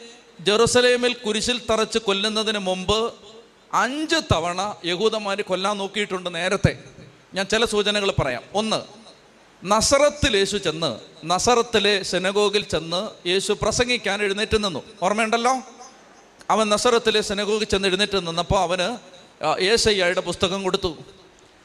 [0.41, 3.15] ജെറുസലേമിൽ കുരിശിൽ തറച്ച് കൊല്ലുന്നതിന് മുമ്പ്
[3.75, 7.00] അഞ്ച് തവണ യഹൂദന്മാർ കൊല്ലാൻ നോക്കിയിട്ടുണ്ട് നേരത്തെ.
[7.35, 8.43] ഞാൻ ചില സൂചനകൾ പറയാം.
[8.55, 8.83] ഒന്ന്
[9.65, 14.83] നസറത്തിൽ യേശു ചെന്ന് നസറത്തിലെ സെനഗോഗിൽ ചെന്ന് യേശു പ്രസംഗിക്കാൻ എഴുന്നേറ്റ് നിന്നു.
[15.03, 15.59] ഓർമ്മയുണ്ടല്ലോ?
[16.51, 18.99] അവൻ നസറത്തിലെ സെനഗോഗിൽ ചെന്ന് എഴുന്നേറ്റ് നിന്നപ്പോൾ അവന്
[19.61, 20.97] ഏശയ്യയുടെ പുസ്തകം കൊടുത്തു.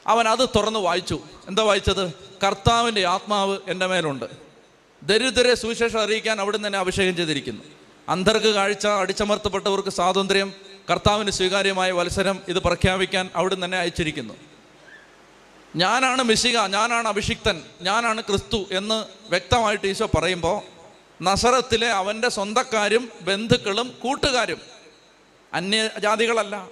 [0.06, 1.20] അവൻ അത് തുറന്ന് വായിച്ചു.
[1.48, 2.12] എന്താ വായിച്ചത്?
[2.46, 4.24] കർത്താവിന്റെ ആത്മാവ് എന്റെ മേലുണ്ട്.
[5.02, 7.62] ദരിദ്രരെ സുവിശേഷം അറിയിക്കാൻ അവിടെ തന്നെ അഭിഷേകം ചെയ്തിരിക്കുന്നു.
[8.08, 10.52] അന്ധർക്ക് കാഴ്ച അടിച്ചമർത്തപ്പെട്ടവർക്ക് സ്വാതന്ത്ര്യം
[10.90, 14.34] കർത്താവിന് സ്വീകാര്യമായ വത്സരം ഇത് പ്രഖ്യാപിക്കാൻ അവിടെ തന്നെ അയച്ചിരിക്കുന്നു.
[15.76, 20.62] ഞാനാണ് മിശിക ഞാനാണ് അഭിഷിക്തൻ ഞാനാണ് ക്രിസ്തു എന്ന് വ്യക്തമായിട്ട് ഈശോ പറയുമ്പോൾ
[21.22, 24.60] നസറത്തിലെ അവന്റെ സ്വന്തക്കാരും ബന്ധുക്കളും കൂട്ടുകാരും
[25.54, 26.70] അന്യജാതികളല്ല.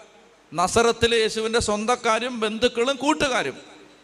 [0.54, 3.56] നസറത്തിലെ യേശുവിന്റെ സ്വന്തക്കാരും ബന്ധുക്കളും കൂട്ടുകാരും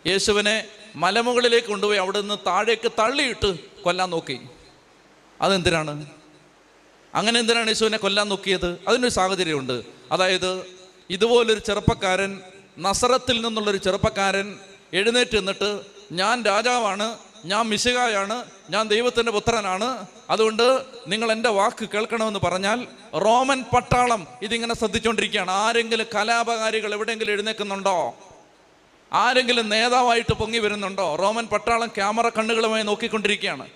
[0.06, 0.64] യേശുവിനെ
[0.96, 4.40] മലമുകളിലേക്ക് കൊണ്ടുപോയി അവിടെ നിന്ന് താഴേക്ക് തള്ളിയിട്ട് കൊല്ലാൻ നോക്കി.
[5.40, 6.06] അതെന്തിനാണ്?
[7.14, 8.78] അങ്ങനെ എന്തിനാണ് യേശുവിനെ കൊല്ലാൻ നോക്കിയത്?
[8.88, 9.82] അതിനൊരു സാഹചര്യമുണ്ട്.
[10.12, 10.66] അതായത്
[11.10, 12.40] ഇതുപോലൊരു ചെറുപ്പക്കാരൻ
[12.78, 14.58] നസറത്തിൽ നിന്നുള്ളൊരു ചെറുപ്പക്കാരൻ
[14.94, 15.80] എഴുന്നേറ്റ് നിന്നിട്ട്
[16.12, 20.06] ഞാൻ രാജാവാണ് ഞാൻ മിശികായാണ് ഞാൻ ദൈവത്തിന്റെ പുത്രനാണ്.
[20.30, 28.14] അതുകൊണ്ട് നിങ്ങൾ എന്റെ വാക്ക് കേൾക്കണമെന്ന് പറഞ്ഞാൽ റോമൻ പട്ടാളം ഇതിങ്ങനെ ശ്രദ്ധിച്ചുകൊണ്ടിരിക്കുകയാണ് ആരെങ്കിലും കലാപകാരികൾ എവിടെയെങ്കിലും എഴുന്നേൽക്കുന്നുണ്ടോ?
[29.12, 31.16] ആരെങ്കിലും നേതാവായിട്ട് പൊങ്ങി വരുന്നുണ്ടോ?
[31.16, 33.66] റോമൻ പട്ടാളം ക്യാമറ കണ്ണുകളുമായി നോക്കിക്കൊണ്ടിരിക്കുകയാണ്.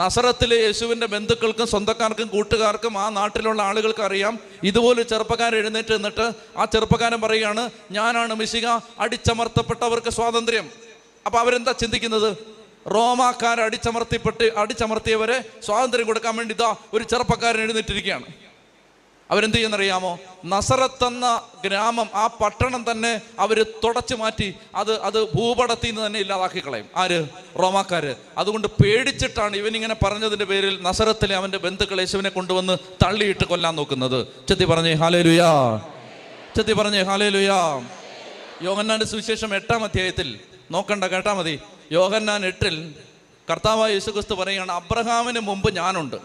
[0.00, 4.34] നസറത്തിലെ യേശുവിന്റെ ബന്ധുക്കൾക്കും സ്വന്തക്കാർക്കും കൂട്ടുകാർക്കും ആ നാട്ടിലുള്ള ആളുകൾക്ക് അറിയാം.
[4.62, 6.26] ഇതുപോലെ ചെറുപ്പക്കാരൻ എഴുന്നേറ്റ് നിന്നിട്ട്
[6.56, 8.66] ആ ചെറുപ്പക്കാരൻ പറയുകയാണ് ഞാനാണ് മിശിക
[8.98, 10.66] അടിച്ചമർത്തപ്പെട്ടവർക്ക് സ്വാതന്ത്ര്യം.
[11.26, 12.36] അപ്പൊ അവരെന്താ ചിന്തിക്കുന്നത്?
[12.94, 18.26] റോമാക്കാർ അടിച്ചമർത്തിപ്പെട്ട് അടിച്ചമർത്തിയവരെ സ്വാതന്ത്ര്യം കൊടുക്കാൻ വേണ്ടി ഇതാ ഒരു ചെറുപ്പക്കാരൻ എഴുന്നേറ്റിരിക്കുകയാണ്.
[19.30, 26.20] അവരെന്ത് ചെയ്യുന്നറിയാമോ നസറത്തെന്ന ഗ്രാമം ആ പട്ടണം തന്നെ അവർ തുടച്ചു മാറ്റി അത് അത് ഭൂപടത്തിൽ നിന്ന് തന്നെ
[26.20, 26.86] ഇല്ലാതാക്കി കളയും.
[26.96, 27.28] ആര്?
[27.62, 28.16] റോമാക്കാര്.
[28.38, 34.26] അതുകൊണ്ട് പേടിച്ചിട്ടാണ് ഇവനിങ്ങനെ പറഞ്ഞതിന്റെ പേരിൽ നസറത്തിലെ അവന്റെ ബന്ധുക്കൾ യേശുവിനെ കൊണ്ടുവന്ന് തള്ളിയിട്ട് കൊല്ലാൻ നോക്കുന്നത്.
[34.48, 35.80] ചെത്തി പറഞ്ഞേ ഹാലേ ലുയാ
[36.56, 37.80] ചെത്തി പറഞ്ഞേ ഹാലേ ലുയാ
[38.62, 41.60] യോഹന്നാന്റെ സുവിശേഷം എട്ടാം അധ്യായത്തിൽ നോക്കണ്ട കേട്ടാ മതി.
[41.92, 42.94] യോഹന്നാൻ എട്ടിൽ
[43.50, 46.16] കർത്താവായ യേശുക്രിസ്തു പറയുകയാണ് അബ്രഹാമിന് മുമ്പ് ഞാനുണ്ട്.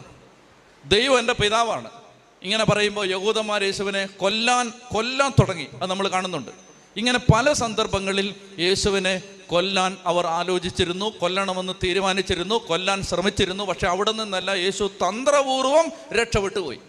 [0.86, 2.03] ദൈവം എന്റെ പിതാവാണ്.
[2.44, 5.68] ഇങ്ങനെ പറയുമ്പോൾ യഹൂദന്മാർ യേശുവിനെ കൊല്ലാൻ കൊല്ലാൻ തുടങ്ങി.
[5.82, 6.52] അത് നമ്മൾ കാണുന്നുണ്ട്.
[6.96, 13.64] ഇങ്ങനെ പല സന്ദർഭങ്ങളിൽ യേശുവിനെ കൊല്ലാൻ അവർ ആലോചിച്ചിരുന്നു കൊല്ലണമെന്ന് തീരുമാനിച്ചിരുന്നു കൊല്ലാൻ ശ്രമിച്ചിരുന്നു.
[13.64, 16.80] പക്ഷെ അവിടെ നിന്നല്ല യേശു തന്ത്രപൂർവം രക്ഷപ്പെട്ടുപോയി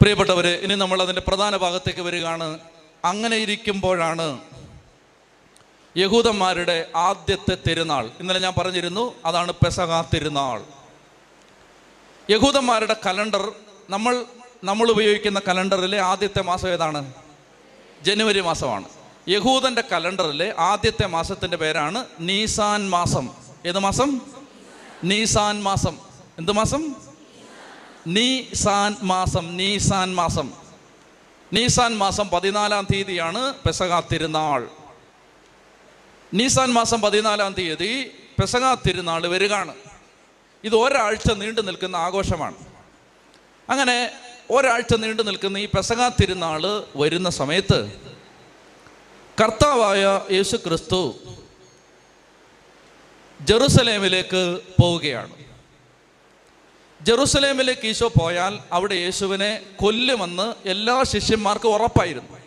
[0.00, 2.58] പ്രിയപ്പെട്ടവരെ ഇനി നമ്മൾ അതിന്റെ പ്രധാന ഭാഗത്തേക്ക് വരികയാണ്.
[3.04, 4.40] അങ്ങനെ ഇരിക്കുമ്പോഴാണ്
[5.96, 8.10] യഹൂദന്മാരുടെ ആദ്യത്തെ തിരുനാൾ.
[8.20, 10.73] ഇന്നലെ ഞാൻ പറഞ്ഞിരുന്നു അതാണ് പെസഹ തിരുനാൾ.
[12.30, 13.52] യഹൂദന്മാരുടെ കലണ്ടർ
[13.90, 14.24] നമ്മൾ
[14.64, 17.12] നമ്മൾ ഉപയോഗിക്കുന്ന കലണ്ടറിലെ ആദ്യത്തെ മാസം ഏതാണ്?
[18.02, 18.88] ജനുവരി മാസമാണ്.
[19.28, 23.28] യഹൂദന്റെ കലണ്ടറിലെ ആദ്യത്തെ മാസത്തിന്റെ പേരാണ് നീസാൻ മാസം.
[23.66, 24.20] ഏത് മാസം?
[25.04, 25.98] നീസാൻ മാസം.
[26.38, 26.94] എന്ത് മാസം?
[28.06, 30.52] നീസാൻ മാസം നീസാൻ മാസം.
[31.52, 34.68] നീസാൻ മാസം പതിനാലാം തീയതിയാണ് പെസകാ തിരുനാൾ
[36.34, 38.10] നീസാൻ മാസം പതിനാലാം തീയതി
[38.40, 39.74] പെസകാ തിരുനാൾ വരികയാണ്.
[40.64, 42.56] ഇത് ഒരാഴ്ച നീണ്ടു നിൽക്കുന്ന ആഘോഷമാണ്.
[43.68, 44.10] അങ്ങനെ
[44.50, 46.62] ഒരാഴ്ച നീണ്ടു നിൽക്കുന്ന ഈ പെസക തിരുനാൾ
[46.96, 47.78] വരുന്ന സമയത്ത്
[49.42, 51.14] കർത്താവായ യേശു ക്രിസ്തു
[53.40, 55.34] ജെറുസലേമിലേക്ക് പോവുകയാണ്.
[57.02, 62.38] ജെറുസലേമിലേക്ക് ഈശോ പോയാൽ അവിടെ യേശുവിനെ കൊല്ലുമെന്ന് എല്ലാ ശിഷ്യന്മാർക്കും ഉറപ്പായിരുന്നു.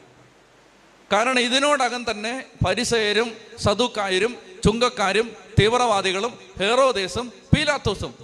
[1.11, 8.15] കാരണം ഇതിനോടകം തന്നെ പരിസയരും സദുക്കായരും ചുങ്കക്കാരും തീവ്രവാദികളും ഹെറോദേസും പീലാത്തോസും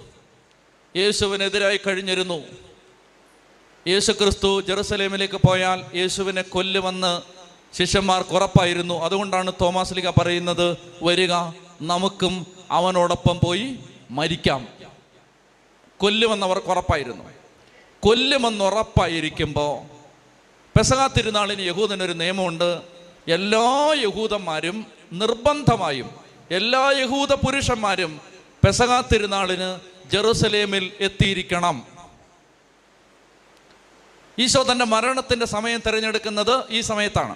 [0.96, 2.42] യേശുവിനെതിരായി കഴിഞ്ഞിരുന്നു.
[3.86, 7.22] യേശു ക്രിസ്തു ജെറുസലേമിലേക്ക് പോയാൽ യേശുവിനെ കൊല്ലുമെന്ന്
[7.76, 9.04] ശിഷ്യന്മാർക്ക് ഉറപ്പായിരുന്നു.
[9.04, 11.32] അതുകൊണ്ടാണ് തോമസ് ലിക പറയുന്നത് വരിക
[11.82, 13.78] നമുക്കും അവനോടൊപ്പം പോയി
[14.10, 14.68] മരിക്കാം.
[15.98, 17.24] കൊല്ലുമെന്നവർക്ക് ഉറപ്പായിരുന്നു.
[18.00, 19.86] കൊല്ലുമെന്ന് ഉറപ്പായിരിക്കുമ്പോൾ
[20.78, 22.82] പെസകാ തിരുനാളിന് യഹൂദനൊരു നിയമമുണ്ട്.
[23.28, 28.20] എല്ലാ യഹൂദന്മാരും നിർബന്ധമായും എല്ലാ യഹൂദ പുരുഷന്മാരും
[28.66, 29.80] പെസക തിരുനാളിന്
[30.10, 31.86] ജെറുസലേമിൽ എത്തിയിരിക്കണം.
[34.38, 37.34] ഈശോ തന്റെ മരണത്തിന്റെ സമയം തിരഞ്ഞെടുക്കുന്നത് ഈ സമയത്താണ്.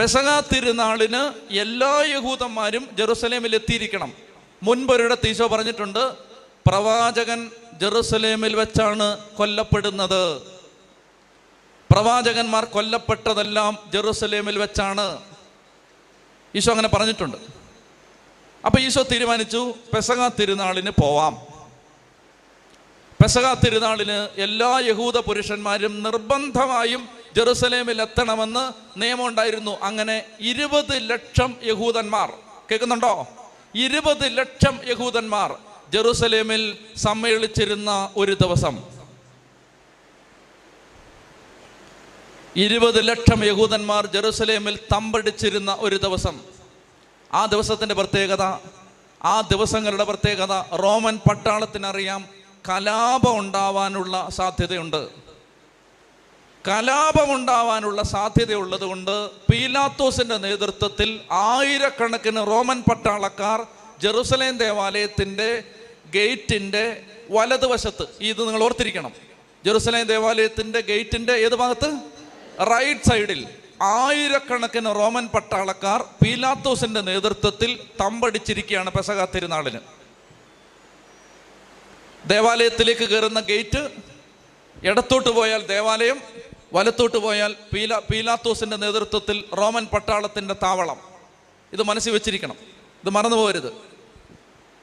[0.00, 4.12] പെസക തിരുനാളിന് എല്ലാ യഹൂദന്മാരും ജെറുസലേമിൽ എത്തിയിരിക്കണം.
[4.62, 6.12] മുൻപൊരിടത്ത് ഈശോ പറഞ്ഞിട്ടുണ്ട്
[6.66, 10.42] പ്രവാചകൻ ജെറുസലേമിൽ വെച്ചാണ് കൊല്ലപ്പെടുന്നത്.
[11.92, 15.33] പ്രവാചകന്മാർ കൊല്ലപ്പെട്ടതെല്ലാം ജെറുസലേമിൽ വെച്ചാണ്.
[16.56, 17.36] ഈശോ അങ്ങനെ പറഞ്ഞിട്ടുണ്ട്.
[18.66, 21.34] അപ്പൊ ഈശോ തീരുമാനിച്ചു പെസക തിരുനാളിന് പോവാം.
[23.22, 32.32] പെസക തിരുനാളിന് എല്ലാ യഹൂദ പുരുഷന്മാരും നിർബന്ധമായും ജെറുസലേമിൽ എത്തണമെന്ന് നിയമം ഉണ്ടായിരുന്നു അങ്ങനെ ഇരുപത് ലക്ഷം യഹൂദന്മാർ
[32.70, 33.26] കേൾക്കുന്നുണ്ടോ?
[33.74, 35.56] ഇരുപത് ലക്ഷം യഹൂദന്മാർ
[35.92, 38.93] ജെറുസലേമിൽ സമ്മേളിച്ചിരുന്ന ഒരു ദിവസം.
[42.56, 46.40] ഇരുപത് ലക്ഷം യഹൂദന്മാർ ജെറുസലേമിൽ തമ്പടിച്ചിരുന്ന ഒരു ദിവസം.
[47.32, 48.42] ആ ദിവസത്തിന്റെ പ്രത്യേകത
[49.24, 52.28] ആ ദിവസങ്ങളുടെ പ്രത്യേകത റോമൻ പട്ടാളത്തിനറിയാം
[52.68, 55.08] കലാപം ഉണ്ടാവാനുള്ള സാധ്യതയുണ്ട്.
[56.68, 63.66] കലാപമുണ്ടാവാനുള്ള സാധ്യതയുള്ളത് കൊണ്ട് പീലാത്തോസിന്റെ നേതൃത്വത്തിൽ ആയിരക്കണക്കിന് റോമൻ പട്ടാളക്കാർ
[64.00, 65.64] ജെറുസലേം ദേവാലയത്തിന്റെ
[66.14, 69.12] ഗേറ്റിന്റെ വലതുവശത്ത് ഇത് നിങ്ങൾ ഓർത്തിരിക്കണം.
[69.64, 72.13] ജെറുസലേം ദേവാലയത്തിന്റെ ഗേറ്റിന്റെ ഏത് ഭാഗത്ത്?
[72.60, 73.46] റൈറ്റ് സൈഡിൽ
[73.82, 79.80] ആയിരക്കണക്കിന് റോമൻ പട്ടാളക്കാർ പീലാത്തോസിന്റെ നേതൃത്വത്തിൽ തമ്പടിച്ചിരിക്കുകയാണ് പെസക തിരുനാളിന്.
[82.26, 83.90] ദേവാലയത്തിലേക്ക് കയറുന്ന ഗേറ്റ്
[84.82, 86.20] ഇടത്തോട്ട് പോയാൽ ദേവാലയം
[86.72, 91.00] വലത്തോട്ട് പോയാൽ പീല പീലാത്തോസിന്റെ നേതൃത്വത്തിൽ റോമൻ പട്ടാളത്തിന്റെ താവളം.
[91.72, 92.56] ഇത് മനസ്സിൽ വെച്ചിരിക്കണം.
[93.04, 93.72] ഇത് മറന്നു പോകരുത്.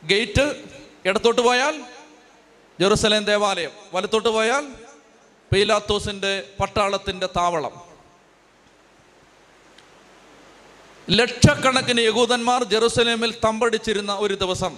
[0.05, 0.63] ഗേറ്റ്
[1.05, 1.81] ഇടത്തോട്ട് പോയാൽ
[2.79, 4.80] ജെറുസലേം ദേവാലയം വലത്തോട്ട് പോയാൽ
[5.53, 7.91] പീലാത്തോസിന്റെ പട്ടാളത്തിന്റെ താവളം.
[11.09, 14.77] ലക്ഷക്കണക്കിന് യഹൂദന്മാർ ജെറുസലേമിൽ തമ്പടിച്ചിരുന്ന ഒരു ദിവസം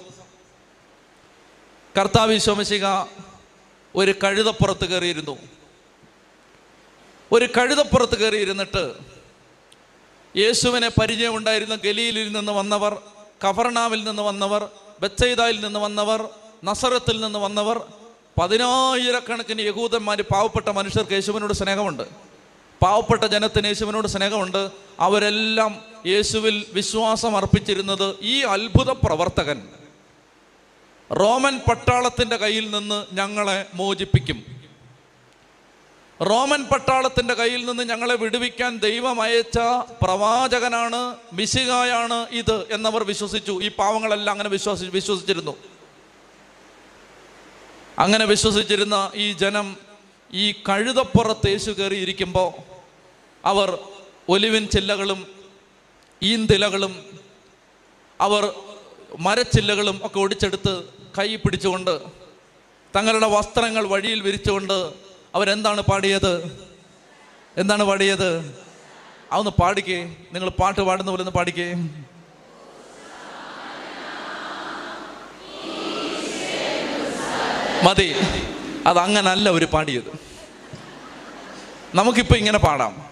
[1.97, 2.86] കർത്താവ് ശോമശിക
[3.95, 5.38] ഒരു കഴുതപ്പുറത്ത് കയറിയിരുന്നു.
[7.32, 8.93] ഒരു കഴുതപ്പുറത്ത് കയറിയിരുന്നിട്ട്
[10.38, 13.01] യേശുവിനെ പരിചയമുണ്ടായിരുന്ന ഗലിയിലിൽ നിന്ന് വന്നവർ
[13.49, 14.69] കഫർണാവിൽ നിന്ന് വന്നവർ
[15.01, 16.30] ബച്ചൈദായിൽ നിന്ന് വന്നവർ
[16.63, 18.03] നസറത്തിൽ നിന്ന് വന്നവർ
[18.38, 22.03] പതിനായിരക്കണക്കിന് യഹൂദന്മാർ പാവപ്പെട്ട മനുഷ്യർക്ക് യേശുവിനോട് സ്നേഹമുണ്ട്.
[22.81, 24.69] പാവപ്പെട്ട ജനത്തിന് യേശുവിനോട് സ്നേഹമുണ്ട്.
[24.99, 29.67] അവരെല്ലാം യേശുവിൽ വിശ്വാസം അർപ്പിച്ചിരുന്നത് ഈ അത്ഭുത പ്രവർത്തകൻ.
[31.11, 34.45] റോമൻ പട്ടാളത്തിന്റെ കയ്യിൽ നിന്ന് ഞങ്ങളെ മോചിപ്പിക്കും.
[36.21, 39.57] റോമൻ പട്ടാളത്തിന്റെ കയ്യിൽ നിന്ന് ഞങ്ങളെ വിടുവിക്കാൻ ദൈവം അയച്ച
[40.01, 43.61] പ്രവാചകനാണ് മിശികായാണ് ഇത് എന്നവർ വിശ്വസിച്ചു.
[43.63, 45.57] ഈ പാവങ്ങളെല്ലാം അങ്ങനെ വിശ്വസി വിശ്വസിച്ചിരുന്നു.
[47.99, 49.77] അങ്ങനെ വിശ്വസിച്ചിരുന്ന ഈ ജനം
[50.33, 52.49] ഈ കഴുതപ്പുറത്ത് യേശു കയറി ഇരിക്കുമ്പോൾ
[53.45, 53.77] അവർ
[54.29, 55.27] ഒലിവിൻ ചില്ലകളും
[56.21, 56.93] ഈന്തിലകളും
[58.21, 58.53] അവർ
[59.19, 60.83] മരച്ചില്ലകളും ഒക്കെ ഒടിച്ചെടുത്ത്
[61.19, 62.01] കൈ പിടിച്ചുകൊണ്ട്
[62.95, 64.93] തങ്ങളുടെ വസ്ത്രങ്ങൾ വഴിയിൽ വിരിച്ചുകൊണ്ട്
[65.35, 66.33] അവരെന്താണ് പാടിയത്?
[67.57, 68.55] എന്താണ് പാടിയത്?
[69.31, 70.15] അതൊന്ന് പാടിക്കേ.
[70.33, 71.73] നിങ്ങൾ പാട്ട് പാടുന്ന പോലെ ഒന്ന് പാടിക്കേ.
[77.84, 78.15] മതി.
[78.88, 80.19] അത് അങ്ങനല്ല ഒരു പാടിയത്.
[81.95, 83.11] നമുക്കിപ്പോൾ ഇങ്ങനെ പാടാം.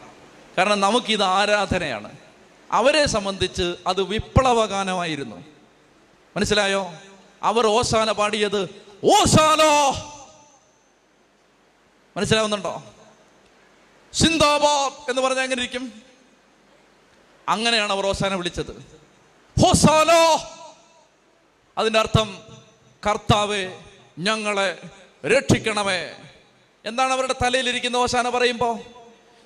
[0.57, 2.11] കാരണം നമുക്കിത് ആരാധനയാണ്.
[2.71, 5.43] അവരെ സംബന്ധിച്ച് അത് വിപ്ലവഗാനമായിരുന്നു.
[6.37, 6.93] മനസ്സിലായോ?
[7.43, 8.69] അവർ ഓസാന പാടിയത്
[9.03, 9.91] ഓസാനോ
[12.17, 12.83] മനസ്സിലാവുന്നുണ്ടോ?
[14.13, 16.01] സിന്ദാബാദ് എന്ന് പറഞ്ഞാൽ എങ്ങനെ ഇരിക്കും?
[17.49, 18.99] അങ്ങനെയാണ് അവർ ഓസാന വിളിച്ചത്.
[19.61, 20.41] ഹോസാനോ
[21.77, 22.39] അതിന്റെ അർത്ഥം
[23.09, 23.79] കർത്താവെ
[24.21, 24.77] ഞങ്ങളെ
[25.27, 26.11] രക്ഷിക്കണമേ.
[26.85, 28.79] എന്താണ് അവരുടെ തലയിലിരിക്കുന്ന ഓശാന പറയുമ്പോൾ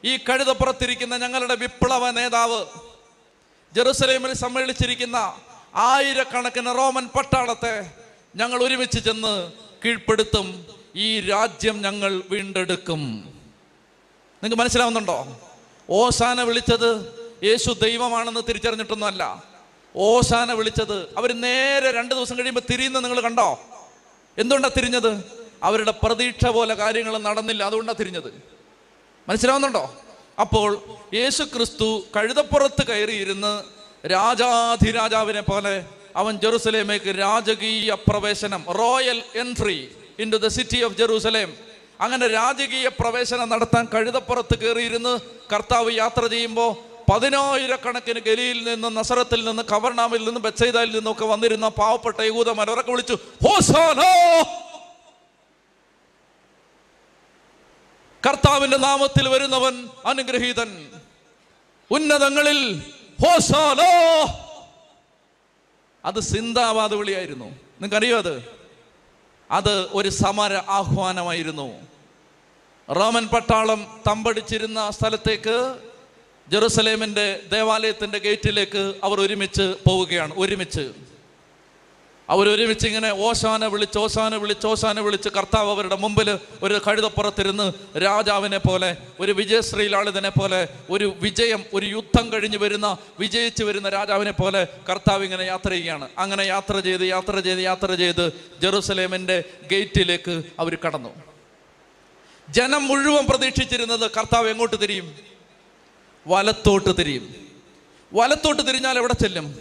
[0.03, 2.65] ഈ കഴുതപ്പുറത്തിരിക്കുന്ന ഞങ്ങളുടെ വിപ്ലവ നേതാവ്
[3.73, 5.39] ജെറുസലേമിൽ സമ്മേളിച്ചിരിക്കുന്ന
[5.75, 7.91] ആയിരക്കണക്കിന് റോമൻ പട്ടാളത്തെ
[8.35, 9.51] ഞങ്ങൾ ഒരുമിച്ച് ചെന്ന്
[9.85, 10.65] കീഴ്പ്പെടുത്തും.
[10.95, 13.01] ഈ രാജ്യം ഞങ്ങൾ വീണ്ടെടുക്കും.
[14.43, 15.41] നിങ്ങൾക്ക് മനസ്സിലാവുന്നുണ്ടോ?
[15.89, 19.43] ഓശാന വിളിച്ചത് യേശു ദൈവമാണെന്ന് തിരിച്ചറിഞ്ഞിട്ടൊന്നുമല്ല.
[19.95, 23.59] ഓശാന വിളിച്ചത് അവർ നേരെ രണ്ട് ദിവസം കഴിയുമ്പോൾ തിരിയുന്ന നിങ്ങൾ കണ്ടോ?
[24.37, 25.23] എന്തുകൊണ്ടാണ് തിരിഞ്ഞത്?
[25.63, 27.63] അവരുടെ പ്രതീക്ഷ പോലെ കാര്യങ്ങൾ നടന്നില്ല.
[27.63, 28.33] അതുകൊണ്ടാണ് തിരിഞ്ഞത്.
[29.27, 29.95] മനസ്സിലാവുന്നുണ്ടോ?
[30.41, 30.77] അപ്പോൾ
[31.13, 33.63] യേശു ക്രിസ്തു കഴുതപ്പുറത്ത് കയറിയിരുന്ന്
[34.07, 39.89] രാജാധിരാജാവിനെ പോലെ അവൻ ജെറുസലേമേക്ക് രാജകീയ പ്രവേശനം royal entry
[40.31, 41.53] into the city of Jerusalem
[42.01, 45.19] അങ്ങനെ രാജകീയ പ്രവേശനം നടത്താൻ കഴുതപ്പുറത്ത് കയറിയിരുന്ന്
[45.53, 52.69] കർത്താവ് യാത്ര ചെയ്യുമ്പോൾ പതിനായിരക്കണക്കിന് ഗലിയിൽ നിന്ന് നസറത്തിൽ നിന്ന് കവർണാമിൽ നിന്ന് ബെച്ചൈദയിൽ നിന്നൊക്കെ വന്നിരുന്ന പാവപ്പെട്ട യഹൂദന്മാർ
[52.69, 54.11] അവരൊക്കെ വിളിച്ചു ഹോസാനോ!
[58.27, 60.91] കർത്താവിന്റെ നാമത്തിൽ വരുന്നവൻ അനുഗ്രഹീതൻ.
[61.91, 62.79] ഉന്നതങ്ങളിൽ
[63.25, 63.91] ഹോസാനോ!
[66.05, 67.45] അത് സിന്ദാബാദ് വിളിയായിരുന്നു.
[67.45, 68.55] നിങ്ങൾക്കറിയോ അത്?
[69.51, 71.87] അത് ഒരു സമര ആഹ്വാനമായിരുന്നു.
[72.91, 75.79] റോമൻ പട്ടാളം തമ്പടിച്ചിരുന്ന സ്ഥലത്തേക്ക്
[76.51, 80.91] ജെറുസലേമിന്റെ ദേവാലയത്തിന്റെ ഗേറ്റിലേക്ക് അവർ ഒരുമിച്ച് പോവുകയാണ് ഒരുമിച്ച്.
[82.29, 88.97] അവരൊരുമിച്ച് ഇങ്ങനെ ഓശാന വിളിച്ച് ഓശാന വിളിച്ച് ഓശാന വിളിച്ച് കർത്താവ് അവരുടെ മുമ്പിൽ ഒരു കഴുതപ്പുറത്തിരുന്ന് രാജാവിനെ പോലെ
[89.19, 95.43] ഒരു വിജയശ്രീലാളിതനെ പോലെ ഒരു വിജയം ഒരു യുദ്ധം കഴിഞ്ഞ് വരുന്ന വിജയിച്ച് വരുന്ന രാജാവിനെ പോലെ കർത്താവ് ഇങ്ങനെ
[95.43, 96.09] യാത്ര ചെയ്യുകയാണ്.
[96.17, 101.09] അങ്ങനെ യാത്ര ചെയ്ത് യാത്ര ചെയ്ത് യാത്ര ചെയ്ത് ജെറുസലേമിന്റെ ഗേറ്റിലേക്ക് അവർ കടന്നു.
[102.49, 105.34] ജനം മുഴുവൻ പ്രതീക്ഷിച്ചിരുന്നത് കർത്താവ് എങ്ങോട്ട് തിരിയും?
[106.27, 107.35] വലത്തോട്ട് തിരിയും.
[108.13, 109.59] വലത്തോട്ട് തിരിഞ്ഞാൽ എവിടെ ചെല്ലും?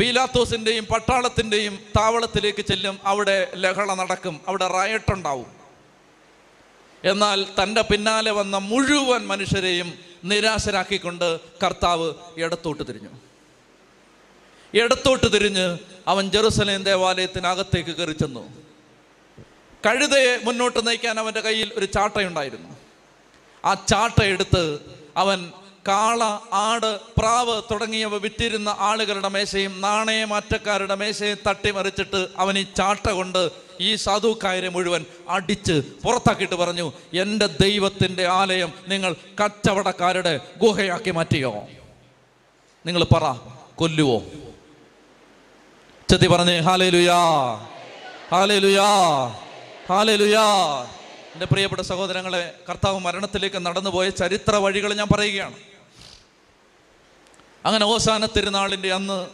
[0.00, 2.98] പീലാത്തോസിന്റെയും പട്ടാളത്തിന്റെയും താവളത്തിലേക്ക് ചെല്ലും.
[3.04, 4.40] അവിടെ ലഹള നടക്കും.
[4.48, 5.60] അവിടെ റയട്ടുണ്ടാവും
[7.04, 13.08] എന്നാൽ തന്റെ പിന്നാലെ വന്ന മുഴുവൻ മനുഷ്യരെയും നിരാശരാക്കിക്കൊണ്ട് കർത്താവ് ഇടത്തോട്ട് തിരിഞ്ഞു.
[14.74, 18.52] ഇടത്തോട്ട് തിരിഞ്ഞ് അവൻ ജെറുസലേം ദേവാലയത്തിനകത്തേക്ക് കയറി ചെന്നു.
[19.86, 22.76] കഴുതയെ മുന്നോട്ട് നയിക്കാൻ അവന്റെ കയ്യിൽ ഒരു ചാട്ടയുണ്ടായിരുന്നു.
[23.64, 24.78] ആ ചാട്ട എടുത്ത്
[25.16, 25.52] അവൻ
[25.88, 33.50] കാള ആട് പ്രാവ് തുടങ്ങിയവ വിറ്റിരുന്ന ആളുകളുടെ മേശയും നാണയമാറ്റക്കാരുടെ മേശയും തട്ടിമറിച്ചിട്ട് അവൻ ഈ ചാട്ട കൊണ്ട്
[33.80, 41.68] ഈ സാധുക്കായരെ മുഴുവൻ അടിച്ച് പുറത്താക്കിയിട്ട് പറഞ്ഞു എന്റെ ദൈവത്തിന്റെ ആലയം നിങ്ങൾ കച്ചവടക്കാരുടെ ഗുഹയാക്കി മാറ്റിയോ?
[42.86, 43.36] നിങ്ങൾ പറ
[43.74, 44.22] കൊല്ലുവോ?
[46.08, 47.18] ചെത്തി പറഞ്ഞേ ഹാലേ ലുയാ
[48.30, 48.88] ഹാലേ ലുയാ
[49.88, 50.44] ഹാലേ ലുയാ
[51.34, 55.69] എന്റെ പ്രിയപ്പെട്ട സഹോദരങ്ങളെ കർത്താവ് മരണത്തിലേക്ക് നടന്നുപോയ ചരിത്ര വഴികൾ ഞാൻ പറയുകയാണ്.
[57.64, 59.28] അങ്ങനെ അവസാന തിരുനാളിന്റെ അന്ന്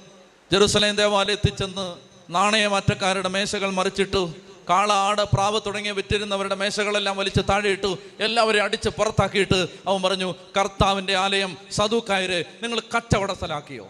[0.53, 1.97] ജെറുസലേം ദേവാലയത്തിൽ ചെന്ന്
[2.31, 4.35] നാണയമാറ്റക്കാരുടെ മേശകൾ മറിച്ചിട്ടു
[4.71, 11.57] കാള ആട് പ്രാവ് തുടങ്ങിയ വിറ്റിരുന്നവരുടെ മേശകളെല്ലാം വലിച്ച് താഴെയിട്ടു എല്ലാവരെയും അടിച്ച് പുറത്താക്കിയിട്ട് അവൻ പറഞ്ഞു കർത്താവിന്റെ ആലയം
[11.71, 13.87] സദുക്കായരെ നിങ്ങൾ കച്ചവട സ്ഥലാക്കിയോ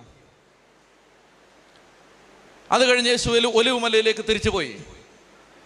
[2.72, 4.76] അത് കഴിഞ്ഞ് യേശു ഒലു ഒലിവുമലയിലേക്ക് തിരിച്ചുപോയി.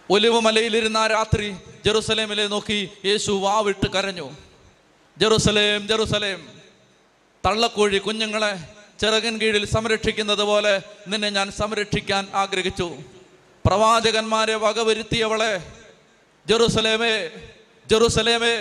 [0.09, 1.51] ഒലിവുമലയിലിരുന്ന ആ രാത്രി
[1.85, 4.35] ജെറുസലേമിലെ നോക്കി യേശു വാവിട്ട് കരഞ്ഞു.
[5.17, 6.60] ജെറുസലേം ജെറുസലേം
[7.45, 8.51] തള്ളക്കോഴി കുഞ്ഞുങ്ങളെ
[9.01, 12.97] ചെറുകൻ കീഴിൽ സംരക്ഷിക്കുന്നത് പോലെ നിന്നെ ഞാൻ സംരക്ഷിക്കാൻ ആഗ്രഹിച്ചു.
[13.65, 15.53] പ്രവാചകന്മാരെ വകവരുത്തിയവളെ
[16.47, 17.29] ജെറുസലേമേ
[17.89, 18.53] ജെറുസലേമേ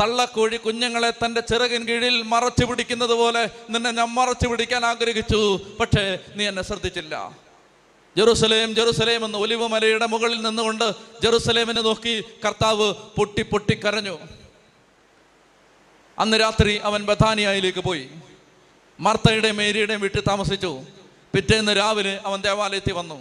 [0.00, 5.60] തള്ളക്കോഴി കുഞ്ഞുങ്ങളെ തന്റെ ചിറകിൻ കീഴിൽ മറച്ചു പിടിക്കുന്നത് പോലെ നിന്നെ ഞാൻ മറച്ചു പിടിക്കാൻ ആഗ്രഹിച്ചു.
[5.80, 7.38] പക്ഷേ നീ എന്നെ ശ്രദ്ധിച്ചില്ല.
[8.16, 14.18] ജെറുസലേം ജെറുസലേം എന്ന് ഒലിവ് മലയുടെ മുകളിൽ നിന്നുകൊണ്ട് ജെറുസലേമിനെ നോക്കി കർത്താവ് പൊട്ടി പൊട്ടി കരഞ്ഞു
[16.18, 18.08] അന്ന് രാത്രി അവൻ ബഥാനിയായിലേക്ക് പോയി.
[19.00, 20.80] മർത്തയുടെ മേരിയുടെയും വീട്ടിൽ താമസിച്ചു.
[21.34, 23.14] പിറ്റേന്ന് രാവിലെ അവൻ ദേവാലയത്തിൽ വന്നു.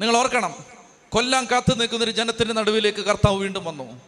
[0.00, 0.54] നിങ്ങൾ ഓർക്കണം
[1.08, 4.00] കൊല്ലം കാത്തു നിൽക്കുന്നൊരു ജനത്തിന്റെ നടുവിലേക്ക് കർത്താവ് വീണ്ടും വന്നു.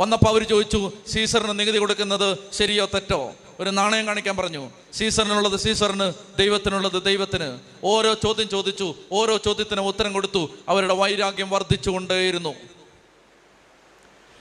[0.00, 3.34] വന്നപ്പോൾ അവർ ചോദിച്ചു സീസറിന് നികുതി കൊടുക്കുന്നത് ശരിയോ തെറ്റോ?
[3.60, 4.70] ഒരു നാണയം കാണിക്കാൻ പറഞ്ഞു.
[4.94, 7.58] സീസറിനുള്ളത് സീസറിന് ദൈവത്തിനുള്ളത് ദൈവത്തിന്.
[7.84, 10.50] ഓരോ ചോദ്യം ചോദിച്ചു ഓരോ ചോദ്യത്തിനും ഉത്തരം കൊടുത്തു.
[10.68, 12.54] അവരുടെ വൈരാഗ്യം വർദ്ധിച്ചുകൊണ്ടേയിരുന്നു.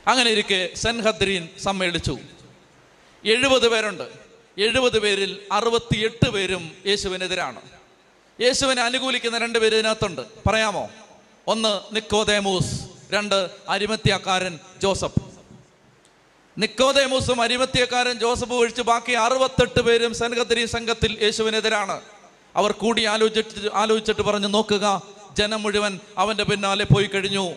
[0.08, 2.18] അങ്ങനെ ഇരിക്കെ സെൻഹദ്രീൻ സമ്മേളിച്ചു.
[3.26, 4.10] എഴുപത് പേരുണ്ട്.
[4.58, 7.62] എഴുപത് പേരിൽ അറുപത്തിയെട്ട് പേരും യേശുവിനെതിരാണ്.
[8.42, 10.22] യേശുവിനെ അനുകൂലിക്കുന്ന രണ്ട് പേര് ഇതിനകത്തുണ്ട്.
[10.48, 10.90] പറയാമോ?
[11.48, 15.20] ഒന്ന് നിക്കോദേമൂസ് രണ്ട് അരിമത്യക്കാരൻ ജോസഫ്.
[16.58, 22.02] നിക്കോദേമൂസും അരിമത്യക്കാരൻ ജോസഫും ഒഴിച്ച് ബാക്കി അറുപത്തെട്ട് പേരും സനഗദ്രി സംഘത്തിൽ യേശുവിനെതിരാണ്.
[22.56, 25.02] അവർ കൂടി ആലോചിച്ചിട്ട് ആലോചിച്ചിട്ട് പറഞ്ഞു നോക്കുക
[25.38, 27.54] ജനം മുഴുവൻ അവന്റെ പിന്നാലെ പോയി കഴിഞ്ഞു.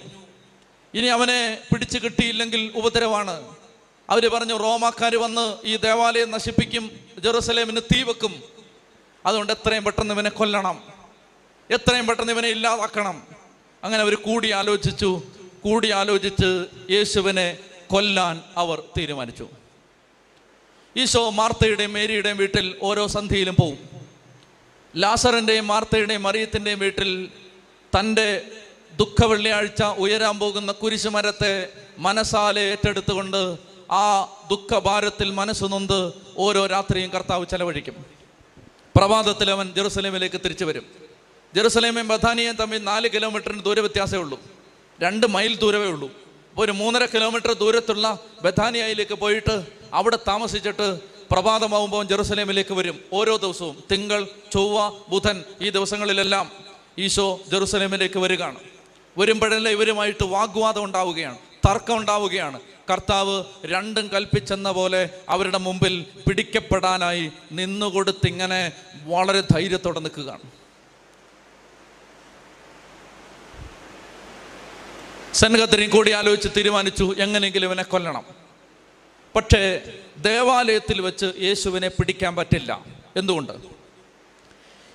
[0.94, 3.61] ഇനി അവനെ പിടിച്ചു കിട്ടിയില്ലെങ്കിൽ ഉപദ്രവമാണ്
[4.10, 8.42] അവർ പറഞ്ഞു റോമാക്കാർ വന്ന് ഈ ദേവാലയം നശിപ്പിക്കും ജെറുസലേമിന് തീ വെക്കും.
[9.26, 10.82] അതുകൊണ്ട് എത്രയും പെട്ടെന്ന് ഇവനെ കൊല്ലണം.
[11.70, 13.26] എത്രയും പെട്ടെന്ന് ഇവനെ ഇല്ലാതാക്കണം.
[13.84, 15.22] അങ്ങനെ അവർ കൂടി ആലോചിച്ചു.
[15.64, 19.48] കൂടി ആലോചിച്ച് യേശുവിനെ കൊല്ലാൻ അവർ തീരുമാനിച്ചു.
[20.96, 23.78] ഈശോ മാർത്തയുടെയും മേരിയുടെയും വീട്ടിൽ ഓരോ സന്ധിയിലും പോവും.
[24.96, 27.28] ലാസറിന്റെയും മാർത്തയുടെയും മറിയത്തിന്റെയും വീട്ടിൽ
[27.98, 28.42] തന്റെ
[28.96, 38.04] ദുഃഖ വെള്ളിയാഴ്ച ഉയരാൻ പോകുന്ന കുരിശുമരത്തെ മനസ്സാലെ ഏറ്റെടുത്തുകൊണ്ട് ആ ദുഃഖഭാരത്തിൽ മനസ്സ് നൊന്ത് ഓരോ രാത്രിയും കർത്താവ് ചെലവഴിക്കും.
[38.96, 40.86] പ്രഭാതത്തിൽ അവൻ ജെറുസലേമിലേക്ക് തിരിച്ചു വരും.
[41.54, 44.40] ജെറുസലേമും ബഥാനിയും തമ്മിൽ നാല് കിലോമീറ്ററിന് ദൂര വ്യത്യാസമേ ഉള്ളൂ.
[45.02, 46.10] രണ്ട് മൈൽ ദൂരമേ ഉള്ളൂ.
[46.50, 53.00] അപ്പോൾ ഒരു മൂന്നര കിലോമീറ്റർ ദൂരത്തുള്ള ബഥാനിയയിലേക്ക് പോയിട്ട് അവിടെ താമസിച്ചിട്ട് പ്രഭാതമാവുമ്പോൾ ജെറുസലേമിലേക്ക് വരും.
[53.12, 56.52] ഓരോ ദിവസവും തിങ്കൾ ചൊവ്വ ബുധൻ ഈ ദിവസങ്ങളിലെല്ലാം
[56.98, 58.58] ഈശോ ജെറുസലേമിലേക്ക് വരികയാണ്.
[59.18, 61.38] വരുമ്പോഴെല്ലാം ഇവരുമായിട്ട് വാഗ്വാദം ഉണ്ടാവുകയാണ്
[61.68, 62.60] തർക്കം ഉണ്ടാവുകയാണ്.
[62.92, 68.72] കർത്താവ് രണ്ടും കൽപ്പിച്ചെന്ന പോലെ അവരുടെ മുമ്പിൽ പിടിക്കപ്പെടാനായി നിന്നുകൊടുത്തിങ്ങനെ
[69.04, 70.42] വളരെ ധൈര്യത്തോടെ നിൽക്കുകയാണ്.
[75.34, 78.24] സൻഗത്തിനെയും കൂടി ആലോചിച്ച് തീരുമാനിച്ചു എങ്ങനെയെങ്കിലും ഇവനെ കൊല്ലണം.
[79.36, 79.80] പക്ഷേ
[80.16, 82.84] ദേവാലയത്തിൽ വെച്ച് യേശുവിനെ പിടിക്കാൻ പറ്റില്ല.
[83.16, 83.52] എന്തുകൊണ്ട്?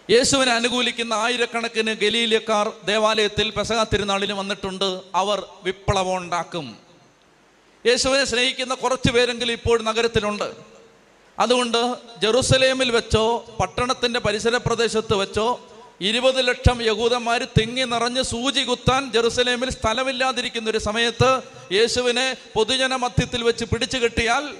[0.10, 5.02] യേശുവിനെ അനുകൂലിക്കുന്ന ആയിരക്കണക്കിന് ഗലീലക്കാർ ദേവാലയത്തിൽ പെസക തിരുനാളിന് വന്നിട്ടുണ്ട്.
[5.16, 6.87] അവർ വിപ്ലവം ഉണ്ടാക്കും.
[7.86, 10.48] യേശുവിനെ സ്നേഹിക്കുന്ന കുറച്ച് പേരെങ്കിലും ഇപ്പോൾ നഗരത്തിലുണ്ട്.
[11.40, 15.48] അതുകൊണ്ട് ജെറുസലേമിൽ വെച്ചോ പട്ടണത്തിന്റെ പരിസര പ്രദേശത്ത് വെച്ചോ
[16.02, 23.66] ഇരുപത് ലക്ഷം യഹൂദന്മാർ തിങ്ങി നിറഞ്ഞ് സൂചി കുത്താൻ ജെറുസലേമിൽ സ്ഥലമില്ലാതിരിക്കുന്ന ഒരു സമയത്ത് യേശുവിനെ പൊതുജന മധ്യത്തിൽ വെച്ച്
[23.66, 24.56] പിടിച്ചു കെട്ടിയാൽ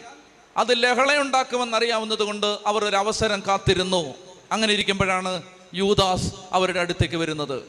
[0.58, 4.14] അത് ലഹളയുണ്ടാക്കുമെന്നറിയാവുന്നത് കൊണ്ട് അവർ ഒരു അവസരം കാത്തിരുന്നു.
[4.52, 5.44] അങ്ങനെ ഇരിക്കുമ്പോഴാണ്
[5.74, 7.64] യൂദാസ് അവരുടെ അടുത്തേക്ക് വരുന്നത്.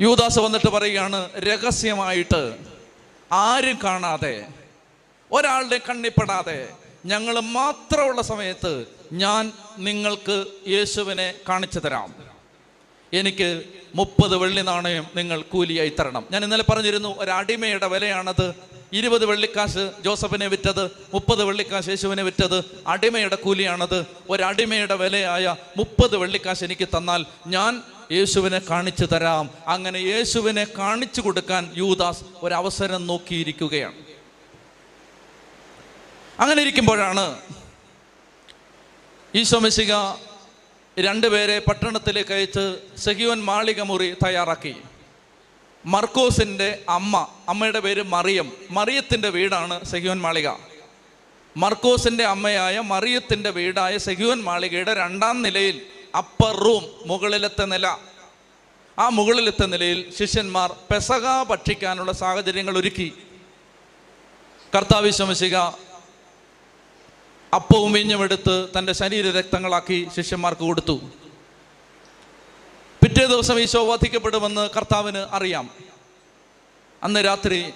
[0.00, 2.75] യൂദാസ് വന്നിട്ട് പറയുകയാണ് രഹസ്യമായിട്ട്
[3.32, 4.46] ആരും കാണാതെ
[5.32, 6.68] ഒരാളുടെ കണ്ണിപ്പെടാതെ
[7.06, 12.14] ഞങ്ങൾ മാത്രമുള്ള സമയത്ത് ഞാൻ നിങ്ങൾക്ക് യേശുവിനെ കാണിച്ചു തരാം.
[13.12, 13.62] എനിക്ക്
[13.94, 16.26] മുപ്പത് വെള്ളി നാണയം നിങ്ങൾ കൂലിയായി തരണം.
[16.30, 18.54] ഞാൻ ഇന്നലെ പറഞ്ഞിരുന്നു ഒരു അടിമയുടെ വിലയാണത്.
[18.92, 24.06] ഇരുപത് വെള്ളിക്കാശ് ജോസഫിനെ വിറ്റത് മുപ്പത് വെള്ളിക്കാശ് യേശുവിനെ വിറ്റത് അടിമയുടെ കൂലിയാണത്.
[24.30, 29.50] ഒരടിമയുടെ വിലയായ മുപ്പത് വെള്ളിക്കാശ് എനിക്ക് തന്നാൽ ഞാൻ യേശുവിനെ കാണിച്ചു തരാം.
[29.66, 33.94] അങ്ങനെ യേശുവിനെ കാണിച്ചു കൊടുക്കാൻ യൂദാസ് ഒരവസരം നോക്കിയിരിക്കുകയാണ്.
[36.40, 37.40] അങ്ങനെ ഇരിക്കുമ്പോഴാണ്
[39.34, 39.92] ഈശോമിശിക
[40.98, 44.76] രണ്ടുപേരെ പട്ടണത്തിലേക്ക് അയച്ച് സെഹിയോൻ മാളിക മുറി തയ്യാറാക്കി.
[45.86, 48.52] മർക്കോസിന്റെ അമ്മ അമ്മയുടെ പേര് മറിയം.
[48.70, 50.48] മറിയത്തിന്റെ വീടാണ് സെഹിയോൻ മാളിക.
[51.56, 57.86] മർക്കോസിന്റെ അമ്മയായ മറിയത്തിന്റെ വീടായ സെഹിയോൻ മാളികയുടെ രണ്ടാം നിലയിൽ അപ്പർ റൂം മുകളിലത്തെ നില.
[58.98, 63.08] ആ മുകളിലത്തെ നിലയിൽ ശിഷ്യന്മാർ പെസക ഭക്ഷിക്കാനുള്ള സാഹചര്യങ്ങൾ ഒരുക്കി.
[64.74, 65.56] കർത്താവ് ശമശിക
[67.54, 70.96] അപ്പവും വീഞ്ഞും എടുത്ത് തന്റെ ശരീര രക്തങ്ങളാക്കി ശിഷ്യന്മാർക്ക് കൊടുത്തു.
[73.02, 75.70] പിറ്റേ ദിവസം ഈശോ വധിക്കപ്പെടുമെന്ന് കർത്താവിന് അറിയാം.
[77.02, 77.72] അന്ന് രാത്രി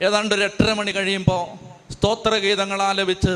[0.00, 1.42] ഏതാണ്ട് ഒരു എട്ടര മണി കഴിയുമ്പോൾ
[1.92, 3.34] സ്തോത്രഗീതങ്ങൾ ആലപിച്ച്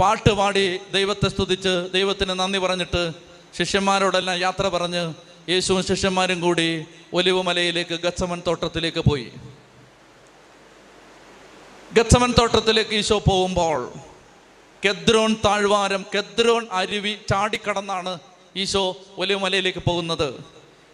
[0.00, 5.14] പാട്ടുപാടി ദൈവത്തെ സ്തുതിച്ച് ദൈവത്തിന് നന്ദി പറഞ്ഞിട്ട് ശിഷ്യന്മാരോടെല്ലാം യാത്ര പറഞ്ഞ്
[5.48, 6.68] യേശുവും ശിഷ്യന്മാരും കൂടി
[7.12, 9.30] ഒലിവുമലയിലേക്ക് ഗച്ചമൻ തോട്ടത്തിലേക്ക് പോയി.
[11.94, 13.92] ഗച്ചമൻ തോട്ടത്തിലേക്ക് ഈശോ പോകുമ്പോൾ
[14.84, 18.18] കെദ്രോൺ താഴ്വാരം കെദ്രോൺ അരുവി ചാടിക്കടന്നാണ്
[18.56, 20.28] ഈശോ ഒലിവുമലയിലേക്ക് പോകുന്നത്.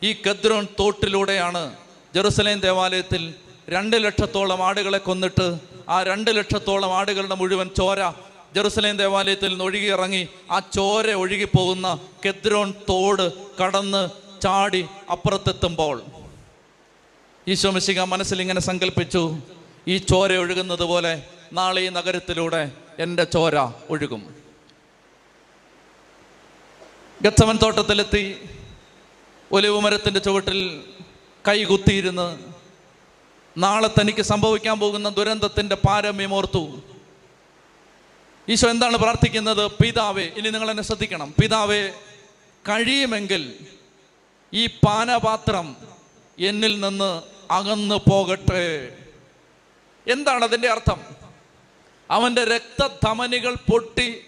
[0.03, 1.77] ഈ കെദ്രോൺ തോട്ടിലൂടെയാണ്
[2.15, 3.35] ജെറുസലേം ദേവാലയത്തിൽ
[3.69, 8.01] രണ്ട് ലക്ഷത്തോളം ആടുകളെ കൊന്നിട്ട് ആ രണ്ട് ലക്ഷത്തോളം ആടുകളുടെ മുഴുവൻ ചോര
[8.57, 11.87] ജെറുസലേം ദേവാലയത്തിൽ നിന്ന് ഒഴുകി ഇറങ്ങി ആ ചോര ഒഴുകിപ്പോകുന്ന
[12.25, 13.27] കെദ്രോൺ തോട്
[13.61, 14.03] കടന്ന്
[14.43, 15.97] ചാടി അപ്പുറത്തെത്തുമ്പോൾ
[17.47, 19.23] ഈശോ മിശിക മനസ്സിൽ ഇങ്ങനെ സങ്കല്പിച്ചു
[19.89, 21.13] ഈ ചോര ഒഴുകുന്നത് പോലെ
[21.53, 22.63] നാളെ ഈ നഗരത്തിലൂടെ
[22.99, 23.57] എന്റെ ചോര
[23.91, 24.23] ഒഴുകും.
[27.23, 28.25] ഗത്തമൻ തോട്ടത്തിലെത്തി
[29.53, 30.59] ഒലിവുമരത്തിന്റെ ചുവട്ടിൽ
[31.45, 32.27] കൈകുത്തിയിരുന്ന്
[33.57, 36.63] നാളെ തനിക്ക് സംഭവിക്കാൻ പോകുന്ന ദുരന്തത്തിന്റെ പാരമ്യമോർത്തു
[38.49, 39.71] ഈശോ എന്താണ് പ്രാർത്ഥിക്കുന്നത്?
[39.71, 41.35] പിതാവേ ഇനി നിങ്ങൾ എന്നെ ശ്രദ്ധിക്കണം.
[41.43, 41.91] പിതാവേ
[42.69, 43.55] കഴിയുമെങ്കിൽ
[44.55, 45.77] ഈ പാനപാത്രം
[46.39, 48.99] എന്നിൽ നിന്ന് അകന്നു പോകട്ടെ.
[50.13, 51.01] എന്താണ് അതിന്റെ അർത്ഥം?
[52.11, 54.23] അവന്റെ രക്തധമനികൾ പൊട്ടി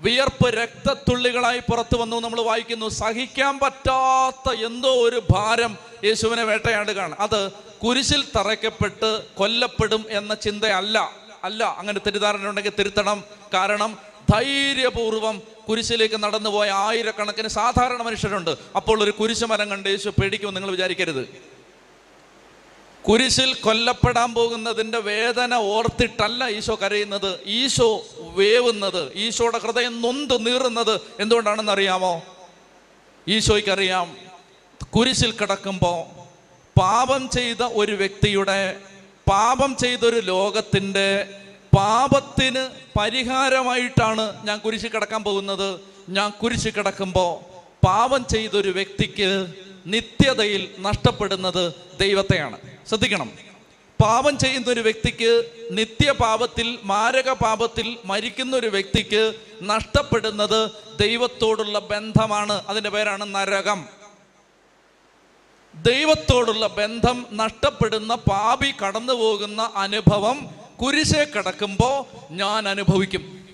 [0.00, 2.88] വിയർപ്പ് രക്തത്തുള്ളികളായി പുറത്തു വന്നു നമ്മൾ വായിക്കുന്നു.
[2.88, 7.16] സഹിക്കാൻ പറ്റാത്ത എന്തോ ഒരു ഭാരം യേശുവിനെ വേട്ടയാടുകയാണ്.
[7.18, 11.27] അത് കുരിശിൽ തറയ്ക്കപ്പെട്ട് കൊല്ലപ്പെടും എന്ന ചിന്തയല്ല.
[11.44, 13.24] അല്ല അങ്ങനെ തെറ്റിദ്ധാരണ ഉണ്ടെങ്കിൽ തിരുത്തണം.
[13.54, 13.98] കാരണം
[14.32, 18.56] ധൈര്യപൂർവം കുരിശിലേക്ക് നടന്നുപോയ ആയിരക്കണക്കിന് സാധാരണ മനുഷ്യരുണ്ട്.
[18.76, 21.28] അപ്പോൾ ഒരു കുരിശുമരം കണ്ട് യേശു പേടിക്കുമെന്ന് നിങ്ങൾ വിചാരിക്കരുത്.
[23.08, 27.40] കുരിശിൽ കൊല്ലപ്പെടാൻ പോകുന്നതിന്റെ വേദന ഓർത്തിട്ടല്ല ഈശോ കരയുന്നത്.
[27.46, 32.22] ഈശോ വേവുന്നത് ഈശോയുടെ ഹൃദയം നൊന്ത് നീറുന്നത് എന്തുകൊണ്ടാണെന്ന് അറിയാമോ?
[33.28, 34.16] ഈശോയ്ക്കറിയാം
[34.96, 35.98] കുരിശിൽ കിടക്കുമ്പോൾ
[36.78, 38.80] പാപം ചെയ്ത ഒരു വ്യക്തിയുടെ
[39.28, 41.28] പാപം ചെയ്തൊരു ലോകത്തിന്റെ
[41.76, 42.68] പാപത്തിന്
[42.98, 45.80] പരിഹാരമായിട്ടാണ് ഞാൻ കുരിശ് കിടക്കാൻ പോകുന്നത്.
[46.08, 47.44] ഞാൻ കുരിശ് കിടക്കുമ്പോൾ
[47.86, 49.46] പാപം ചെയ്തൊരു വ്യക്തിക്ക്
[49.86, 52.58] നിത്യതയിൽ നഷ്ടപ്പെടുന്നത് ദൈവത്തെയാണ്.
[52.88, 53.32] ശ്രദ്ധിക്കണം.
[54.00, 60.70] പാപം ചെയ്യുന്ന ഒരു വ്യക്തിക്ക് നിത്യപാപത്തിൽ മാരക പാപത്തിൽ മരിക്കുന്ന ഒരു വ്യക്തിക്ക് നഷ്ടപ്പെടുന്നത്
[61.00, 62.62] ദൈവത്തോടുള്ള ബന്ധമാണ്.
[62.68, 63.97] അതിന്റെ പേരാണ് നരകം.
[65.82, 70.50] ദൈവത്തോടുള്ള ബന്ധം നഷ്ടപ്പെടുന്ന പാപി കടന്നു പോകുന്ന അനുഭവം
[70.82, 73.46] കുരിശെ കിടക്കുമ്പോൾ ഞാൻ അനുഭവിക്കും.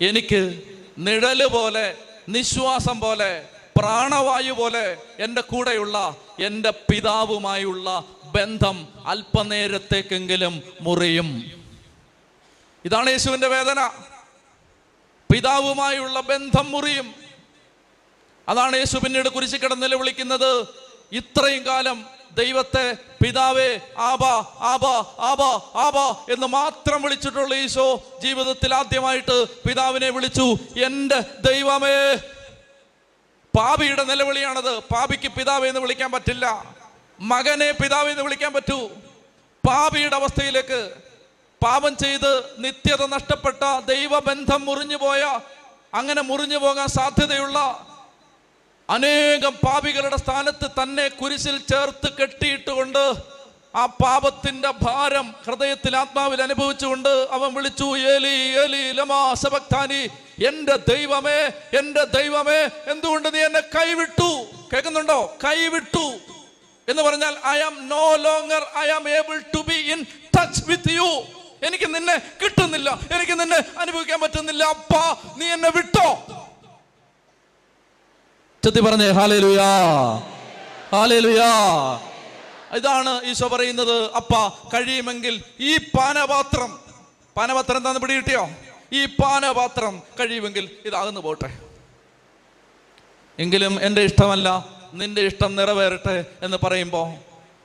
[0.00, 0.62] എനിക്ക്
[0.98, 1.96] നിഴൽ പോലെ
[2.28, 11.44] നിശ്വാസം പോലെ പ്രാണവായു പോലെ എന്റെ കൂടെയുള്ള എന്റെ പിതാവുമായുള്ള ബന്ധം അല്പനേരത്തേക്കെങ്കിലും മുറിയും.
[12.84, 13.90] ഇതാണ് യേശുവിന്റെ വേദന.
[15.32, 17.25] പിതാവുമായുള്ള ബന്ധം മുറിയും.
[18.48, 20.66] അതാണ് യേശു പിന്നീട് കുരിശി കിടന്ന് നിലവിളിക്കുന്നത്.
[21.12, 30.10] ഇത്രയും കാലം ദൈവത്തെ പിതാവേ ആബാ ആബാ ആബാ ആബാ എന്ന് മാത്രം വിളിച്ചിട്ടുള്ള ഈശോ ജീവിതത്തിൽ ആദ്യമായിട്ട് പിതാവിനെ
[30.10, 30.56] വിളിച്ചു.
[30.84, 32.16] എന്റെ ദൈവമേ
[33.56, 34.78] പാപിയുടെ നിലവിളിയാണത്.
[34.78, 36.74] പാപിക്ക് പിതാവേ എന്ന് വിളിക്കാൻ പറ്റില്ല.
[37.20, 38.88] മകനെ പിതാവേ എന്ന് വിളിക്കാൻ പറ്റൂ.
[39.68, 40.94] പാപിയുടെ അവസ്ഥയിലേക്ക്
[41.64, 45.40] പാപം ചെയ്ത് നിത്യത നഷ്ടപ്പെട്ട ദൈവബന്ധം മുറിഞ്ഞു പോയ
[45.94, 47.85] അങ്ങനെ മുറിഞ്ഞു പോകാൻ സാധ്യതയുള്ള
[48.88, 53.04] അനേകം പാപികളുടെ സ്ഥാനത്ത് തന്നെ കുരിശിൽ ചേർത്ത് കെട്ടിയിട്ടുകൊണ്ട്
[53.76, 60.02] ആ പാപത്തിന്റെ ഭാരം ഹൃദയത്തിൽ ആത്മാവിൽ അനുഭവിച്ചുകൊണ്ട് അവൻ വിളിച്ചു ഏലി ഏലി ലമാ സബക്താനി
[60.44, 61.40] എന്റെ ദൈവമേ
[61.78, 62.60] എന്റെ ദൈവമേ
[62.92, 64.30] എന്തുകൊണ്ട് നീ എന്നെ കൈവിട്ടു?
[64.72, 65.36] കേൾക്കുന്നുണ്ടോ?
[65.44, 66.06] കൈവിട്ടു.
[66.88, 70.00] എന്ന് പറഞ്ഞാൽ I am no longer I am able to be in
[70.38, 71.10] touch with you.
[71.62, 74.64] എനിക്ക് നിന്നെ കിട്ടുന്നില്ല എനിക്ക് നിന്നെ അനുഭവിക്കാൻ പറ്റുന്നില്ല.
[74.64, 76.08] അപ്പാ നീ എന്നെ വിട്ടോ?
[78.66, 79.70] ചെത്തി പറഞ്ഞേ ഹാലേ ലുയാ
[80.94, 81.50] ഹാലേ ലുയാ
[82.76, 84.32] ഇതാണ് ഈശോ പറയുന്നത് അപ്പ
[84.74, 86.70] കഴിയുമെങ്കിൽ ഈ പാനപാത്രം
[87.36, 88.42] പാനപാത്രം എന്താന്ന് പിടി കിട്ടിയോ
[88.92, 91.48] ഈ പാനപാത്രം കഴിയുമെങ്കിൽ ഇതാകുന്നു പോട്ടെ.
[93.38, 94.48] എങ്കിലും എന്റെ ഇഷ്ടമല്ല
[94.94, 97.06] നിന്റെ ഇഷ്ടം നിറവേറട്ടെ എന്ന് പറയുമ്പോൾ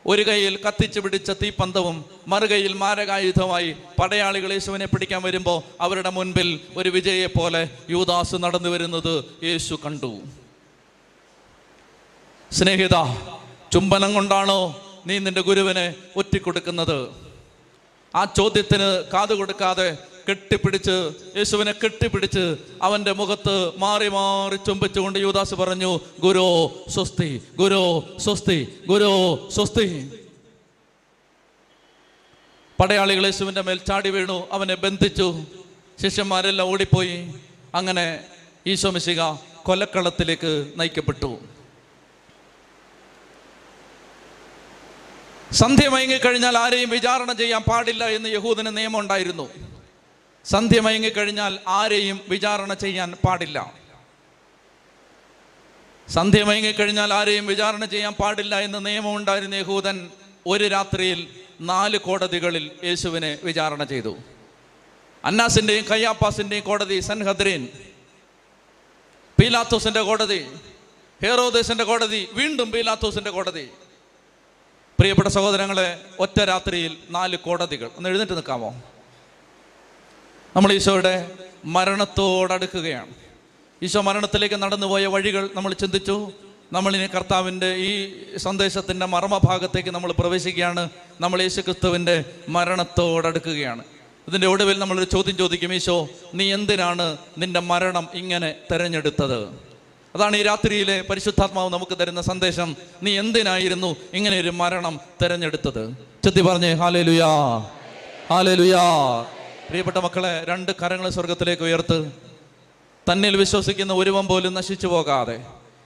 [0.06, 7.26] ഒരു കൈയിൽ കത്തിച്ചു പിടിച്ച തീപ്പന്തവും മറുകൈയിൽ മാരകായുധമായി പടയാളികൾ യേശുവിനെ പിടിക്കാൻ വരുമ്പോൾ അവരുടെ മുൻപിൽ ഒരു വിജയെ
[7.28, 10.12] പോലെ യൂദാസ് നടന്നു വരുന്നത് യേശു കണ്ടു.
[12.52, 12.96] സ്നേഹിത
[13.74, 16.98] ചുംബനം കൊണ്ടാണോ നീ നിന്റെ ഗുരുവിനെ ഒറ്റിക്കൊടുക്കുന്നത്?
[18.16, 19.98] ആ ചോദ്യത്തിന് കാതു കൊടുക്കാതെ
[20.30, 20.96] കെട്ടിപ്പിടിച്ച്
[21.38, 26.46] യേശുവിനെ കെട്ടിപ്പിടിച്ച് അവന്റെ മുഖത്ത് മാറി മാറി ചുംബിച്ചുകൊണ്ട് യുവദാസ് പറഞ്ഞു ഗുരു
[26.90, 27.84] സ്വസ്തി ഗുരു
[28.20, 29.12] സ്വസ്തി ഗുരു
[29.52, 29.88] സ്വസ്തി.
[32.80, 35.28] പടയാളികൾ യേശുവിന്റെ മേൽ ചാടി വീണു അവനെ ബന്ധിച്ചു.
[36.04, 37.16] ശിഷ്യന്മാരെല്ലാം ഓടിപ്പോയി.
[37.76, 38.06] അങ്ങനെ
[38.68, 39.22] ഈശോ മിശിക
[39.64, 41.40] കൊലക്കളത്തിലേക്ക് നയിക്കപ്പെട്ടു.
[45.60, 49.50] സന്ധ്യ മയങ്ങിക്കഴിഞ്ഞാൽ ആരെയും വിചാരണ ചെയ്യാൻ പാടില്ല എന്ന് യഹൂദന് നിയമം ഉണ്ടായിരുന്നു
[50.46, 53.74] സന്ധ്യ മയങ്ങിക്കഴിഞ്ഞാൽ ആരെയും വിചാരണ ചെയ്യാൻ പാടില്ല.
[56.10, 60.10] സന്ധ്യ മയങ്ങിക്കഴിഞ്ഞാൽ ആരെയും വിചാരണ ചെയ്യാൻ പാടില്ല എന്ന് നിയമം ഉണ്ടായിരുന്ന യഹൂദൻ
[60.48, 61.28] ഒരു രാത്രിയിൽ
[61.62, 64.18] നാല് കോടതികളിൽ യേശുവിനെ വിചാരണ ചെയ്തു.
[65.26, 67.68] അന്നാസിന്റെയും കയ്യാപ്പാസിന്റെയും കോടതി സൻഹദ്രീൻ
[69.42, 70.48] പീലാത്തോസിന്റെ കോടതി
[71.24, 73.70] ഹേറോദേസിന്റെ കോടതി വീണ്ടും പീലാത്തോസിന്റെ കോടതി.
[75.02, 77.90] പ്രിയപ്പെട്ട സഹോദരങ്ങളെ ഒറ്റ രാത്രിയിൽ നാല് കോടതികൾ.
[77.98, 78.76] ഒന്ന് എഴുന്നേറ്റ് നിൽക്കാമോ?
[80.56, 81.32] നമ്മൾ ഈശോയുടെ
[81.66, 83.08] മരണത്തോടടുക്കുകയാണ്
[83.84, 86.32] ഈശോ മരണത്തിലേക്ക് നടന്നുപോയ വഴികൾ നമ്മൾ ചിന്തിച്ചു.
[86.74, 90.90] നമ്മളിനി കർത്താവിന്റെ ഈ സന്ദേശത്തിന്റെ മർമ്മഭാഗത്തേക്ക് നമ്മൾ പ്രവേശിക്കുകയാണ്.
[91.22, 93.84] നമ്മൾ യേശു ക്രിസ്തുവിന്റെ മരണത്തോടടുക്കുകയാണ്
[94.28, 99.71] ഇതിന്റെ ഒടുവിൽ നമ്മളൊരു ചോദ്യം ചോദിക്കും ഈശോ നീ എന്തിനാണ് നിന്റെ മരണം ഇങ്ങനെ തെരഞ്ഞെടുത്തത്?
[100.16, 102.76] അതാണ് ഈ രാത്രിയിലെ പരിശുദ്ധാത്മാവ് നമുക്ക് തരുന്ന സന്ദേശം.
[103.04, 105.94] നീ എന്തിനായിരുന്നു ഇങ്ങനെ ഒരു മരണം തെരഞ്ഞെടുത്തത്?
[106.24, 107.28] ചെത്തി പറഞ്ഞേ ഹാലേ ലുയാ
[108.30, 108.84] ഹാലേ ലുയാ
[109.70, 112.12] പ്രിയപ്പെട്ട മക്കളെ രണ്ട് കരങ്ങൾ സ്വർഗത്തിലേക്ക് ഉയർത്ത്.
[113.12, 115.42] തന്നിൽ വിശ്വസിക്കുന്ന ഒരുവൻ പോലും നശിച്ചു പോകാതെ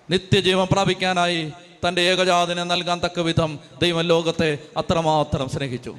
[0.09, 1.51] നിത്യജീവൻ പ്രാപിക്കാനായി
[1.87, 5.95] തന്റെ ഏകജാതിനെ നൽകാൻ തക്ക വിധം ദൈവം ലോകത്തെ അത്രമാത്രം സ്നേഹിച്ചു.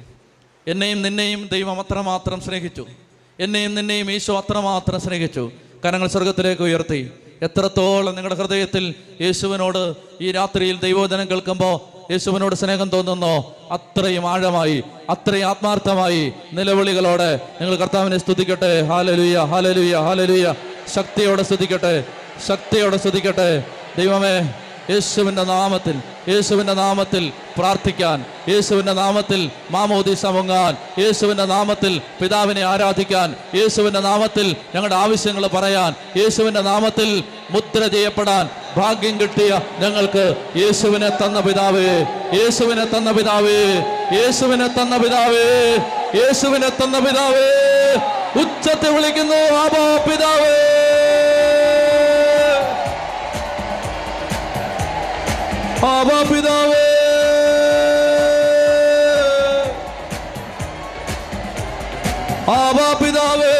[0.67, 2.85] എന്നെയും നിന്നെയും ദൈവം അത്രമാത്രം സ്നേഹിച്ചു.
[3.39, 5.51] എന്നെയും നിന്നെയും ഈശോ അത്രമാത്രം സ്നേഹിച്ചു.
[5.85, 7.11] കരങ്ങൾ സ്വർഗത്തിലേക്ക് ഉയർത്തി.
[7.41, 13.55] എത്രത്തോളം നിങ്ങളുടെ ഹൃദയത്തിൽ യേശുവിനോട് ഈ രാത്രിയിൽ ദൈവോചനം കേൾക്കുമ്പോൾ യേശുവിനോട് സ്നേഹം തോന്നുന്നോ?
[13.71, 18.81] അത്രയും ആഴമായി അത്രയും ആത്മാർത്ഥമായി നിലവിളികളോടെ നിങ്ങൾ കർത്താവിനെ സ്തുതിക്കട്ടെ.
[18.81, 20.55] ഹാലലുയ ഹാലലുയ ഹാലലുയ
[20.95, 22.05] ശക്തിയോടെ സ്തുതിക്കട്ടെ
[22.47, 23.63] ശക്തിയോടെ സ്തുതിക്കട്ടെ.
[23.97, 24.53] ദൈവമേ
[24.89, 25.95] യേശുവിന്റെ നാമത്തിൽ
[26.29, 35.47] യേശുവിന്റെ നാമത്തിൽ പ്രാർത്ഥിക്കാൻ യേശുവിന്റെ നാമത്തിൽ മാമോദീസ മുങ്ങാൻ യേശുവിന്റെ നാമത്തിൽ പിതാവിനെ ആരാധിക്കാൻ യേശുവിന്റെ നാമത്തിൽ ഞങ്ങളുടെ ആവശ്യങ്ങൾ
[35.47, 41.89] പറയാൻ യേശുവിന്റെ നാമത്തിൽ മുദ്ര ചെയ്യപ്പെടാൻ ഭാഗ്യം കിട്ടിയ ഞങ്ങൾക്ക് യേശുവിനെ തന്ന പിതാവേ
[42.37, 43.61] യേശുവിനെ തന്ന പിതാവേ
[44.17, 45.47] യേശുവിനെ തന്ന പിതാവേ
[46.15, 47.47] യേശുവിനെ തന്ന പിതാവേ.
[48.41, 50.86] ഉച്ചത്തെ വിളിക്കുന്നു ആബാ പിതാവേ.
[55.85, 56.85] ആബാ പിതാവേ
[62.57, 63.53] ആബാ പിതാവേ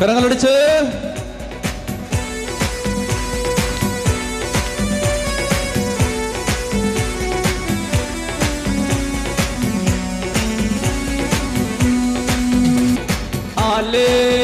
[0.00, 0.54] കരങ്ങളടിച്ച്.
[13.74, 14.41] Hallelujah.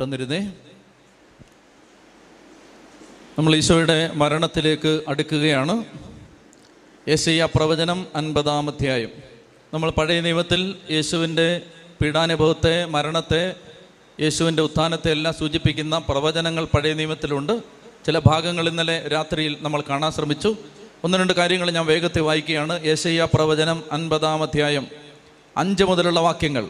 [0.00, 0.52] പെട്ടെന്നിരുന്നേ.
[3.38, 5.84] നമ്മൾ ഈശോയുടെ മരണത്തിലേക്ക് അടുക്കുകയാണ്.
[7.08, 9.08] യേശയ്യ പ്രവചനം അൻപതാം അധ്യായം.
[9.74, 11.62] നമ്മൾ പഴയ നിയമത്തിൽ യേശുവിന്റെ
[12.02, 13.56] പീഡാനുഭവത്തെ മരണത്തെ
[14.20, 17.62] യേശുവിന്റെ ഉത്ഥാനത്തെ എല്ലാം സൂചിപ്പിക്കുന്ന പ്രവചനങ്ങൾ പഴയ നിയമത്തിലുണ്ട്.
[18.06, 20.56] ചില ഭാഗങ്ങൾ ഇന്നലെ രാത്രിയിൽ നമ്മൾ കാണാൻ ശ്രമിച്ചു.
[21.04, 22.84] ഒന്ന് രണ്ട് കാര്യങ്ങൾ ഞാൻ വേഗത്തിൽ വായിക്കുകയാണ്.
[22.86, 24.86] യേശയ്യ പ്രവചനം അൻപതാം അധ്യായം.
[25.56, 26.68] അഞ്ച് മുതലുള്ള വാക്യങ്ങൾ.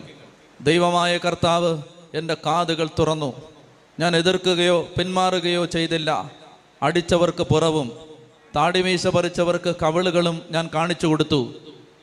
[0.61, 1.83] ദൈവമായ കർത്താവ്
[2.15, 3.43] എന്റെ കാതുകൾ തുറന്നു.
[4.01, 6.31] ഞാൻ എതിർക്കുകയോ പിന്മാറുകയോ ചെയ്തില്ല.
[6.83, 7.93] അടിച്ചവർക്ക് പുറവും
[8.57, 11.55] താടിമീശ പറിച്ചവർക്ക് കവിളുകളും ഞാൻ കാണിച്ചു കൊടുത്തു.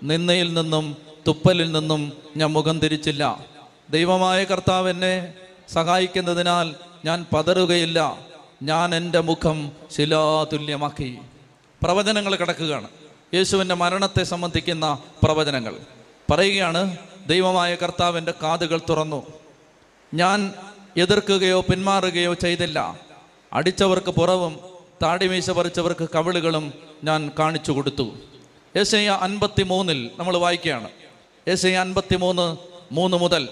[0.03, 0.97] നിന്നയിൽ നിന്നും
[1.27, 3.45] തുപ്പലിൽ നിന്നും ഞാൻ മുഖം തിരിച്ചില്ല.
[3.89, 5.33] ദൈവമായ കർത്താവ് എന്നെ
[5.69, 6.75] സഹായിക്കുന്നതിനാൽ
[7.05, 8.17] ഞാൻ പതറുകയില്ല.
[8.63, 11.17] ഞാൻ എന്റെ മുഖം ശിലാതുല്യമാക്കി.
[11.83, 12.87] പ്രവചനങ്ങൾ കിടക്കുകയാണ്.
[13.33, 15.75] യേശുവിന്റെ മരണത്തെ സംബന്ധിക്കുന്ന പ്രവചനങ്ങൾ.
[16.31, 16.97] പറയുകയാണ്
[17.27, 19.27] ദൈവമായ കർത്താവിന്റെ കാതുകൾ തുറന്നു.
[20.13, 20.53] ഞാൻ
[20.97, 22.99] എതിർക്കുകയോ പിന്മാറുകയോ ചെയ്തില്ല.
[23.53, 24.59] അടിച്ചവർക്ക് പുറവും
[25.03, 26.73] താടിമീശ പറിച്ചവർക്ക് കവിളുകളും
[27.03, 28.11] ഞാൻ കാണിച്ചു കൊടുത്തു.
[28.77, 30.89] ഏശയ്യ അൻപത്തി മൂന്നിൽ നമ്മൾ വായിക്കുകയാണ്.
[31.47, 32.57] ഏശയ്യ അൻപത്തി മൂന്ന്
[32.91, 33.49] മൂന്ന് മുതൽ.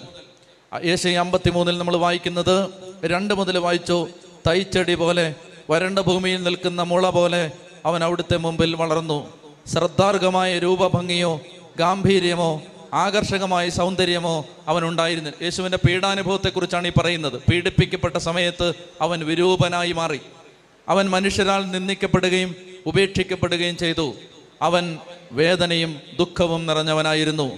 [0.83, 2.69] ഏശയ്യ അമ്പത്തി മൂന്നിൽ നമ്മൾ വായിക്കുന്നത്
[3.05, 4.07] രണ്ട് മുതൽ വായിച്ചു.
[4.47, 5.35] തൈച്ചെടി പോലെ
[5.69, 7.51] വരണ്ട ഭൂമിയിൽ നിൽക്കുന്ന മുള പോലെ
[7.85, 9.33] അവൻ അവിടുത്തെ മുമ്പിൽ വളർന്നു.
[9.67, 11.41] ശ്രദ്ധാർഹമായ രൂപഭംഗിയോ
[11.79, 12.61] ഗാംഭീര്യമോ
[12.95, 17.33] ആകർഷകമായ സൗന്ദര്യമോ അവനുണ്ടായിരുന്നു യേശുവിന്റെ പീഡാനുഭവത്തെക്കുറിച്ചാണ് ഈ പറയുന്നത്.
[17.51, 20.19] പീഡിപ്പിക്കപ്പെട്ട സമയത്ത് അവൻ വിരൂപനായി മാറി.
[20.89, 22.55] അവൻ മനുഷ്യരാൽ നിന്ദിക്കപ്പെടുകയും
[22.85, 24.13] ഉപേക്ഷിക്കപ്പെടുകയും ചെയ്തു.
[24.61, 24.97] അവൻ
[25.31, 27.51] വേദനയും ദുഃഖവും നിറഞ്ഞവനായിരുന്നു.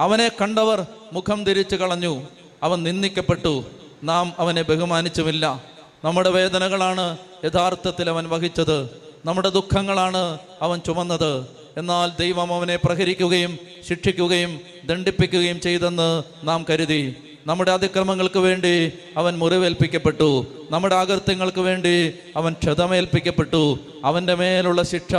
[0.00, 2.22] അവനെ കണ്ടവർ മുഖം തിരിച്ചു കളഞ്ഞു.
[2.62, 3.64] അവൻ നിന്ദിക്കപ്പെട്ടു.
[4.02, 5.62] നാം അവനെ ബഹുമാനിച്ചുമില്ല.
[6.04, 8.90] നമ്മുടെ വേദനകളാണ് യഥാർത്ഥത്തിൽ അവൻ വഹിച്ചത്.
[9.24, 11.46] നമ്മുടെ ദുഃഖങ്ങളാണ് അവൻ ചുമന്നത്.
[11.76, 13.58] എന്നാൽ ദൈവം അവനെ പ്രഹരിക്കുകയും
[13.88, 17.14] ശിക്ഷിക്കുകയും ദണ്ഡിപ്പിക്കുകയും ചെയ്തെന്ന് നാം കരുതി.
[17.46, 20.46] നമ്മുടെ അതിക്രമങ്ങൾക്ക് വേണ്ടി അവൻ മുറിവേൽപ്പിക്കപ്പെട്ടു.
[20.70, 23.78] നമ്മുടെ അകൃത്യങ്ങൾക്ക് വേണ്ടി അവൻ ക്ഷതമേൽപ്പിക്കപ്പെട്ടു.
[24.06, 25.14] അവന്റെ മേലുള്ള ശിക്ഷ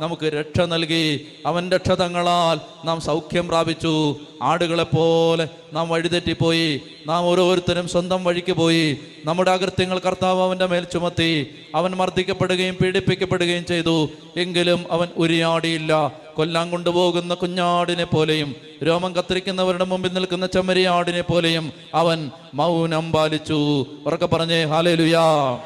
[0.00, 1.26] നമുക്ക് രക്ഷ നൽകി.
[1.46, 4.16] അവന്റെ ക്ഷതങ്ങളാൽ നാം സൗഖ്യം പ്രാപിച്ചു.
[4.42, 6.80] ആടുകളെപ്പോലെ നാം വഴിതെറ്റിപ്പോയി.
[7.06, 8.98] നാം ഓരോരുത്തരും സ്വന്തം വഴിക്ക് പോയി.
[9.24, 11.46] നമ്മുടെ അകൃത്യങ്ങൾ കർത്താവ് അവന്റെ മേൽ ചുമത്തി.
[11.74, 14.08] അവൻ മർദ്ദിക്കപ്പെടുകയും പീഡിപ്പിക്കപ്പെടുകയും ചെയ്തു.
[14.36, 16.12] എങ്കിലും അവൻ ഉരിയാടിയില്ല.
[16.34, 18.56] കൊല്ലാൻ കൊണ്ടുപോകുന്ന കുഞ്ഞാടിനെ പോലെയും
[18.86, 23.86] രോമം കത്തിരിക്കുന്നവരുടെ മുമ്പിൽ നിൽക്കുന്ന ചെമ്മരിയാടിനെ പോലെയും അവൻ മൗനം പാലിച്ചു.
[24.06, 25.58] ഉറക്കെ പറഞ്ഞേ ഹാലേലുയാ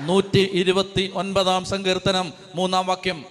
[0.00, 3.24] നൂറ്റി ഇരുപത്തി ഒൻപതാം സങ്കീർത്തനം മൂന്നാം വാക്യം.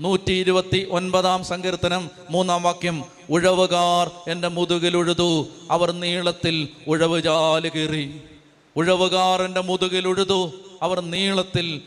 [0.00, 3.04] നൂറ്റി ഇരുപത്തി ഒൻപതാം സങ്കീർത്തനം മൂന്നാം വാക്യം.
[3.30, 8.20] ഉഴവുകാർ എന്റെ മുതുകിൽ ഉഴുതു അവർ നീളത്തിൽ ഉഴവ് ചാൽ കീറി.
[8.76, 10.52] ഉഴവുകാർ എന്റെ മുതുകിൽ ഉഴുതു
[10.82, 11.80] അവർ നീളത്തിൽ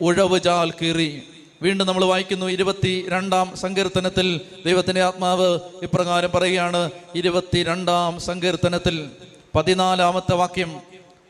[0.00, 1.22] ഉഴവ് ചാൽ കീറി.
[1.62, 9.10] വീണ്ടും നമ്മൾ വായിക്കുന്നു ഇരുപത്തി രണ്ടാം സങ്കീർത്തനത്തിൽ ദൈവത്തിന്റെ ആത്മാവ് ഇപ്രകാരം പറയുകയാണ് ഇരുപത്തി രണ്ടാം സങ്കീർത്തനത്തിൽ
[9.54, 10.80] പതിനാലാമത്തെ വാക്യം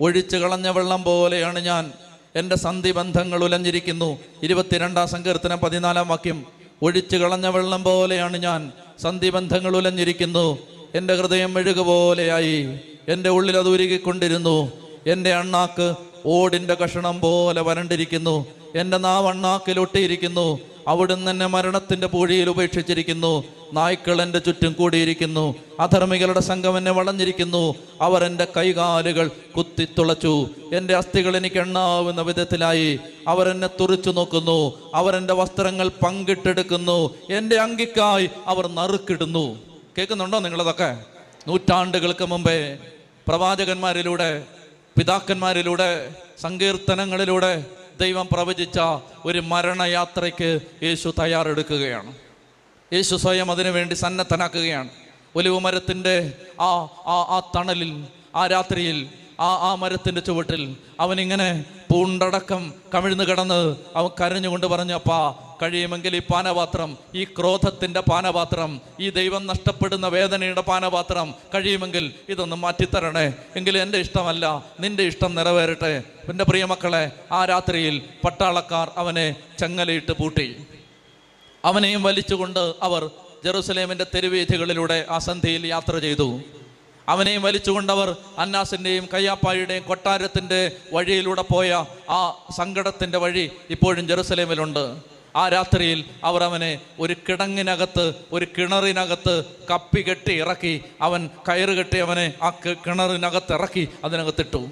[0.00, 1.92] ഒഴിച്ചു കളഞ്ഞ വെള്ളം പോലെയാണ് ഞാൻ
[2.36, 4.18] എന്റെ സന്ധി ബന്ധങ്ങൾ ഉലഞ്ഞിരിക്കുന്നു.
[4.42, 6.44] ഇരുപത്തിരണ്ടാം സങ്കീർത്തനം പതിനാലാം വാക്യം.
[6.82, 8.72] ഒഴിച്ചു കളഞ്ഞ വെള്ളം പോലെയാണ് ഞാൻ.
[9.02, 10.58] സന്ധി ബന്ധങ്ങൾ ഉലഞ്ഞിരിക്കുന്നു.
[10.94, 12.78] എന്റെ ഹൃദയം മെഴുകുപോലെയായി
[13.08, 14.72] എന്റെ ഉള്ളിൽ അത് ഉരുകിക്കൊണ്ടിരുന്നു.
[15.06, 15.94] എന്റെ അണ്ണാക്ക്
[16.26, 18.46] ഓടിന്റെ കഷണം പോലെ വരണ്ടിരിക്കുന്നു.
[18.74, 20.58] എന്റെ നാവ് അണ്ണാക്കിൽ ഒട്ടിയിരിക്കുന്നു.
[20.88, 23.44] അവിടുന്ന് തന്നെ മരണത്തിന്റെ പൂഴിയിൽ ഉപേക്ഷിച്ചിരിക്കുന്നു.
[23.72, 25.54] നായ്ക്കൾ എന്റെ ചുറ്റും കൂടിയിരിക്കുന്നു.
[25.80, 27.74] അധർമ്മികളുടെ സംഘം എന്നെ വളഞ്ഞിരിക്കുന്നു.
[28.00, 30.48] അവർ എന്റെ കൈകാലുകൾ കുത്തിത്തുളച്ചു.
[30.74, 33.00] എന്റെ അസ്ഥികൾ എനിക്ക് എണ്ണാവുന്ന വിധത്തിലായി.
[33.28, 34.90] അവരെന്നെ തുറിച്ചു നോക്കുന്നു.
[34.94, 37.14] അവരെന്റെ വസ്ത്രങ്ങൾ പങ്കിട്ടെടുക്കുന്നു.
[37.32, 39.58] എന്റെ അങ്കിക്കായി അവർ നറുക്കിടുന്നു.
[39.98, 40.96] കേൾക്കുന്നുണ്ടോ നിങ്ങളതൊക്കെ?
[41.48, 42.78] നൂറ്റാണ്ടുകൾക്ക് മുമ്പേ
[43.28, 44.44] പ്രവാചകന്മാരിലൂടെ
[44.98, 47.64] പിതാക്കന്മാരിലൂടെ സങ്കീർത്തനങ്ങളിലൂടെ
[48.00, 48.78] ദൈവം പ്രവചിച്ച
[49.24, 52.14] ഒരു മരണയാത്രയ്ക്ക് യേശു തയ്യാറെടുക്കുകയാണ്.
[52.92, 54.88] യേശു സ്വയം അതിനു വേണ്ടി സന്നദ്ധനാക്കുകയാണ്.
[55.36, 56.70] ഒലിവുമരത്തിന്റെ ആ
[57.06, 58.06] ആ ആ തണലിൽ
[58.36, 59.08] ആ രാത്രിയിൽ
[59.40, 66.98] ആ ആ മരത്തിന്റെ ചുവട്ടിൽ അവനിങ്ങനെ പൂണ്ടടക്കം കമിഴ്ന്നു കിടന്ന് അവൻ കരഞ്ഞുകൊണ്ട് പറഞ്ഞു അപ്പാ കഴിയുമെങ്കിൽ ഈ പാനപാത്രം
[67.14, 73.34] ഈ ക്രോധത്തിന്റെ പാനപാത്രം ഈ ദൈവം നഷ്ടപ്പെടുന്ന വേദനയുടെ പാനപാത്രം കഴിയുമെങ്കിൽ ഇതൊന്ന് മാറ്റിത്തരണേ.
[73.56, 76.02] എങ്കിലും എന്റെ ഇഷ്ടമല്ല നിന്റെ ഇഷ്ടം നിറവേറട്ടെ.
[76.28, 80.56] എന്റെ പ്രിയമക്കളെ ആ രാത്രിയിൽ പട്ടാളക്കാർ അവനെ ചങ്ങലയിട്ട് പൂട്ടി.
[81.64, 83.10] അവനെയും വലിച്ചുകൊണ്ട് അവർ
[83.44, 86.40] ജെറുസലേമിന്റെ തെരുവീഥികളിലൂടെ ആ സന്ധിയിൽ യാത്ര ചെയ്തു.
[87.08, 95.13] അവനെയും വലിച്ചുകൊണ്ടവർ അന്നാസിന്റെയും കയ്യാപ്പായുടെയും കൊട്ടാരത്തിന്റെ വഴിയിലൂടെ പോയ ആ സങ്കടത്തിന്റെ വഴി ഇപ്പോഴും ജെറുസലേമിലുണ്ട്.
[95.36, 102.32] ആ രാത്രിയിൽ അവർ അവനെ ഒരു കിടങ്ങിനകത്ത് ഒരു കിണറിനകത്ത് കപ്പി കെട്ടി ഇറക്കി അവൻ കയറ് കെട്ടി അവനെ
[102.42, 102.50] ആ
[102.86, 104.70] കിണറിനകത്ത് ഇറക്കി അതിനകത്തിട്ടു.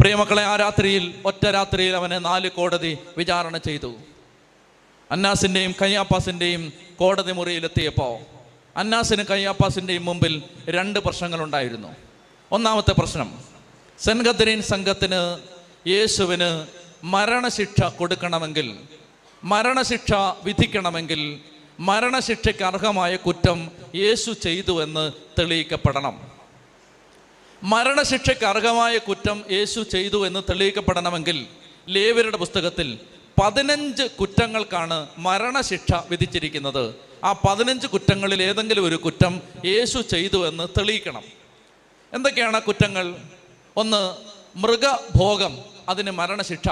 [0.00, 3.92] പ്രിയമക്കളെ ആ രാത്രിയിൽ ഒറ്റ രാത്രിയിൽ അവനെ നാല് കോടതി വിചാരണ ചെയ്തു.
[5.10, 8.14] അന്നാസിന്റെയും കയ്യാപ്പാസിന്റെയും കോടതി മുറിയിലെത്തിയപ്പോൾ
[8.76, 11.90] അന്നാസിന് കയ്യാപ്പാസിന്റെയും മുമ്പിൽ രണ്ട് പ്രശ്നങ്ങളുണ്ടായിരുന്നു.
[12.52, 13.30] ഒന്നാമത്തെ പ്രശ്നം
[13.98, 15.20] സെൻഗദ്രീൻ സംഘത്തിന്
[15.88, 16.66] യേശുവിന്
[17.04, 18.78] മരണശിക്ഷ കൊടുക്കണമെങ്കിൽ
[19.44, 20.12] മരണശിക്ഷ
[20.42, 21.40] വിധിക്കണമെങ്കിൽ
[21.80, 26.32] മരണശിക്ഷയ്ക്ക് അർഹമായ കുറ്റം യേശു ചെയ്തു എന്ന് തെളിയിക്കപ്പെടണം.
[27.62, 31.46] മരണശിക്ഷയ്ക്ക് അർഹമായ കുറ്റം യേശു ചെയ്തു എന്ന് തെളിയിക്കപ്പെടണമെങ്കിൽ
[31.88, 32.98] ലേവരുടെ പുസ്തകത്തിൽ
[33.42, 36.94] പതിനഞ്ച് കുറ്റങ്ങൾക്കാണ് മരണശിക്ഷ വിധിച്ചിരിക്കുന്നത്.
[37.24, 41.22] ആ പതിനഞ്ച് കുറ്റങ്ങളിൽ ഏതെങ്കിലും ഒരു കുറ്റം യേശു ചെയ്തു എന്ന് തെളിയിക്കണം.
[42.12, 43.16] എന്തൊക്കെയാണ് കുറ്റങ്ങൾ?
[43.76, 44.16] ഒന്ന്
[44.58, 45.58] മൃഗഭോഗം
[45.88, 46.68] അതിന് മരണശിക്ഷ.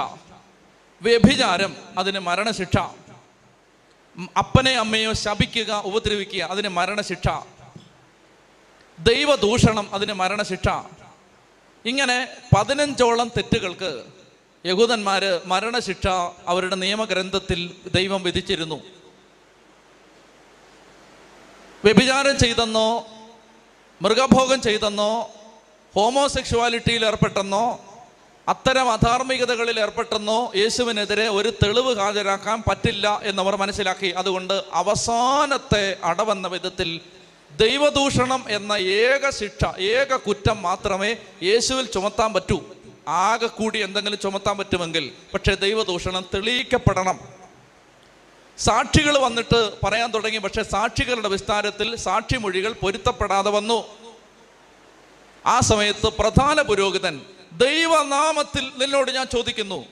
[1.01, 2.77] വ്യഭിചാരം അതിന് മരണശിക്ഷ.
[4.37, 7.27] അപ്പനെ അമ്മയോ ശപിക്കുക ഉപദ്രവിക്കുക അതിന് മരണശിക്ഷ.
[8.99, 10.69] ദൈവദൂഷണം അതിന് മരണശിക്ഷ.
[11.85, 14.03] ഇങ്ങനെ പതിനഞ്ചോളം തെറ്റുകൾക്ക്
[14.65, 16.07] യഹൂദന്മാര് മരണശിക്ഷ
[16.47, 18.83] അവരുടെ നിയമഗ്രന്ഥത്തിൽ ദൈവം വിധിച്ചിരുന്നു.
[21.83, 23.07] വ്യഭിചാരം ചെയ്തെന്നോ
[24.01, 25.29] മൃഗഭോഗം ചെയ്തെന്നോ
[25.95, 27.79] ഹോമോസെക്ഷുവാലിറ്റിയിൽ ഏർപ്പെട്ടെന്നോ
[28.47, 34.07] അത്തരം അധാർമികതകളിൽ ഏർപ്പെട്ടെന്നോ യേശുവിനെതിരെ ഒരു തെളിവ് ഹാജരാക്കാൻ പറ്റില്ല എന്നവർ മനസ്സിലാക്കി.
[34.07, 37.01] അതുകൊണ്ട് അവസാനത്തെ അടവെന്ന വിധത്തിൽ
[37.57, 42.61] ദൈവദൂഷണം എന്ന ഏക ശിക്ഷ ഏക കുറ്റം മാത്രമേ യേശുവിൽ ചുമത്താൻ പറ്റൂ.
[43.07, 47.19] ആകെ കൂടി എന്തെങ്കിലും ചുമത്താൻ പറ്റുമെങ്കിൽ പക്ഷേ ദൈവദൂഷണം തെളിയിക്കപ്പെടണം.
[48.57, 53.85] സാക്ഷികൾ വന്നിട്ട് പറയാൻ തുടങ്ങി പക്ഷെ സാക്ഷികളുടെ വിസ്താരത്തിൽ സാക്ഷിമൊഴികൾ പൊരുത്തപ്പെടാതെ വന്നു.
[55.45, 57.21] ആ സമയത്ത് പ്രധാന പുരോഹിതൻ
[57.57, 59.85] ദൈവനാമത്തിൽ നിന്നോട് ഞാൻ ചോദിക്കുന്നു.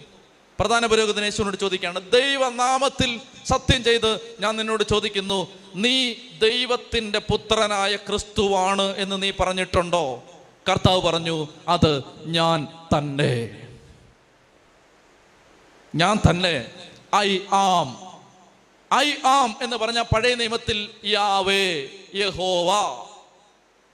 [0.60, 9.24] പ്രധാന പുരോഗതി യേശുവിനോട് ചോദിക്കുകയാണ് ദൈവനാമത്തിൽ സത്യം ചെയ്ത് ഞാൻ നിന്നോട് ചോദിക്കുന്നു നീ ദൈവത്തിന്റെ പുത്രനായ ക്രിസ്തുവാണ് എന്ന്
[9.24, 10.24] നീ പറഞ്ഞിട്ടുണ്ടോ?
[10.70, 12.68] കർത്താവ് പറഞ്ഞു അത് ഞാൻ
[12.98, 13.62] തന്നെ.
[15.96, 16.72] ഞാൻ തന്നെ.
[17.16, 18.00] I am.
[18.94, 22.72] ഐ ആം എന്ന് പറഞ്ഞ പഴയ നിയമത്തിൽ യാവേ യഹോവ.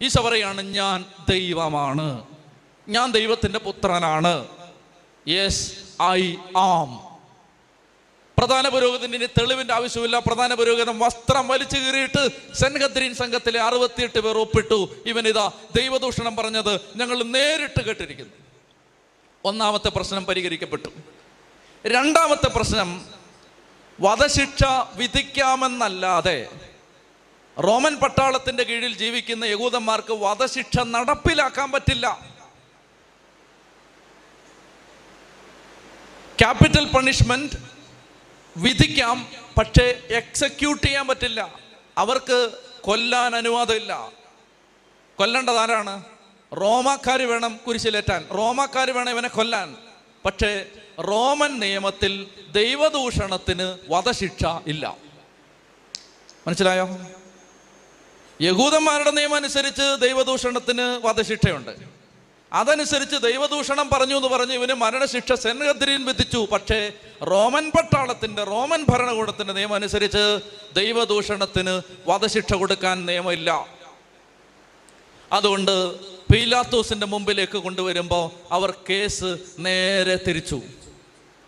[0.01, 2.30] ഈശോ പറയാണ് ഞാൻ ദൈവമാണ്.
[2.87, 4.47] ഞാൻ ദൈവത്തിന്റെ പുത്രനാണ്.
[5.27, 7.11] യെസ് ഐ ആം
[8.37, 10.19] പ്രധാന പുരോഹിതന് തെളിവിന്റെ ആവശ്യമില്ല.
[10.19, 14.95] പ്രധാന പുരോഹിതൻ വസ്ത്രം വലിച്ചു കീറിയിട്ട് സെൻഹദ്രീൻ സംഘത്തിലെ അറുപത്തിയെട്ട് പേർ ഒപ്പിട്ടു.
[15.05, 18.33] ഇവൻ ഇതാ ദൈവദൂഷണം പറഞ്ഞത് ഞങ്ങൾ നേരിട്ട് കേട്ടിരിക്കുന്നു.
[19.45, 20.89] ഒന്നാമത്തെ പ്രശ്നം പരിഹരിക്കപ്പെട്ടു.
[21.87, 23.05] രണ്ടാമത്തെ പ്രശ്നം
[24.01, 24.63] വധശിക്ഷ
[24.95, 26.49] വിധിക്കാമെന്നല്ലാതെ
[27.59, 32.30] റോമൻ പട്ടാളത്തിന്റെ കീഴിൽ ജീവിക്കുന്ന യഹൂദന്മാർക്ക് വധശിക്ഷ നടപ്പിലാക്കാൻ പറ്റില്ല.
[36.41, 37.53] ക്യാപിറ്റൽ പണിഷ്മെന്റ്
[38.57, 41.59] വിധിക്കാം പക്ഷേ എക്സിക്യൂട്ട് ചെയ്യാൻ പറ്റില്ല.
[41.97, 42.51] അവർക്ക്
[42.81, 44.11] കൊല്ലാൻ അനുവാദമില്ല.
[45.15, 46.03] കൊല്ലേണ്ടത് ആരാണ്?
[46.53, 48.27] റോമാക്കാർ വേണം കുരിശിലേറ്റാൻ.
[48.33, 49.75] റോമാക്കാർ വേണം ഇവനെ കൊല്ലാൻ.
[50.25, 50.65] പക്ഷേ
[50.99, 54.97] റോമൻ നിയമത്തിൽ ദൈവദൂഷണത്തിന് വധശിക്ഷ ഇല്ല.
[56.47, 56.97] മനസ്സിലായോ?
[58.41, 62.00] യഹൂദന്മാരുടെ നിയമം അനുസരിച്ച് ദൈവദൂഷണത്തിന് വധശിക്ഷയുണ്ട്.
[62.53, 66.47] അതനുസരിച്ച് ദൈവദൂഷണം പറഞ്ഞു എന്ന് പറഞ്ഞ് ഇവന് മരണശിക്ഷ സെൻഗദ്രീൻ വിധിച്ചു.
[66.51, 70.39] പക്ഷേ റോമൻ പട്ടാളത്തിന്റെ റോമൻ ഭരണകൂടത്തിന്റെ നിയമം അനുസരിച്ച്
[70.75, 73.67] ദൈവദൂഷണത്തിന് വധശിക്ഷ കൊടുക്കാൻ നിയമമില്ല.
[75.31, 75.99] അതുകൊണ്ട്
[76.33, 80.61] പീലാത്തോസിന്റെ മുമ്പിലേക്ക് കൊണ്ടുവരുമ്പോൾ അവർ കേസ് നേരെ തിരിച്ചു.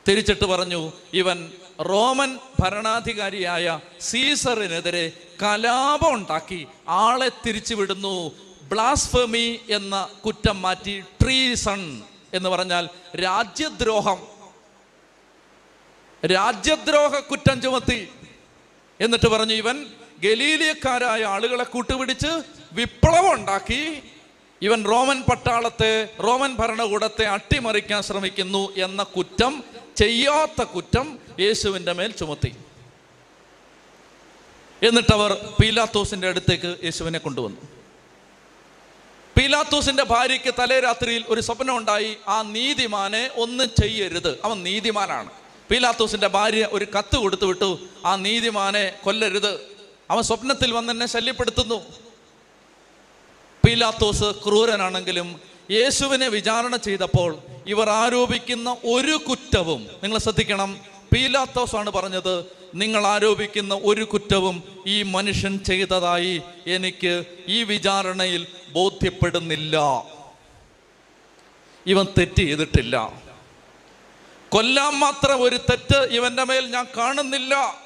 [0.07, 1.51] തിരിച്ചിട്ട് പറഞ്ഞു ഇവൻ
[1.81, 5.11] റോമൻ ഭരണാധികാരിയായ സീസറിനെതിരെ
[5.43, 8.31] കലാപം ഉണ്ടാക്കി ആളെ തിരിച്ചു വിടുന്നു
[8.73, 14.27] ബ്ലാസ്ഫമി എന്ന കുറ്റം മാറ്റി ട്രീസൺ എന്ന് പറഞ്ഞാൽ രാജ്യദ്രോഹം.
[16.25, 18.07] രാജ്യദ്രോഹ കുറ്റം ചുമത്തി.
[19.01, 19.85] എന്നിട്ട് പറഞ്ഞു ഇവൻ
[20.19, 22.43] ഗലീലിയക്കാരായ ആളുകളെ കൂട്ടുപിടിച്ച്
[22.73, 24.03] വിപ്ലവം ഉണ്ടാക്കി
[24.61, 29.63] ഇവൻ റോമൻ പട്ടാളത്തെ റോമൻ ഭരണകൂടത്തെ അട്ടിമറിക്കാൻ ശ്രമിക്കുന്നു എന്ന കുറ്റം
[29.95, 32.55] ചെയ്യാത്ത കുറ്റം യേശുവിന്റെ മേൽ ചുമത്തി.
[34.83, 37.82] എന്നിട്ടവർ പീലാത്തോസിന്റെ അടുത്തേക്ക് യേശുവിനെ കൊണ്ടുവന്നു.
[39.53, 44.39] പീലാത്തോസിന്റെ ഭാര്യയ്ക്ക് തലേ രാത്രിയിൽ ഒരു സ്വപ്നം ഉണ്ടായി ആ നീതിമാനെ ഒന്നും ചെയ്യരുത്.
[44.43, 45.29] അവൻ നീതിമാനാണ്.
[45.71, 49.61] പീലാത്തോസിന്റെ ഭാര്യ ഒരു കത്ത് കൊടുത്തു വിട്ടു ആ നീതിമാനെ കൊല്ലരുത്.
[50.11, 51.83] അവൻ സ്വപ്നത്തിൽ വന്നെന്നെ ശല്യപ്പെടുത്തുന്നു.
[53.65, 55.39] പീലാത്തോസ് ക്രൂരനാണെങ്കിലും
[55.71, 60.79] യേശുവിനെ വിചാരണ ചെയ്തപ്പോൾ ഇവർ ആരോപിക്കുന്ന ഒരു കുറ്റവും നിങ്ങൾ ശ്രദ്ധിക്കണം
[61.13, 69.77] പീലാത്തോസ് ആണ് പറഞ്ഞത് നിങ്ങൾ ആരോപിക്കുന്ന ഒരു കുറ്റവും ഈ മനുഷ്യൻ ചെയ്തതായി എനിക്ക് ഈ വിചാരണയിൽ ബോധ്യപ്പെടുന്നില്ല.
[71.85, 73.21] ഇവൻ തെറ്റ് ചെയ്തിട്ടില്ല.
[74.49, 77.83] കൊല്ലാൻ മാത്രം ഒരു തെറ്റ് ഇവന്റെ മേൽ ഞാൻ കാണുന്നില്ല.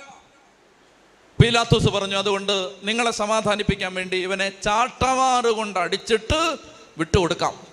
[1.41, 6.57] പീലാത്തോസ് പറഞ്ഞു അതുകൊണ്ട് നിങ്ങളെ സമാധാനിപ്പിക്കാൻ വേണ്ടി ഇവനെ ചാട്ടമാറുകൊണ്ട് അടിച്ചിട്ട്
[6.97, 7.67] വിട്ടുകൊടുക്കാം.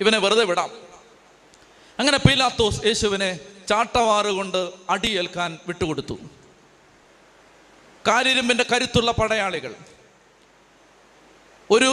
[0.00, 0.70] ഇവനെ വെറുതെ വിടാം.
[1.98, 6.18] അങ്ങനെ പീലാത്തോസ് യേശുവിനെ ചാട്ടവാറുകൊണ്ട് അടിയേൽക്കാൻ വിട്ടുകൊടുത്തു.
[8.08, 9.74] കാരിരുമ്പിന്റെ കരുത്തുള്ള പടയാളികൾ
[11.74, 11.90] ഒരു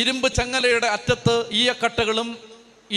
[0.00, 2.28] ഇരുമ്പ് ചങ്ങലയുടെ അറ്റത്ത് ഈയക്കട്ടകളും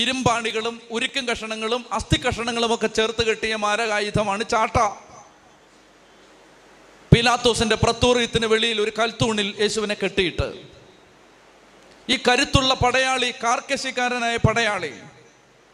[0.02, 4.78] ഇരുമ്പാണികളും ഉരുക്കും കഷണങ്ങളും അസ്ഥി കഷണങ്ങളും ഒക്കെ ചേർത്ത് കെട്ടിയ മാരകായുധമാണ് ചാട്ട.
[7.12, 10.48] പിലാത്തോസിന്റെ പ്രത്തൂറിയത്തിന് വെളിയിൽ ഒരു കൽത്തൂണിൽ യേശുവിനെ കെട്ടിയിട്ട്.
[12.14, 14.94] ഈ കരുത്തുള്ള പടയാളി കാർക്കശിക്കാരനായ പടയാളി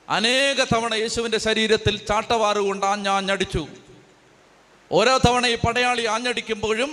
[0.08, 3.64] അനേക തവണ യേശുവിന്റെ ശരീരത്തിൽ ചാട്ടവാറുകൊണ്ട് ആഞ്ഞാഞ്ഞടിച്ചു
[4.92, 6.92] ഓരോ തവണ ഈ പടയാളി ആഞ്ഞടിക്കുമ്പോഴും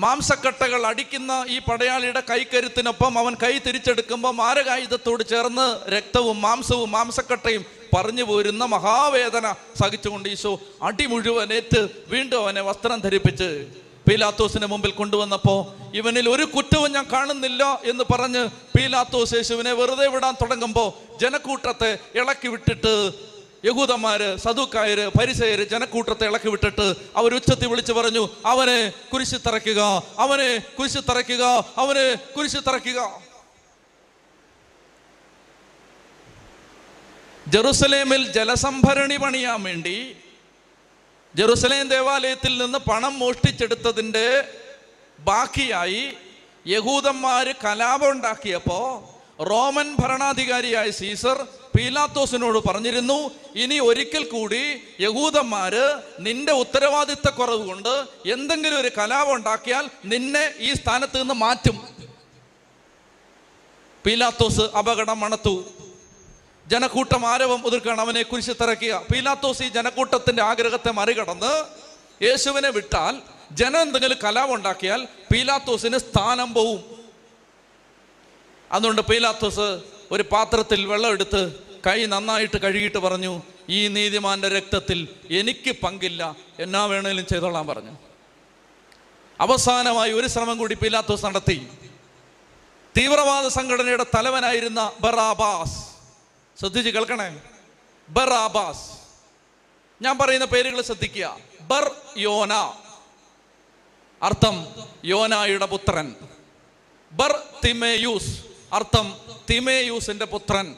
[0.00, 7.62] മാംസക്കട്ടകൾ അടിക്കുന്ന ഈ പടയാളിയുടെ കൈക്കരുത്തിനൊപ്പം അവൻ കൈ തിരിച്ചെടുക്കുമ്പോൾ മാരകായുധത്തോട് ചേർന്ന് രക്തവും മാംസവും മാംസക്കട്ടയും
[7.94, 9.46] പറഞ്ഞു പോരുന്ന മഹാവേദന
[9.80, 10.52] സഹിച്ചുകൊണ്ട് ഈശോ
[10.82, 13.48] അടി മുഴുവൻ ഏറ്റ് വീണ്ടും അവനെ വസ്ത്രം ധരിപ്പിച്ച്
[14.06, 15.58] പീലാത്തോസിന് മുമ്പിൽ കൊണ്ടുവന്നപ്പോൾ
[15.94, 18.42] ഇവനിൽ ഒരു കുറ്റവും ഞാൻ കാണുന്നില്ല എന്ന് പറഞ്ഞ്
[18.76, 20.88] പീലാത്തോസ് യേശുവിനെ വെറുതെ വിടാൻ തുടങ്ങുമ്പോൾ
[21.20, 22.94] ജനക്കൂട്ടത്തെ ഇളക്കി വിട്ടിട്ട്
[23.64, 27.32] യഹൂദന്മാര് സദുക്കായര് പരിസയര് ജനക്കൂട്ടത്തെ ഇളക്കി വിട്ടിട്ട് അവർ
[27.68, 29.80] വിളിച്ചു പറഞ്ഞു അവനെ കുരിശി തറയ്ക്കുക
[30.18, 31.44] അവനെ കുരിശി തറയ്ക്കുക
[31.76, 33.00] അവനെ കുരിശി തറയ്ക്കുക.
[37.48, 40.16] ജെറുസലേമിൽ ജലസംഭരണി പണിയാൻ വേണ്ടി
[41.36, 44.26] ജെറുസലേം ദേവാലയത്തിൽ നിന്ന് പണം മോഷ്ടിച്ചെടുത്തതിന്റെ
[45.18, 46.12] ബാക്കിയായി
[46.66, 48.86] യഹൂദന്മാർ കലാപം ഉണ്ടാക്കിയപ്പോൾ
[49.50, 51.46] റോമൻ ഭരണാധികാരിയായ സീസർ
[51.76, 54.62] പീലാത്തോസിനോട് പറഞ്ഞിരുന്നു ഇനി ഒരിക്കൽ കൂടി
[55.00, 61.88] യഹൂദന്മാര് നിന്റെ ഉത്തരവാദിത്ത കുറവ് കൊണ്ട് എന്തെങ്കിലും ഒരു കലാപം ഉണ്ടാക്കിയാൽ നിന്നെ ഈ സ്ഥാനത്ത് നിന്ന് മാറ്റും.
[64.06, 65.64] പീലാത്തോസ് അപകടം മണത്തു.
[66.66, 71.52] ജനക്കൂട്ടം ആരവം ഒതുക്കണം അവനെ കുരിശ് തിറക്കിയ പീലാത്തോസ് ഈ ജനക്കൂട്ടത്തിന്റെ ആഗ്രഹത്തെ മറികടന്ന്
[72.24, 73.22] യേശുവിനെ വിട്ടാൽ
[73.52, 76.82] ജനം എന്തെങ്കിലും കലാപം ഉണ്ടാക്കിയാൽ പീലാത്തോസിന് സ്ഥാനം പോവും.
[78.72, 79.80] അതുകൊണ്ട് പീലാത്തോസ്
[80.10, 86.36] ഒരു പാത്രത്തിൽ വെള്ളം എടുത്ത് കൈ നന്നായിട്ട് കഴുകിയിട്ട് പറഞ്ഞു ഈ നീതിമാന്റെ രക്തത്തിൽ എനിക്ക് പങ്കില്ല.
[86.58, 87.90] എന്നാ വേണേലും ചെയ്തോളാൻ പറഞ്ഞു.
[89.40, 91.68] അവസാനമായി ഒരു ശ്രമം കൂടി പിലാത്തോസ് നടത്തി.
[92.98, 95.84] തീവ്രവാദ സംഘടനയുടെ തലവനായിരുന്ന ബറാബാസ്.
[96.60, 97.42] ശ്രദ്ധിച്ച് കേൾക്കണേ.
[98.08, 98.90] ബറാബാസ്.
[100.02, 101.38] ഞാൻ പറയുന്ന പേരുകൾ ശ്രദ്ധിക്കുക.
[101.60, 102.52] ബർ യോന.
[104.22, 104.66] അർത്ഥം
[105.04, 106.14] യോനായുടെ പുത്രൻ.
[107.12, 108.49] ബർ തിമേയൂസ്.
[108.72, 109.14] അർത്ഥം
[109.50, 110.76] തിമേയൂസിന്റെ പുത്രൻ.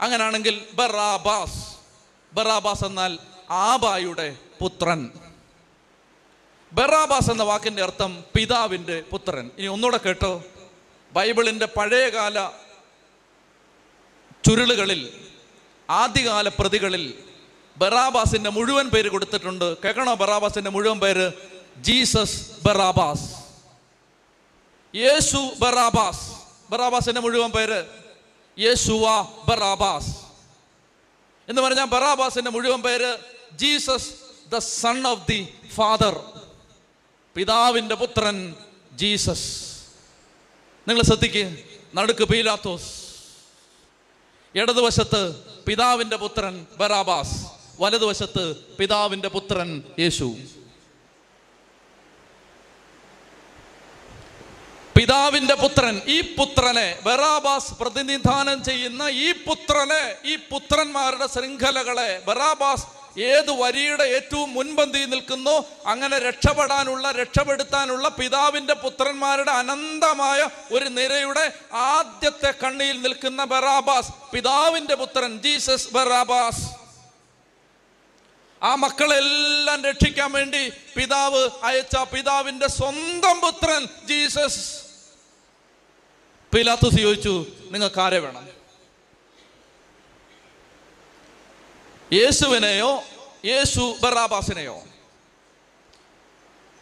[0.00, 1.76] അങ്ങനാണെങ്കിൽ ബറാബാസ്.
[2.32, 3.18] ബറാബാസ് എന്നാൽ
[3.50, 5.10] ആബായുടെ പുത്രൻ.
[6.72, 9.50] ബറാബാസ് എന്ന വാക്കിന്റെ അർത്ഥം പിതാവിന്റെ പുത്രൻ.
[9.58, 10.44] ഇനി ഒന്നുകൂടെ കേട്ടോ.
[11.12, 12.50] ബൈബിളിന്റെ പഴയകാല
[14.48, 15.12] ചുരുളുകളിൽ
[15.90, 17.14] ആദ്യകാല പ്രതികളിൽ
[17.76, 19.82] ബറാബാസിന്റെ മുഴുവൻ പേര് കൊടുത്തിട്ടുണ്ട്.
[19.82, 21.32] കേൾക്കണോ ബറാബാസിന്റെ മുഴുവൻ പേര്?
[21.76, 23.36] Jesus Barabbas.
[24.96, 26.35] യേശു ബറാബാസ്.
[26.70, 27.84] ബറാബാസിന്റെ മുഴുവൻ പേര്?
[28.58, 30.18] യേശുവ ബറാബാസ്.
[31.48, 33.18] എന്ന് പറഞ്ഞാൽ ബറാബാസിന്റെ മുഴുവൻ പേര്
[33.52, 34.10] Jesus
[34.48, 36.20] the son of the father.
[37.34, 38.54] പിതാവിന്റെ പുത്രൻ
[38.92, 39.76] ജീസസ്.
[40.88, 41.56] നിങ്ങൾ ശ്രദ്ധിക്കുക
[41.94, 43.06] നടുക്ക് പീലാത്തോസ്.
[44.54, 45.36] ഇടതുവശത്ത്
[45.66, 47.46] പിതാവിന്റെ പുത്രൻ ബറാബാസ്
[47.80, 50.36] വലതുവശത്ത് പിതാവിന്റെ പുത്രൻ യേശു.
[54.96, 62.86] പിതാവിന്റെ പുത്രൻ ഈ പുത്രനെ ബറാബാസ് പ്രതിനിധാനം ചെയ്യുന്ന ഈ പുത്രനെ ഈ പുത്രന്മാരുടെ ശൃംഖലകളെ ബറാബാസ്
[63.18, 65.64] ഏത് വരിയുടെ ഏറ്റവും മുൻപന്തിയിൽ നിൽക്കുന്നു?
[65.86, 75.92] അങ്ങനെ രക്ഷപ്പെടാനുള്ള രക്ഷപ്പെടുത്താനുള്ള പിതാവിന്റെ പുത്രന്മാരുടെ അനന്തമായ ഒരു നിരയുടെ ആദ്യത്തെ കണ്ണിയിൽ നിൽക്കുന്ന ബറാബാസ് പിതാവിന്റെ പുത്രൻ ജീസസ്
[75.92, 76.64] ബറാബാസ്.
[78.62, 84.85] ആ മക്കളെല്ലാം രക്ഷിക്കാൻ വേണ്ടി പിതാവ് അയച്ച പിതാവിന്റെ സ്വന്തം പുത്രൻ ജീസസ്.
[86.56, 88.48] പിലാത്തുസ് ചോദിച്ചു നിങ്ങൾക്ക് ആരെ വേണം?
[92.12, 93.02] യേശുവിനെയോ
[93.44, 94.84] യേശു ബറാബാസിനെയോ?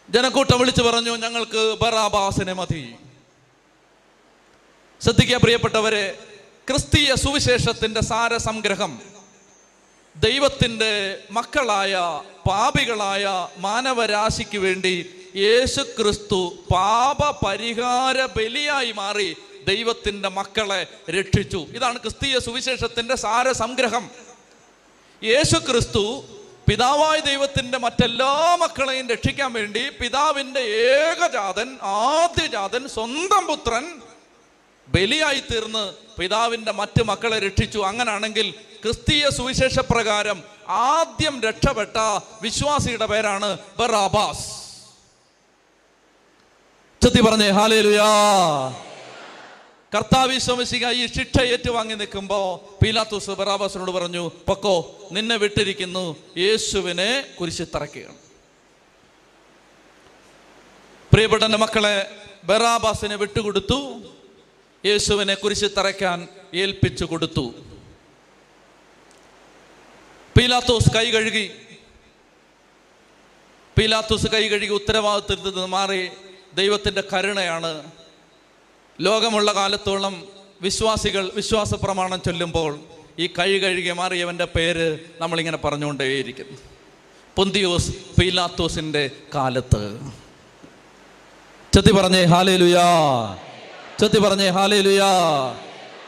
[0.09, 2.95] ജനക്കൂട്ടം വിളിച്ചു പറഞ്ഞു ഞങ്ങൾക്ക് ബറാബാസിനെ മതി.
[5.01, 6.19] ശ്രദ്ധിക്കുക പ്രിയപ്പെട്ടവരെ
[6.69, 9.01] ക്രിസ്തീയ സുവിശേഷത്തിന്റെ സാര സംഗ്രഹം
[10.19, 11.95] ദൈവത്തിന്റെ മക്കളായ
[12.49, 19.35] പാപികളായ മാനവരാശിക്ക് വേണ്ടി യേശു ക്രിസ്തു പാപ പരിഹാര ബലിയായി മാറി
[19.67, 21.57] ദൈവത്തിന്റെ മക്കളെ രക്ഷിച്ചു.
[21.57, 24.09] ഇതാണ് ക്രിസ്തീയ സുവിശേഷത്തിന്റെ സാര സംഗ്രഹം
[25.23, 26.23] യേശു ക്രിസ്തു
[26.69, 34.01] പിതാവായ ദൈവത്തിന്റെ മറ്റെല്ലാ മക്കളെയും രക്ഷിക്കാൻ വേണ്ടി പിതാവിന്റെ ഏകജാതൻ ആദ്യജാതൻ സ്വന്തം പുത്രൻ
[34.87, 37.79] ബലിയായി തീർന്ന് പിതാവിന്റെ മറ്റ് മക്കളെ രക്ഷിച്ചു.
[37.79, 38.51] അങ്ങനാണെങ്കിൽ
[38.83, 41.97] ക്രിസ്തീയ സുവിശേഷ പ്രകാരം ആദ്യം രക്ഷപ്പെട്ട
[42.41, 44.47] വിശ്വാസിയുടെ പേരാണ് ബറാബാസ്.
[47.03, 48.09] ചെത്തി പറഞ്ഞേ ഹാലേലുയാ.
[49.95, 52.37] കർത്താവ് ശോമിശിക ഈ ശിക്ഷ ഏറ്റുവാങ്ങി നിൽക്കുമ്പോ
[52.83, 56.15] പീലാത്തൂസ് ബറാബാസിനോട് പറഞ്ഞു പൊക്കോ നിന്നെ വിട്ടിരിക്കുന്നു.
[56.37, 58.15] യേശുവിനെ കുരിശി തറക്കുകയാണ്
[61.13, 62.11] പ്രിയപ്പെട്ട മക്കളെ
[62.43, 64.01] ബറാബാസിനെ വിട്ടുകൊടുത്തു.
[64.85, 67.53] യേശുവിനെ കുരിശി തറയ്ക്കാൻ ഏൽപ്പിച്ചു കൊടുത്തു.
[70.37, 71.51] പീലാത്തോസ് കൈ കഴുകി.
[73.77, 76.09] പീലാത്തോസ് കൈ കഴുകി ഉത്തരവാദിത്തത്തിൽ നിന്ന് മാറി
[76.53, 77.91] ദൈവത്തിന്റെ കരുണയാണ്
[79.01, 80.27] ലോകമുള്ള കാലത്തോളം
[80.61, 82.79] വിശ്വാസികൾ വിശ്വാസ പ്രമാണം ചൊല്ലുമ്പോൾ
[83.19, 86.57] ഈ കൈ കഴുകി മാറിയവന്റെ പേര് നമ്മളിങ്ങനെ പറഞ്ഞുകൊണ്ടേയിരിക്കുന്നു.
[87.35, 89.99] പൊന്തിയോസ് പീലാത്തോസിന്റെ കാലത്ത്.
[91.73, 92.83] ചെത്തി പറഞ്ഞേ ഹാലേലുയാ.
[93.99, 95.11] ചെത്തി പറഞ്ഞേ ഹാലേലുയാ.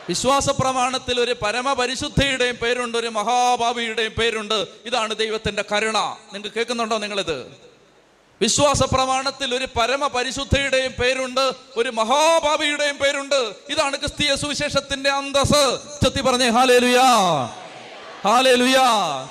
[0.09, 4.67] വിശ്വാസ പ്രമാണത്തിൽ ഒരു പരമപരിശുദ്ധയുടെയും പേരുണ്ട് ഒരു മഹാഭാവിയുടെയും പേരുണ്ട്.
[4.85, 5.97] ഇതാണ് ദൈവത്തിന്റെ കരുണ.
[6.33, 7.66] നിങ്ങൾക്ക് കേൾക്കുന്നുണ്ടോ നിങ്ങളിത്?
[8.41, 13.53] വിശ്വാസ പ്രമാണത്തിൽ ഒരു പരമപരിശുദ്ധയുടെയും പേരുണ്ട് ഒരു മഹാഭാവിയുടെയും പേരുണ്ട്.
[13.69, 17.05] ഇതാണ് ക്രിസ്തീയ സുവിശേഷത്തിന്റെ അന്തസ് ചെത്തി പറഞ്ഞേ ഹാലേലുയാ.
[18.25, 19.27] ഹാലേലുയാ.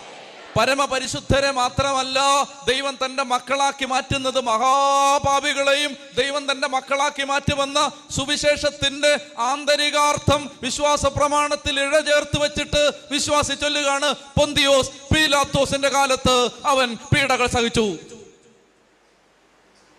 [0.58, 2.20] പരമപരിശുദ്ധരെ മാത്രമല്ല
[2.68, 12.92] ദൈവം തന്റെ മക്കളാക്കി മാറ്റുന്നത് മഹാപാപികളെയും ദൈവം തന്റെ മക്കളാക്കി മാറ്റുമെന്ന സുവിശേഷത്തിന്റെ ആന്തരികാർത്ഥം വിശ്വാസ പ്രമാണത്തിൽ ഇഴചേർത്ത് വെച്ചിട്ട്
[13.12, 16.50] വിശ്വാസി ചൊല്ലുകയാണ് പൊന്തിയോസ് പീലാത്തോസിന്റെ കാലത്ത്.
[16.66, 17.96] അവൻ പീഡകൾ സഹിച്ചു.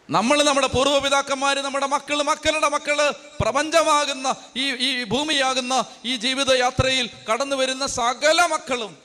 [0.09, 7.87] നമ്മൾ നമ്മുടെ പൂർവപിതാക്കന്മാർ നമ്മുടെ മക്കൾ മക്കളുടെ മക്കൾ പ്രപഞ്ചമാകുന്ന ഈ ഈ ഭൂമിയാകുന്ന ഈ ജീവിതയാത്രയിൽ കടന്നു വരുന്ന
[7.87, 8.97] സകല മക്കളും.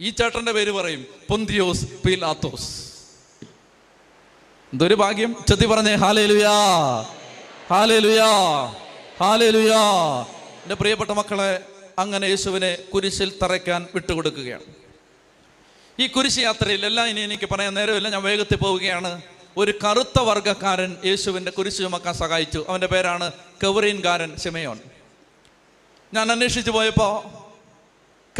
[0.00, 2.68] ഈ ചേട്ടന്റെ പേര് പറയും പൊന്തിയോസ് പീലാത്തോസ്.
[4.72, 5.36] എന്തൊരു ഭാഗ്യം.
[5.48, 6.52] ചെത്തി പറഞ്ഞേ ഹാലേലുയാ
[7.70, 8.28] ഹാലേലുയാ
[9.20, 9.82] ഹാലേലുയാ.
[10.62, 11.64] എന്റെ പ്രിയപ്പെട്ട മക്കളെ
[11.98, 14.64] അങ്ങനെ യേശുവിനെ കുരിശിൽ തറയ്ക്കാൻ വിട്ടുകൊടുക്കുകയാണ്.
[15.98, 19.22] ഈ കുരിശ് യാത്രയിൽ എല്ലാം ഇനി എനിക്ക് പറയാൻ നേരമില്ല ഞാൻ വേഗത്തിൽ പോവുകയാണ്.
[19.58, 22.66] ഒരു കറുത്ത വർഗക്കാരൻ യേശുവിന്റെ കുരിശ് ചുമക്കാൻ സഹായിച്ചു.
[22.68, 23.32] അവന്റെ പേരാണ്
[23.64, 24.80] കവറീൻകാരൻ ശിമയോൻ.
[26.14, 27.28] ഞാൻ അന്വേഷിച്ചു പോയപ്പോൾ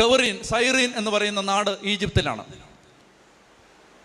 [0.03, 2.45] കവറീൻ സൈറീൻ എന്ന് പറയുന്ന നാട് ഈജിപ്തിലാണ്.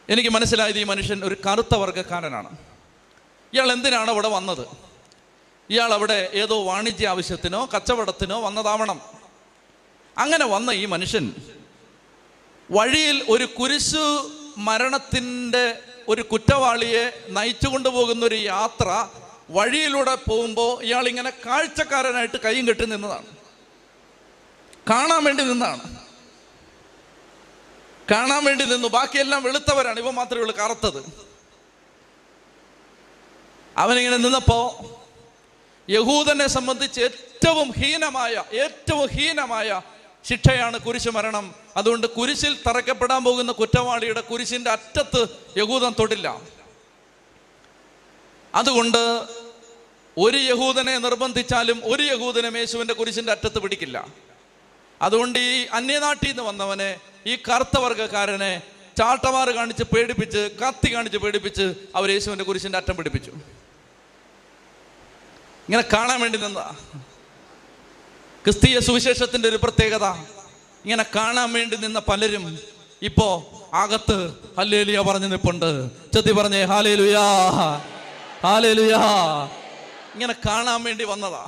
[0.10, 2.58] എനിക്ക് മനസ്സിലായത് ഈ മനുഷ്യൻ ഒരു കറുത്ത വർഗക്കാരനാണ്
[3.54, 4.68] ഇയാൾ എന്തിനാണ് അവിടെ വന്നത്?
[5.70, 9.02] ഇയാൾ അവിടെ ഏതോ വാണിജ്യ ആവശ്യത്തിനോ കച്ചവടത്തിനോ വന്നതാവണം.
[10.18, 11.36] അങ്ങനെ വന്ന ഈ മനുഷ്യൻ
[12.72, 19.08] വഴിയിൽ ഒരു കുരിശു മരണത്തിന്റെ ഒരു കുറ്റവാളിയെ നയിച്ചു കൊണ്ടുപോകുന്ന ഒരു യാത്ര
[19.50, 23.26] വഴിയിലൂടെ പോകുമ്പോൾ ഇയാൾ ഇങ്ങനെ കാഴ്ചക്കാരനായിട്ട് കൈയും കെട്ടി നിന്നതാണ്.
[24.90, 25.98] കാണാൻ വേണ്ടി നിന്നാണ്
[28.12, 28.88] കാണാൻ വേണ്ടി നിന്നു.
[28.88, 30.00] ബാക്കിയെല്ലാം വെളുത്തവരാണ്.
[30.00, 31.28] ഇവ മാത്രമേ ഉള്ളൂ കറുത്തത്.
[33.78, 34.60] അവനിങ്ങനെ നിന്നപ്പോ
[35.90, 39.82] യഹൂദനെ സംബന്ധിച്ച് ഏറ്റവും ഹീനമായ ഏറ്റവും ഹീനമായ
[40.26, 41.56] ശിക്ഷയാണ് കുരിശ് മരണം.
[41.78, 45.28] അതുകൊണ്ട് കുരിശിൽ തറയ്ക്കപ്പെടാൻ പോകുന്ന കുറ്റവാളിയുടെ കുരിശിന്റെ അറ്റത്ത്
[45.58, 46.42] യഹൂദൻ തൊടില്ല.
[48.56, 49.28] അതുകൊണ്ട്
[50.18, 54.08] ഒരു യഹൂദനെ നിർബന്ധിച്ചാലും ഒരു യഹൂദനെ യേശുവിന്റെ കുരിശിന്റെ അറ്റത്ത് പിടിക്കില്ല.
[55.02, 58.62] അതുകൊണ്ട് ഈ അന്യനാട്ടിൽ നിന്ന് വന്നവനെ ഈ കറുത്തവർഗക്കാരനെ
[58.98, 63.32] ചാട്ടമാർ കാണിച്ച് പേടിപ്പിച്ച് കത്തി കാണിച്ച് പേടിപ്പിച്ച് അവർ യേശുവിന്റെ കുരിശിന്റെ അറ്റം പിടിപ്പിച്ചു.
[65.70, 66.76] ഇങ്ങനെ കാണാൻ വേണ്ടി നിന്നതാ.
[68.44, 70.06] ക്രിസ്തീയ സുവിശേഷത്തിന്റെ ഒരു പ്രത്യേകത.
[70.84, 72.60] ഇങ്ങനെ കാണാൻ വേണ്ടി നിന്ന പലരും
[73.02, 77.22] ഇപ്പോ അകത്ത് ഹല്ലേലുയ പറഞ്ഞു നിപ്പുണ്ട് ചെത്തി പറഞ്ഞേ ഹാലേലുയാ
[78.44, 79.00] ഹാലേലുയാ.
[80.14, 81.48] ഇങ്ങനെ കാണാൻ വേണ്ടി വന്നതാ.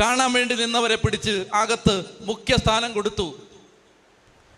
[0.00, 3.36] കാണാൻ വേണ്ടി നിന്നവരെ പിടിച്ച് അകത്ത് മുഖ്യ സ്ഥാനം കൊടുത്തു.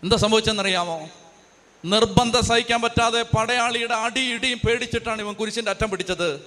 [0.03, 1.09] എന്താ സംഭവിച്ചെന്നറിയാമോ?
[1.85, 6.39] നിർബന്ധം സഹിക്കാൻ പറ്റാതെ പടയാളിയുടെ അടി ഇടിയും പേടിച്ചിട്ടാണ് ഇവൻ കുരിശിന്റെ അറ്റം പിടിച്ചത്.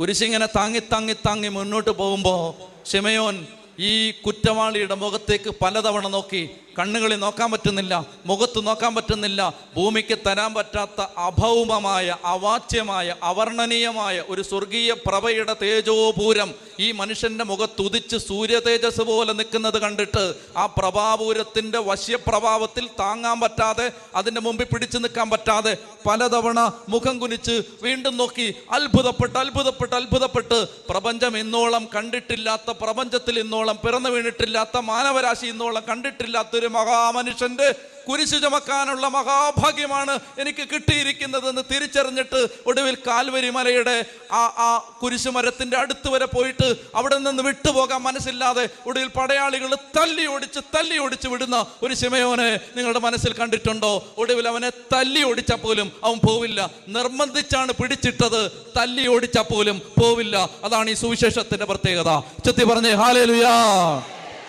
[0.00, 2.54] കുരിശിങ്ങനെ താങ്ങി താങ്ങി താങ്ങി മുന്നോട്ട് പോകുമ്പോൾ
[2.90, 3.46] ഷിമയോൻ
[3.78, 6.42] ഈ കുറ്റവാളിയുടെ മുഖത്തേക്ക് പലതവണ നോക്കി
[6.76, 7.94] കണ്ണുകളിൽ നോക്കാൻ പറ്റുന്നില്ല
[8.26, 9.40] മുഖത്ത് നോക്കാൻ പറ്റുന്നില്ല
[9.76, 16.50] ഭൂമിക്ക് തരാൻ പറ്റാത്ത അഭൗമമായ അവാച്യമായ അവർണനീയമായ ഒരു സ്വർഗീയ പ്രഭയുടെ തേജോപൂരം
[16.80, 20.22] ഈ മനുഷ്യന്റെ മുഖത്തുതിച്ച് സൂര്യതേജസ് സൂര്യ തേജസ് പോലെ നിൽക്കുന്നത് കണ്ടിട്ട്
[20.56, 23.86] ആ പ്രഭാപൂരത്തിന്റെ വശ്യപ്രഭാവത്തിൽ താങ്ങാൻ പറ്റാതെ
[24.16, 25.72] അതിന്റെ മുമ്പിൽ പിടിച്ചു നിൽക്കാൻ പറ്റാതെ
[26.06, 30.58] പലതവണ മുഖം കുനിച്ച് വീണ്ടും നോക്കി അത്ഭുതപ്പെട്ട് അത്ഭുതപ്പെട്ട് അത്ഭുതപ്പെട്ട്
[30.88, 37.74] പ്രപഞ്ചം ഇന്നോളം കണ്ടിട്ടില്ലാത്ത പ്രപഞ്ചത്തിൽ ഇന്നോളം പിറന്നു വീണിട്ടില്ലാത്ത മാനവരാശി ഇന്നോളം കണ്ടിട്ടില്ലാത്തൊരു മഹാമനുഷ്യന്റെ
[38.08, 46.76] കുരിശു ചുമക്കാനുള്ള മഹാഭാഗ്യമാണ് എനിക്ക് കിട്ടിയിരിക്കുന്നതെന്ന് തിരിച്ചറിഞ്ഞിട്ട് ഒടുവിൽ കാൽവരി മലയുടെ ആ ആ കുരിശുമരത്തിന്റെ അടുത്ത് വരെ പോയിട്ട്
[46.94, 53.32] അവിടെ നിന്ന് വിട്ടുപോകാൻ മനസ്സില്ലാതെ ഒടുവിൽ പടയാളികൾ തല്ലി ഓടിച്ച് തല്ലി ഓടിച്ച് വിടുന്ന ഒരു ശിമയോനെ നിങ്ങളുടെ മനസ്സിൽ
[53.32, 54.14] കണ്ടിട്ടുണ്ടോ?
[54.18, 56.70] ഒടുവിൽ അവനെ തല്ലി ഓടിച്ചാൽ പോലും അവൻ പോവില്ല.
[56.88, 58.52] നിർബന്ധിച്ചാണ് പിടിച്ചിട്ടത്.
[58.76, 60.50] തല്ലി ഓടിച്ചാൽ പോലും പോവില്ല.
[60.64, 62.22] അതാണ് ഈ സുവിശേഷത്തിന്റെ പ്രത്യേകത.
[62.44, 63.54] ചെത്തി പറഞ്ഞേ ഹാലേലുയാ!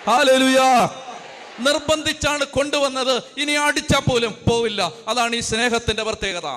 [0.07, 0.89] ഹാലേലുയാ!
[1.59, 3.23] നിർബന്ധിച്ചാണ് കൊണ്ടുവന്നത്.
[3.37, 4.91] ഇനി അടിച്ചാൽ പോലും പോവില്ല.
[5.07, 6.47] അതാണ് ഈ സ്നേഹത്തിന്റെ പ്രത്യേകത.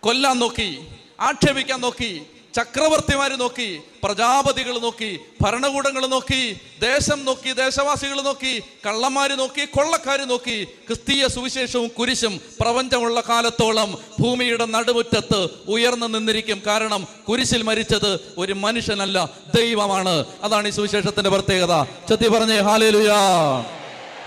[0.00, 0.88] കൊല്ലാൻ നോക്കി
[1.20, 10.20] ആക്ഷേപിക്കാൻ നോക്കി ചക്രവർത്തിമാർ നോക്കി പ്രജാപതികൾ നോക്കി ഭരണകൂടങ്ങൾ നോക്കി ദേശം നോക്കി ദേശവാസികൾ നോക്കി കള്ളന്മാർ നോക്കി കൊള്ളക്കാർ
[10.20, 16.62] നോക്കി ക്രിസ്തീയ സുവിശേഷവും കുരിശും പ്രപഞ്ചമുള്ള കാലത്തോളം ഭൂമിയുടെ നടുമുറ്റത്ത് ഉയർന്നു നിന്നിരിക്കും.
[16.66, 20.24] കാരണം കുരിശിൽ മരിച്ചത് ഒരു മനുഷ്യനല്ല ദൈവമാണ്.
[20.42, 21.84] അതാണ് ഈ സുവിശേഷത്തിന്റെ പ്രത്യേകത.
[22.08, 23.20] ചെത്തി പറഞ്ഞേ ഹാലേലുയാ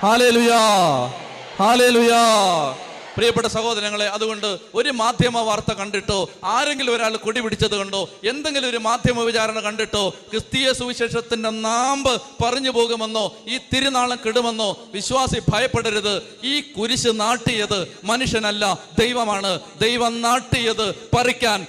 [0.04, 0.62] ഹാലേലുയാ
[1.60, 2.22] ഹാലേലുയാ.
[3.16, 9.22] പ്രിയപ്പെട്ട സഹോദരങ്ങളെ അതുകൊണ്ട് ഒരു മാധ്യമ വാർത്ത കണ്ടിട്ടോ ആരെങ്കിലും ഒരാൾ കൊടി പിടിച്ചത് കണ്ടോ എന്തെങ്കിലും ഒരു മാധ്യമ
[9.22, 16.22] വിചാരണ കണ്ടിട്ടോ ക്രിസ്തീയ സുവിശേഷത്തിന്റെ നാമ്പ് പറഞ്ഞു പോകുമെന്നോ ഈ തിരുനാളം കെടുമെന്നോ വിശ്വാസി ഭയപ്പെടരുത്.
[16.44, 19.60] ഈ കുരിശ് നാട്ടിയത് മനുഷ്യനല്ല ദൈവമാണ്.
[19.82, 21.68] ദൈവം നാട്ടിയത് പറിക്കാൻ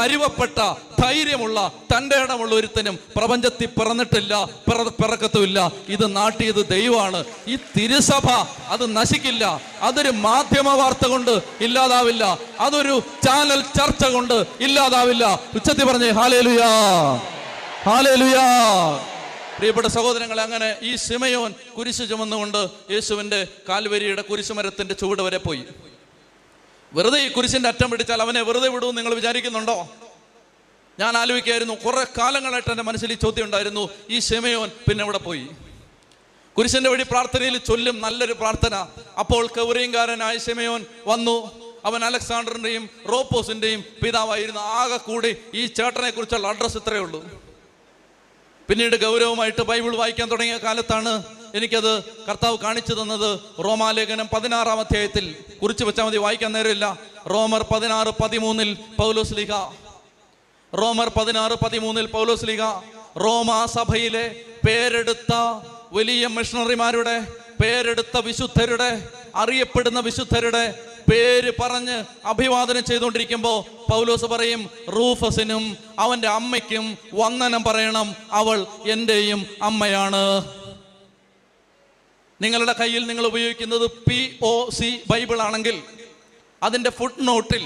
[0.00, 5.72] പരുവപ്പെട്ട ധൈര്യമുള്ള തന്റെ ഇടമുള്ള ഒരുത്തനും പ്രപഞ്ചത്തിൽ പിറന്നിട്ടില്ല പിറ- പിറക്കത്തുമില്ല.
[5.88, 7.24] ഇത് നാട്ടിയത് ദൈവമാണ്.
[7.48, 8.30] ഈ തിരുസഭ
[8.68, 9.60] അത് നശിക്കില്ല.
[9.80, 12.38] അതൊരു മാധ്യമ വാർത്ത കൊണ്ട് ഇല്ലാതാവില്ല.
[12.60, 15.40] അതൊരു ചാനൽ ചർച്ച കൊണ്ട് ഇല്ലാതാവില്ല.
[15.54, 16.68] ഉച്ചത്തി പറഞ്ഞേ ഹാലേലുയാ
[17.82, 18.42] ഹാലേലുയാ.
[19.56, 25.64] പ്രിയപ്പെട്ട സഹോദരങ്ങളെ അങ്ങനെ ഈ സിമയോൻ കുരിശ് ചുമന്നുകൊണ്ട് യേശുവിന്റെ കാൽവരിയുടെ കുരിശുമരത്തിന്റെ ചുവട് വരെ പോയി.
[26.94, 29.88] വെറുതെ ഈ കുരിശിന്റെ അറ്റം പിടിച്ചാൽ അവനെ വെറുതെ വിടുമെന്ന് നിങ്ങൾ വിചാരിക്കുന്നുണ്ടോ?
[31.00, 33.88] ഞാൻ ആലോചിക്കായിരുന്നു കുറേ കാലങ്ങളായിട്ട് എന്റെ മനസ്സിൽ ഈ ചോദ്യം ഉണ്ടായിരുന്നു.
[34.10, 35.46] ഈ ഷെമയോൻ പിന്നെ ഇവിടെ പോയി?
[36.56, 38.74] കുരിശന്റെ വഴി പ്രാർത്ഥനയിൽ ചൊല്ലും നല്ലൊരു പ്രാർത്ഥന.
[39.18, 41.36] അപ്പോൾ കൗറിയങ്കാരനായ ഷെമയോൻ വന്നു.
[41.84, 47.20] അവൻ അലക്സാണ്ടറിന്റെയും റോപ്പോസിന്റെയും പിതാവായിരുന്നു ആകെ കൂടി ഈ ചേട്ടനെ കുറിച്ചുള്ള അഡ്രസ്സ് ഇത്രയേ ഉള്ളൂ.
[48.68, 55.34] പിന്നീട് ഗൗരവമായിട്ട് ബൈബിൾ വായിക്കാൻ തുടങ്ങിയ കാലത്താണ് എനിക്കത് കർത്താവ് കാണിച്ചു തന്നത് റോമാലേഖനം പതിനാറാം അധ്യായത്തിൽ.
[55.62, 56.98] കുറിച്ച് വെച്ചാൽ മതി വായിക്കാൻ നേരമില്ല.
[57.30, 59.52] റോമർ പതിനാറ് പതിമൂന്നിൽ പൗലോസ് ലീഗ
[60.78, 62.62] റോമർ പതിനാറ് പതിമൂന്നിൽ പൗലോസ് ലീഗ
[63.20, 65.34] റോമാ സഭയിലെ പേരെടുത്ത
[65.92, 67.26] വലിയ മിഷണറിമാരുടെ
[67.62, 70.78] പേരെടുത്ത വിശുദ്ധരുടെ അറിയപ്പെടുന്ന വിശുദ്ധരുടെ
[71.12, 78.14] പേര് പറഞ്ഞ് അഭിവാദനം ചെയ്തുകൊണ്ടിരിക്കുമ്പോൾ പൗലോസ് പറയും റൂഫസിനും അവന്റെ അമ്മയ്ക്കും വന്ദനം പറയണം.
[78.32, 80.59] അവൾ എന്റെയും അമ്മയാണ്.
[82.40, 85.76] നിങ്ങളുടെ കയ്യിൽ നിങ്ങൾ ഉപയോഗിക്കുന്നത് പി ഒ സി ബൈബിൾ ആണെങ്കിൽ
[86.62, 87.64] അതിന്റെ ഫുട് നോട്ടിൽ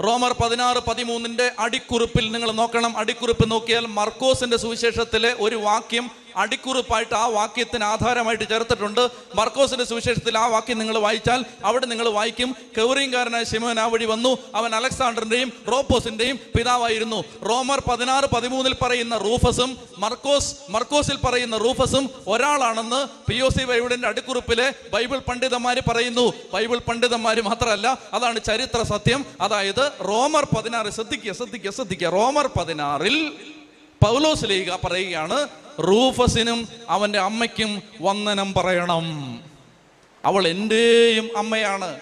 [0.00, 2.96] റോമർ പതിനാറ് പതിമൂന്നിന്റെ അടിക്കുറിപ്പിൽ നിങ്ങൾ നോക്കണം.
[2.96, 6.06] അടിക്കുറിപ്പ് നോക്കിയാൽ മർക്കോസിന്റെ സുവിശേഷത്തിലെ ഒരു വാക്യം
[6.36, 9.08] അടിക്കുറിപ്പായിട്ട് ആ വാക്യത്തിന് ആധാരമായിട്ട് ചേർത്തിട്ടുണ്ട്.
[9.34, 12.56] മർക്കോസിന്റെ സുവിശേഷത്തിൽ ആ വാക്യം നിങ്ങൾ വായിച്ചാൽ അവിടെ നിങ്ങൾ വായിക്കും.
[12.78, 14.38] കൗറിയംകാരനായ ശിമോൻ ആ വഴി വന്നു.
[14.54, 17.24] അവൻ അലക്സാണ്ടറിന്റെയും റോപ്പോസിന്റെയും പിതാവായിരുന്നു.
[17.48, 23.00] റോമർ പതിനാറ് പതിമൂന്നിൽ പറയുന്ന റൂഫസും മർക്കോസ് മർക്കോസിൽ പറയുന്ന റൂഫസും ഒരാളാണെന്ന്
[23.30, 26.32] പി ഒ സി ബൈബിളിന്റെ അടിക്കുറിപ്പിലെ ബൈബിൾ പണ്ഡിതന്മാർ പറയുന്നു.
[26.52, 29.26] ബൈബിൾ പണ്ഡിതന്മാർ മാത്രമല്ല അതാണ് ചരിത്ര സത്യം.
[29.40, 32.08] അതായത് റോമർ പതിനാറ് ശ്രദ്ധിക്കുക ശ്രദ്ധിക്കുക ശ്രദ്ധിക്കുക.
[32.08, 33.32] റോമർ പതിനാറിൽ
[34.04, 34.44] പൗലോസ്
[34.84, 35.48] പറയുകയാണ്
[35.80, 39.04] റൂഫസിനും അവന്റെ അമ്മയ്ക്കും വന്ദനം പറയണം.
[40.24, 42.00] അവൾ എന്റെയും അമ്മയാണ്.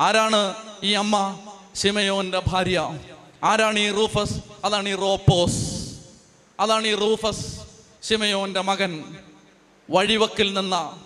[0.00, 1.38] ആരാണ് ഈ അമ്മ?
[1.74, 2.98] ശിമയോന്റെ ഭാര്യ.
[3.44, 4.34] ആരാണ് ഈ റൂഫസ്?
[4.64, 5.84] അതാണ് ഈ റോപ്പോസ്.
[6.60, 7.60] അതാണ് ഈ റൂഫസ്
[8.02, 9.04] ശിമയോന്റെ മകൻ.
[9.90, 11.04] വഴിവക്കിൽ നിന്ന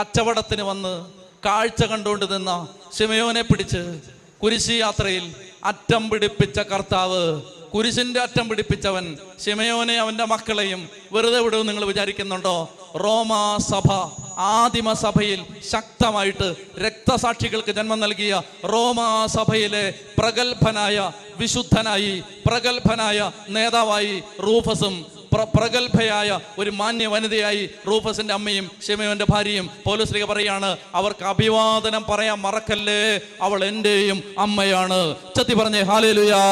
[0.00, 1.06] കച്ചവടത്തിന് വന്ന്
[1.46, 4.00] കാഴ്ച കണ്ടുകൊണ്ട് നിന്ന ശിമയോനെ പിടിച്ച്
[4.42, 5.34] കുരിശി യാത്രയിൽ
[5.64, 7.42] അറ്റം പിടിപ്പിച്ച കർത്താവ്
[7.74, 12.68] കുരിശിന്റെ അറ്റം പിടിപ്പിച്ചവൻ ശിമയോനെ അവന്റെ മക്കളെയും വെറുതെ വിടും നിങ്ങൾ വിചാരിക്കുന്നുണ്ടോ?
[12.96, 13.92] റോമാ സഭ
[14.38, 18.42] ആദിമ സഭയിൽ ശക്തമായിട്ട് രക്തസാക്ഷികൾക്ക് ജന്മം നൽകിയ
[18.72, 29.26] റോമാ സഭയിലെ പ്രഗത്ഭനായ വിശുദ്ധനായി പ്രഗത്ഭനായ നേതാവായി റൂഫസും പ്ര- പ്രഗത്ഭയായ ഒരു മാന്യ വനിതയായി റൂഫസിന്റെ അമ്മയും ഷിമയോന്റെ
[29.30, 33.20] ഭാര്യയും പോലീസ്ലിക പറയാണ് അവർക്ക് അഭിവാദനം പറയാൻ മറക്കല്ലേ?
[33.42, 35.14] അവൾ എന്റെയും അമ്മയാണ്.
[35.38, 36.42] ചത്തി പറഞ്ഞേ ഹാലേലുയാ.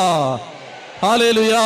[1.03, 1.63] ഹാലേലുയാ.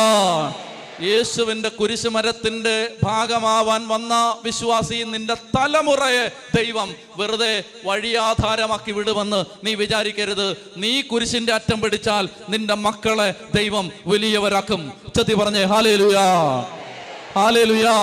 [1.01, 6.31] യേശുവിന്റെ കുരിശുമരത്തിന്റെ ഭാഗമാവാൻ വന്ന വിശ്വാസി നിന്റെ തലമുറയെ
[6.63, 10.57] ദൈവം വെറുതെ വഴിയാധാരമാക്കി വിടുമെന്ന് നീ വിചാരിക്കരുത്.
[10.77, 14.93] നീ കുരിശിന്റെ അറ്റം പിടിച്ചാൽ നിന്റെ മക്കളെ ദൈവം വലിയവരാക്കും.
[15.17, 16.25] ചതി പറഞ്ഞേ ഹാലേലുയാ
[17.35, 17.95] ഹാലേലുയാ.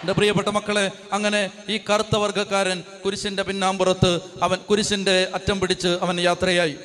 [0.00, 6.76] എന്റെ പ്രിയപ്പെട്ട മക്കളെ അങ്ങനെ ഈ കറുത്ത വർഗക്കാരൻ കുരിശിന്റെ പിന്നാമ്പുറത്ത് അവൻ കുരിശിന്റെ അറ്റം പിടിച്ച് അവൻ യാത്രയായി.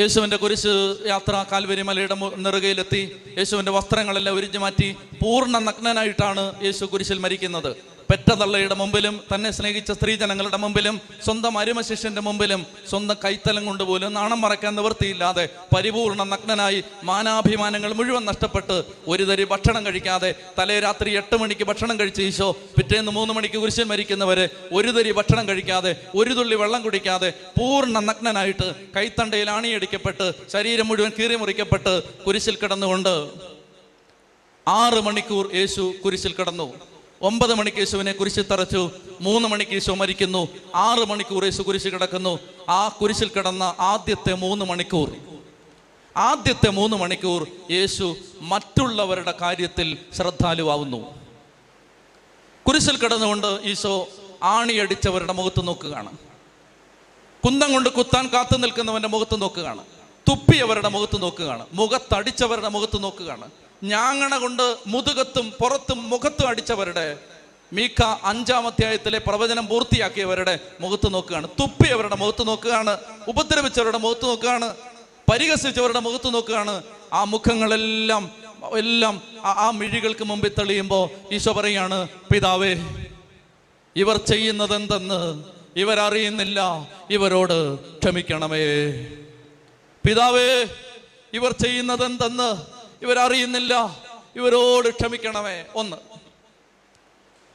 [0.00, 0.72] യേശുവിന്റെ കുരിശ്
[1.06, 3.00] യാത്ര കാൽവരി മലയുടെ നെറുകയിലെത്തി.
[3.38, 4.88] യേശുവിന്റെ വസ്ത്രങ്ങളെല്ലാം ഉരിഞ്ഞു മാറ്റി
[5.20, 7.70] പൂർണ നഗ്നനായിട്ടാണ് യേശു കുരിശിൽ മരിക്കുന്നത്.
[8.10, 10.94] പെറ്റ തള്ളയുടെ മുമ്പിലും തന്നെ സ്നേഹിച്ച സ്ത്രീജനങ്ങളുടെ മുമ്പിലും
[11.24, 12.60] സ്വന്തം അരുമ ശിഷ്യന്റെ മുമ്പിലും
[12.90, 15.44] സ്വന്തം കൈത്തലം കൊണ്ടുപോലും നാണം മറക്കാൻ നിവൃത്തിയില്ലാതെ
[15.74, 18.76] പരിപൂർണ നഗ്നനായി മാനാഭിമാനങ്ങൾ മുഴുവൻ നഷ്ടപ്പെട്ട്
[19.08, 22.48] ഒരു തരി ഭക്ഷണം കഴിക്കാതെ തലേ രാത്രി എട്ട് മണിക്ക് ഭക്ഷണം കഴിച്ച ഈശോ
[22.78, 28.68] പിറ്റേന്ന് മൂന്ന് മണിക്ക് കുരിശിൽ മരിക്കുന്നവരെ ഒരു തരി ഭക്ഷണം കഴിക്കാതെ ഒരു തുള്ളി വെള്ളം കുടിക്കാതെ പൂർണ നഗ്നനായിട്ട്
[28.96, 31.94] കൈത്തണ്ടയിൽ ആണിയടിക്കപ്പെട്ട് ശരീരം മുഴുവൻ കീറി മുറിക്കപ്പെട്ട്
[32.26, 33.14] കുരിശിൽ കിടന്നുകൊണ്ട്
[34.66, 36.66] ആറ് മണിക്കൂർ യേശു കുരിശിൽ കിടന്നു.
[37.22, 38.90] ഒമ്പത് മണിക്ക് യേശുവിനെ കുരിശിൽ തറച്ചു
[39.20, 42.38] മൂന്ന് മണിക്ക് യേശു മരിക്കുന്നു ആറ് മണിക്കൂർ യേശു കുരിശിൽ കിടക്കുന്നു.
[42.68, 45.16] ആ കുരിശിൽ കിടന്ന ആദ്യത്തെ മൂന്ന് മണിക്കൂർ.
[46.16, 51.14] ആദ്യത്തെ മൂന്ന് മണിക്കൂർ യേശു മറ്റുള്ളവരുടെ കാര്യത്തിൽ ശ്രദ്ധാലുവാകുന്നു
[52.68, 54.08] കുരിശിൽ കിടന്നുകൊണ്ട് ഈശോ
[54.42, 56.16] ആണിയടിച്ചവരുടെ മുഖത്ത് നോക്കുകയാണ്.
[57.44, 59.84] കുന്തം കൊണ്ട് കുത്താൻ കാത്തു നിൽക്കുന്നവന്റെ മുഖത്ത് നോക്കുകയാണ്.
[60.30, 61.66] തുപ്പിയവരുടെ മുഖത്ത് നോക്കുകയാണ്.
[61.72, 63.50] മുഖത്തടിച്ചവരുടെ മുഖത്ത് നോക്കുകയാണ്.
[63.84, 67.18] ഞാങ്ങണ കൊണ്ട് മുതുകത്തും പുറത്തും മുഖത്തും അടിച്ചവരുടെ
[67.72, 71.48] മീക്ക അഞ്ചാം അധ്യായത്തിലെ പ്രവചനം പൂർത്തിയാക്കിയവരുടെ മുഖത്ത് നോക്കുകയാണ്.
[71.48, 72.98] തുപ്പിയവരുടെ മുഖത്ത് നോക്കുകയാണ്.
[73.28, 74.74] ഉപദ്രവിച്ചവരുടെ മുഖത്ത് നോക്കുകയാണ്.
[75.30, 76.82] പരിഹസിച്ചവരുടെ മുഖത്ത് നോക്കുകയാണ്.
[77.12, 78.30] ആ മുഖങ്ങളെല്ലാം
[78.78, 82.76] എല്ലാം ആ- മിഴികൾക്ക് മുമ്പിൽ തെളിയുമ്പോൾ ഈശോ പറയാണ് പിതാവേ
[83.96, 85.44] ഇവർ ചെയ്യുന്നത് എന്തെന്ന്
[85.76, 86.88] ഇവരറിയുന്നില്ല.
[87.10, 88.58] ഇവരോട് ക്ഷമിക്കണമേ.
[90.06, 90.66] പിതാവേ
[91.32, 94.02] ഇവർ ചെയ്യുന്നത് എന്തെന്ന് ഇവരറിയുന്നില്ല.
[94.36, 95.64] ഇവരോട് ക്ഷമിക്കണമേ.
[95.74, 95.96] ഒന്ന്.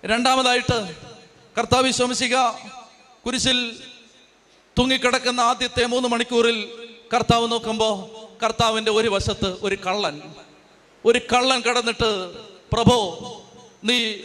[0.06, 0.96] രണ്ടാമതായിട്ട്
[1.58, 2.36] കർത്താവ് ശോമിശിക
[3.26, 3.84] കുരിശിൽ
[4.80, 10.22] തൂങ്ങിക്കിടക്കുന്ന ആദ്യത്തെ മൂന്ന് മണിക്കൂറിൽ കർത്താവ് നോക്കുമ്പോൾ കർത്താവിന്റെ ഒരു വശത്ത് ഒരു കള്ളൻ.
[11.06, 12.34] ഒരു കള്ളൻ കടന്നിട്ട്
[12.74, 13.18] പ്രഭോ
[13.84, 14.16] നീ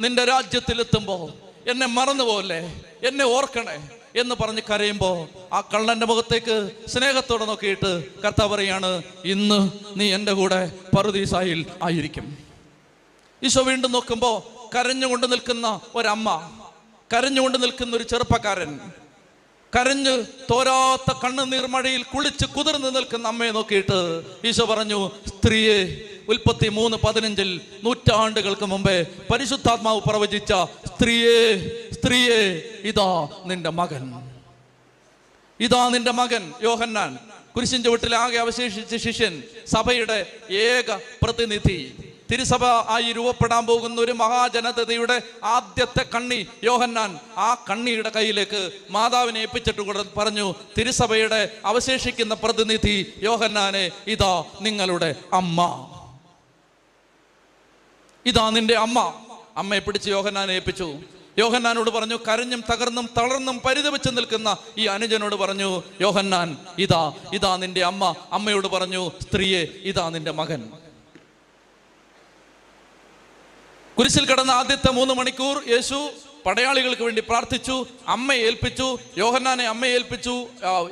[0.00, 1.30] നിന്റെ രാജ്യത്തിലെത്തുമ്പോ
[1.68, 3.95] എന്നെ മറന്നുപോലെ എന്നെ ഓർക്കണേ.
[4.16, 5.16] എന്ന് പറഞ്ഞ് കരയുമ്പോൾ
[5.52, 6.56] ആ കള്ളന്റെ മുഖത്തേക്ക്
[6.88, 7.90] സ്നേഹത്തോടെ നോക്കിയിട്ട്
[8.24, 8.90] കർത്താവ് പറയാണ്
[9.24, 9.58] ഇന്ന്
[9.96, 10.60] നീ എന്റെ കൂടെ
[10.96, 12.26] പറുദീസായിൽ ആയിരിക്കും.
[13.42, 14.30] ഈശോ വീണ്ടും നോക്കുമ്പോ
[14.74, 16.28] കരഞ്ഞുകൊണ്ട് നിൽക്കുന്ന ഒരമ്മ
[17.10, 18.70] കരഞ്ഞുകൊണ്ട് നിൽക്കുന്ന ഒരു ചെറുപ്പക്കാരൻ
[19.72, 20.12] കരഞ്ഞ്
[20.50, 23.98] തോരാത്ത കണ്ണുനീർ മഴയിൽ കുളിച്ച് കുതിർന്ന് നിൽക്കുന്ന അമ്മയെ നോക്കിയിട്ട്
[24.44, 25.78] ഈശോ പറഞ്ഞു സ്ത്രീയെ
[26.28, 27.50] ഉൽപ്പത്തി മൂന്ന് പതിനഞ്ചിൽ
[27.84, 28.96] നൂറ്റാണ്ടുകൾക്ക് മുമ്പേ
[29.30, 30.52] പരിശുദ്ധാത്മാവ് പ്രവചിച്ച
[30.86, 31.36] സ്ത്രീയെ
[32.06, 34.30] സ്ത്രീയെ ഇതാ നിന്റെ മകൻ.
[35.60, 37.18] ഇതാ നിന്റെ മകൻ യോഹന്നാൻ.
[37.56, 41.94] കുരിശിൻ ചുവട്ടിൽ ആകെ അവശേഷിച്ച ശിഷ്യൻ സഭയുടെ ഏക പ്രതിനിധി.
[42.32, 50.02] തിരുസഭ ആയി രൂപപ്പെടാൻ പോകുന്ന ഒരു മഹാജനതയുടെ ആദ്യത്തെ കണ്ണി യോഹന്നാൻ ആ കണ്ണിയുടെ കയ്യിലേക്ക് മാതാവിനെ ഏൽപ്പിച്ചിട്ട് കൂടെ
[50.02, 55.90] പറഞ്ഞു തിരുസഭയുടെ അവശേഷിക്കുന്ന പ്രതിനിധി യോഹന്നാനെ ഇതാ നിങ്ങളുടെ അമ്മ.
[58.26, 59.14] ഇതാ നിന്റെ അമ്മ.
[59.56, 60.98] അമ്മയെ പിടിച്ച് യോഹന്നാനെ ഏൽപ്പിച്ചു.
[61.38, 68.14] യോഹന്നാനോട് പറഞ്ഞു കരഞ്ഞും തകർന്നും തളർന്നും പരിതപിച്ച് നിൽക്കുന്ന ഈ അനുജനോട് പറഞ്ഞു യോഹന്നാൻ ഇതാ ഇതാ നിന്റെ അമ്മ.
[68.32, 70.62] അമ്മയോട് പറഞ്ഞു സ്ത്രീയെ ഇതാ നിന്റെ മകൻ.
[73.96, 75.98] കുരിശിൽ കിടന്ന ആദ്യത്തെ മൂന്ന് മണിക്കൂർ യേശു
[76.46, 80.34] പടയാളികൾക്ക് വേണ്ടി പ്രാർത്ഥിച്ചു അമ്മയെ ഏൽപ്പിച്ചു യോഹന്നാനെ അമ്മയെ ഏൽപ്പിച്ചു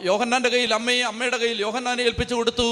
[0.02, 2.68] യോഹന്നാന്റെ കയ്യിൽ അമ്മയെ അമ്മയുടെ കയ്യിൽ യോഹന്നാനെ ഏൽപ്പിച്ചു കൊടുത്തു.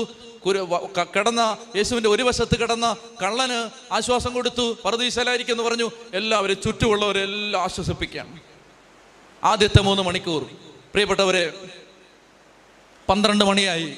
[1.14, 5.90] കിടന്ന യേശുവിന്റെ ഒരു വശത്ത് കിടന്ന കള്ളന് ആശ്വാസം കൊടുത്തു പറദീശലായിരിക്കും പറഞ്ഞു.
[6.14, 8.40] എല്ലാവരും ചുറ്റുമുള്ളവരെല്ലാം ആശ്വസിപ്പിക്കുകയാണ്
[9.44, 10.43] ആദ്യത്തെ മൂന്ന് മണിക്കൂർ.
[10.93, 11.52] പ്രിയപ്പെട്ടവരെ
[13.09, 13.97] പന്ത്രണ്ട് മണിയായി.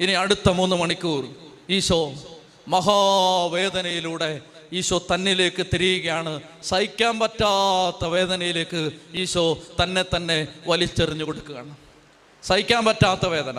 [0.00, 1.28] ഇനി അടുത്ത മൂന്ന് മണിക്കൂർ.
[1.70, 2.14] ഈശോ
[2.68, 4.40] മഹാവേദനയിലൂടെ
[4.72, 6.40] ഈശോ തന്നിലേക്ക് തിരിയുകയാണ്.
[6.62, 11.76] സഹിക്കാൻ പറ്റാത്ത വേദനയിലേക്ക് ഈശോ തന്നെ തന്നെ വലിച്ചെറിഞ്ഞു കൊടുക്കുകയാണ്.
[12.42, 13.58] സഹിക്കാൻ പറ്റാത്ത വേദന.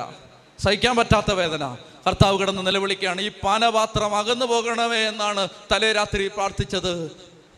[0.64, 1.77] സഹിക്കാൻ പറ്റാത്ത വേദന.
[2.07, 6.94] കർത്താവ് കിടന്ന് നിലവിളിക്കുകയാണ് ഈ പാനപാത്രം അകന്നു പോകണമേ എന്നാണ് തലേ രാത്രി പ്രാർത്ഥിച്ചത്.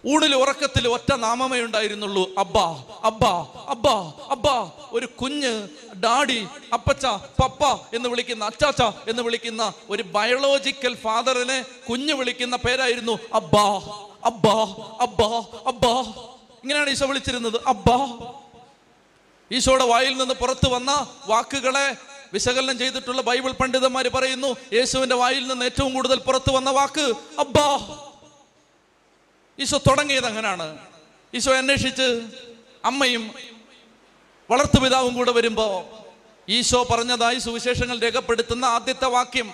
[0.07, 2.29] ഊണിൽ ഉറക്കത്തിൽ ഒറ്റ നാമമേ ഉണ്ടായിരുന്നുള്ളൂ.
[2.37, 3.33] അബ്ബാ അബ്ബാ
[3.67, 4.71] അബ്ബാ അബ്ബാ.
[4.91, 5.67] ഒരു കുഞ്ഞ്
[6.03, 7.05] ഡാഡി അപ്പച്ച
[7.41, 7.63] പപ്പ
[7.95, 13.65] എന്ന് വിളിക്കുന്ന അച്ചാച്ച എന്ന് വിളിക്കുന്ന ഒരു ബയോളോജിക്കൽ ഫാദറിനെ കുഞ്ഞ് വിളിക്കുന്ന പേരായിരുന്നു അബ്ബാ
[14.25, 14.57] അബ്ബാ
[15.01, 15.31] അബ്ബാ
[15.65, 15.93] അബ്ബാ.
[16.63, 17.97] ഇങ്ങനെയാണ് ഈശോ വിളിച്ചിരുന്നത് അബ്ബാ.
[19.51, 20.91] ഈശോയുടെ വായിൽ നിന്ന് പുറത്തു വന്ന
[21.27, 27.67] വാക്കുകളെ വിശകലനം ചെയ്തിട്ടുള്ള ബൈബിൾ പണ്ഡിതന്മാർ പറയുന്നു യേശുവിന്റെ വായിൽ നിന്ന് ഏറ്റവും കൂടുതൽ പുറത്തു വന്ന വാക്ക് അബ്ബാ.
[29.59, 30.77] ഈശോ തുടങ്ങിയത് അങ്ങനാണ്.
[31.33, 32.21] ഈശോ അന്വേഷിച്ച്
[32.85, 33.35] അമ്മയും
[34.49, 35.89] വളർത്തുപിതാവും കൂടെ വരുമ്പോ
[36.49, 39.53] ഈശോ പറഞ്ഞതായി സുവിശേഷങ്ങൾ രേഖപ്പെടുത്തുന്ന ആദ്യത്തെ വാക്യം.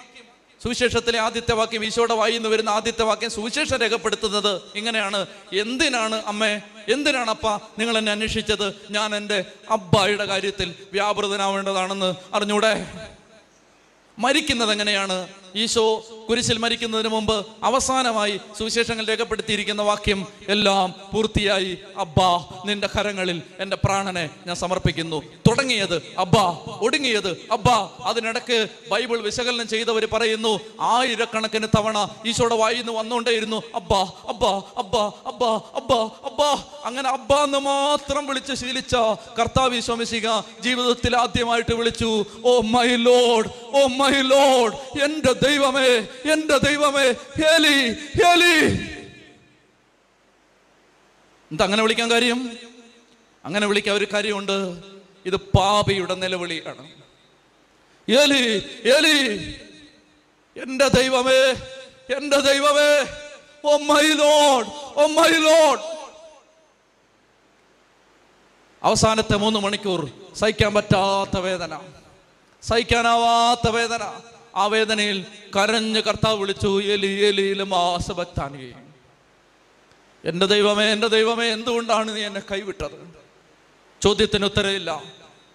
[0.63, 5.25] സുവിശേഷത്തിലെ ആദ്യത്തെ വാക്യം ഈശോയുടെ വായിൽ വരുന്ന ആദ്യത്തെ വാക്യം സുവിശേഷം രേഖപ്പെടുത്തുന്നത് ഇങ്ങനെയാണ്.
[5.53, 6.61] എന്തിനാണ് അമ്മേ?
[6.89, 7.47] എന്തിനാണ് അപ്പ
[7.79, 8.73] നിങ്ങൾ എന്നെ അന്വേഷിച്ചത്?
[8.91, 12.93] ഞാൻ എന്റെ അബ്ബായുടെ കാര്യത്തിൽ വ്യാപൃതനാവേണ്ടതാണെന്ന് അറിഞ്ഞൂടെ?
[14.19, 15.27] മരിക്കുന്നത് എങ്ങനെയാണ്?
[15.55, 21.77] ഈശോ കുരിശിൽ മരിക്കുന്നതിന് മുമ്പ് അവസാനമായി സുവിശേഷങ്ങൾ രേഖപ്പെടുത്തിയിരിക്കുന്ന വാക്യം എല്ലാം പൂർത്തിയായി.
[21.97, 25.21] അബ്ബാ നിന്റെ കരങ്ങളിൽ എന്റെ പ്രാണനെ ഞാൻ സമർപ്പിക്കുന്നു.
[25.49, 27.89] തുടങ്ങിയത് അബ്ബാ ഒടുങ്ങിയത് അബ്ബാ.
[28.03, 33.61] അതിനിടക്ക് ബൈബിൾ വിശകലനം ചെയ്തവർ പറയുന്നു ആയിരക്കണക്കിന് തവണ ഈശോയുടെ വായിൽ നിന്ന് വന്നുകൊണ്ടേയിരുന്നു.
[33.75, 36.63] അബ്ബാ അബ്ബാ അബ്ബാ അബ്ബാ അബ്ബാ അബ്ബാ.
[36.85, 38.95] അങ്ങനെ അബ്ബാ എന്ന് മാത്രം വിളിച്ച് ശീലിച്ച
[39.39, 40.27] കർത്താവ് ഈശോമിശിക
[40.61, 45.87] ജീവിതത്തിൽ ആദ്യമായിട്ട് വിളിച്ചു oh my load oh my load എന്റെ ദൈവമേ
[46.31, 47.93] എന്റെ ദൈവമേ ഹേലി
[48.23, 48.75] ഹേലി.
[51.51, 52.57] എന്താ അങ്ങനെ വിളിക്കാൻ കാര്യം?
[53.45, 54.81] അങ്ങനെ വിളിക്കാൻ ഒരു കാര്യമുണ്ട്.
[55.25, 56.91] ഇത് പാപിയുടെ നിലവിളിയാണ്.
[58.11, 59.45] ഏലി ഏലി
[60.61, 61.53] എന്റെ ദൈവമേ
[62.15, 63.07] എന്റെ ദൈവമേ.
[63.65, 64.09] ഓ മൈ
[64.95, 65.75] ഓ മൈ
[68.83, 71.79] അവസാനത്തെ മൂന്ന് മണിക്കൂർ സഹിക്കാൻ പറ്റാത്ത വേദന.
[72.63, 74.03] സഹിക്കാനാവാത്ത വേദന.
[74.57, 75.25] ആ വേദനയിൽ
[75.55, 78.73] കരഞ്ഞ് കർത്താവ് വിളിച്ചു എലി എലിയിൽ മാസഭക്താനിയെ
[80.29, 83.13] എന്റെ ദൈവമേ എന്റെ ദൈവമേ എന്തുകൊണ്ടാണ് നീ എന്നെ കൈവിട്ടത്?
[84.01, 85.03] ചോദ്യത്തിന് ഉത്തരവില്ല.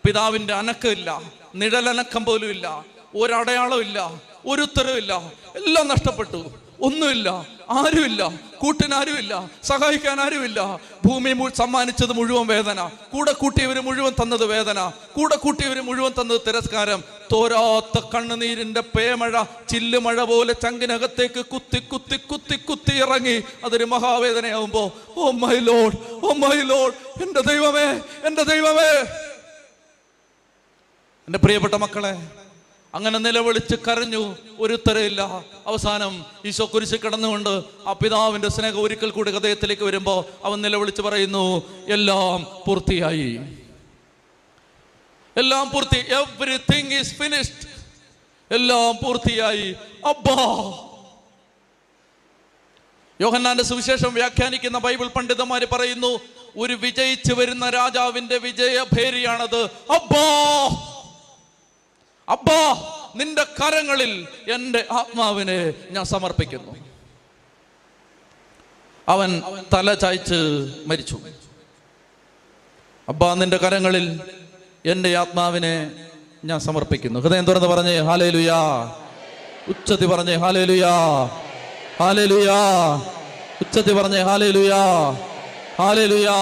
[0.06, 1.22] പിതാവിന്റെ അനക്കമില്ല.
[1.54, 2.84] നിഴലനക്കം പോലും ഇല്ല
[3.14, 4.22] ഒരടയാളമില്ല.
[4.46, 6.61] ഒരു ഉത്തരവില്ല എല്ലാം നഷ്ടപ്പെട്ടു.
[6.82, 7.28] ഒന്നുമില്ല
[7.70, 8.22] ആരുമില്ല
[8.58, 10.80] കൂട്ടിനാരുമില്ല സഹായിക്കാൻ ആരുമില്ല.
[11.04, 12.90] ഭൂമി സമ്മാനിച്ചത് മുഴുവൻ വേദന.
[13.12, 14.92] കൂടെ കൂട്ടിയവര് മുഴുവൻ തന്നത് വേദന.
[15.16, 17.04] കൂടെ കൂട്ടിയവര് മുഴുവൻ തന്നത് തിരസ്കാരം.
[17.32, 23.42] തോരാത്ത കണ്ണുനീരിന്റെ പേമഴ ചില്ലുമഴ പോലെ ചങ്കിനകത്തേക്ക് കുത്തി കുത്തി കുത്തി കുത്തി ഇറങ്ങി.
[23.64, 27.88] അതൊരു മഹാവേദനയാവുമ്പോ oh my load oh my load എന്റെ ദൈവമേ
[28.24, 28.92] എന്റെ ദൈവമേ.
[31.26, 32.41] എന്റെ പ്രിയപ്പെട്ട മക്കളെ
[32.94, 34.36] അങ്ങനെ നിലവിളിച്ച് കരഞ്ഞു.
[34.58, 35.20] ഒരു ഉത്തരയില്ല
[35.66, 42.46] അവസാനം ഈശോ കുരിശ് കിടന്നുകൊണ്ട് ആ പിതാവിന്റെ സ്നേഹം ഒരിക്കൽ കൂടി ഹൃദയത്തിലേക്ക് വരുമ്പോ അവൻ നിലവിളിച്ച് പറയുന്നു എല്ലാം
[42.66, 43.38] പൂർത്തിയായി.
[45.36, 47.68] എല്ലാം പൂർത്തി എവറിങ് ഈസ് ഫിനിഷ്ഡ്
[48.54, 49.74] എല്ലാം പൂർത്തിയായി.
[50.06, 50.72] അബ്ബാ
[53.20, 56.20] യോഹന്നാന്റെ സുവിശേഷം വ്യാഖ്യാനിക്കുന്ന ബൈബിൾ പണ്ഡിതന്മാര് പറയുന്നു
[56.56, 59.62] ഒരു വിജയിച്ചു വരുന്ന രാജാവിന്റെ വിജയഭേരിയാണത്.
[59.90, 60.88] അബ്ബാ
[62.28, 62.60] അബ്ബാ
[63.16, 66.72] നിന്റെ കരങ്ങളിൽ എന്റെ ആത്മാവിനെ ഞാൻ സമർപ്പിക്കുന്നു.
[69.08, 69.42] അവൻ
[69.74, 70.38] തല ചായ്ച്ച്
[70.86, 71.18] മരിച്ചു.
[73.08, 74.20] അബ്ബാ നിന്റെ കരങ്ങളിൽ
[74.86, 75.74] എന്റെ ആത്മാവിനെ
[76.44, 77.20] ഞാൻ സമർപ്പിക്കുന്നു.
[77.20, 78.60] ഹൃദയം തുറന്ന് പറഞ്ഞേ ഹാലേ ലുയാ
[79.68, 80.94] ഉച്ചത്തി പറഞ്ഞേ ഹാലേ ലുയാ
[82.00, 82.60] ഹാലേ ലുയാ
[83.60, 84.82] ഉച്ചത്തി പറഞ്ഞേ ഹാലേ ലുയാ
[85.78, 86.38] ഹാലേ ലുയാ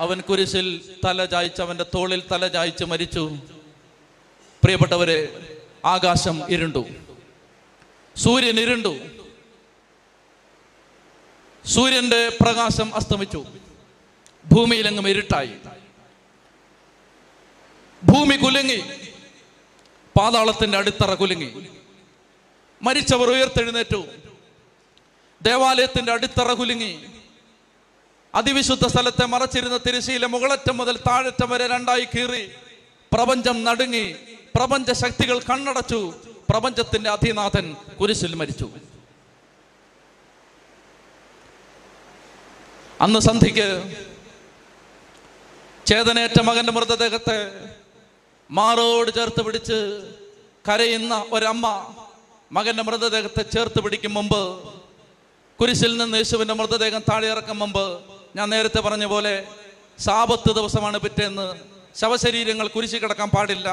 [0.00, 3.24] അവൻ കുരിശിൽ തല ചായ്ച്ച് അവന്റെ തോളിൽ തല ചായ്ച്ച് മരിച്ചു.
[4.62, 5.46] പ്രിയപ്പെട്ടവരെ
[5.84, 6.84] ആകാശം ഇരുണ്ടു.
[8.16, 8.98] സൂര്യൻ ഇരുണ്ടു.
[11.66, 13.44] സൂര്യന്റെ പ്രകാശം അസ്തമിച്ചു.
[14.52, 15.50] ഭൂമിയിലെങ്ങും ഇരുട്ടായി.
[18.04, 18.76] ഭൂമി കുലുങ്ങി.
[20.20, 21.66] പാതാളത്തിന്റെ അടിത്തറ കുലുങ്ങി.
[22.82, 24.04] മരിച്ചവർ ഉയർത്തെഴുന്നേറ്റു.
[25.42, 27.06] ദേവാലയത്തിന്റെ അടിത്തറ കുലുങ്ങി.
[28.34, 32.46] അതിവിശുദ്ധ സ്ഥലത്തെ മറച്ചിരുന്ന തിരശ്ശീല മുകളറ്റം മുതൽ താഴറ്റം വരെ രണ്ടായി കീറി.
[33.12, 34.16] പ്രപഞ്ചം നടുങ്ങി.
[34.54, 36.00] പ്രപഞ്ച ശക്തികൾ കണ്ണടച്ചു.
[36.50, 37.66] പ്രപഞ്ചത്തിന്റെ അധിനാഥൻ
[38.00, 38.68] കുരിശിൽ മരിച്ചു.
[43.04, 43.68] അന്ന് സന്ധിക്ക്
[45.86, 47.38] ചേതനേറ്റ മകന്റെ മൃതദേഹത്തെ
[48.50, 49.78] മാറോട് ചേർത്ത് പിടിച്ച്
[50.68, 51.66] കരയുന്ന ഒരമ്മ
[52.52, 54.42] മകന്റെ മൃതദേഹത്തെ ചേർത്ത് പിടിക്കും മുമ്പ്
[55.60, 57.84] കുരിശിൽ നിന്ന് യേശുവിന്റെ മൃതദേഹം താഴെ ഇറക്കും മുമ്പ്
[58.36, 59.34] ഞാൻ നേരത്തെ പറഞ്ഞ പോലെ
[59.98, 61.46] സാപത്ത് ദിവസമാണ് പിറ്റേന്ന്
[62.00, 63.68] ശവശരീരങ്ങൾ കുരിശി കിടക്കാൻ പാടില്ല.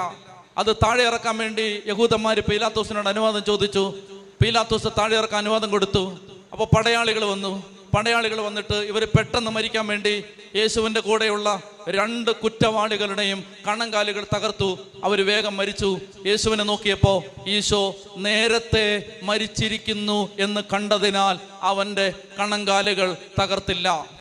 [0.57, 3.93] അത് താഴെ ഇറക്കാൻ വേണ്ടി യഹൂദന്മാർ പീലാത്തോസിനോട് അനുവാദം ചോദിച്ചു.
[4.41, 6.17] പീലാത്തോസ് താഴെ ഇറക്കാൻ അനുവാദം കൊടുത്തു.
[6.51, 7.77] അപ്പോൾ പടയാളികൾ വന്നു.
[7.95, 10.23] പടയാളികൾ വന്നിട്ട് ഇവർ പെട്ടെന്ന് മരിക്കാൻ വേണ്ടി
[10.55, 14.79] യേശുവിന്റെ കൂടെയുള്ള രണ്ട് കുറ്റവാളികളുടെയും കണ്ണങ്കാലുകൾ തകർത്തു.
[15.03, 15.99] അവർ വേഗം മരിച്ചു.
[16.25, 18.85] യേശുവിനെ നോക്കിയപ്പോൾ ഈശോ നേരത്തെ
[19.23, 24.16] മരിച്ചിരിക്കുന്നു എന്ന് കണ്ടതിനാൽ അവന്റെ കണ്ണങ്കാലുകൾ തകർത്തില്ല.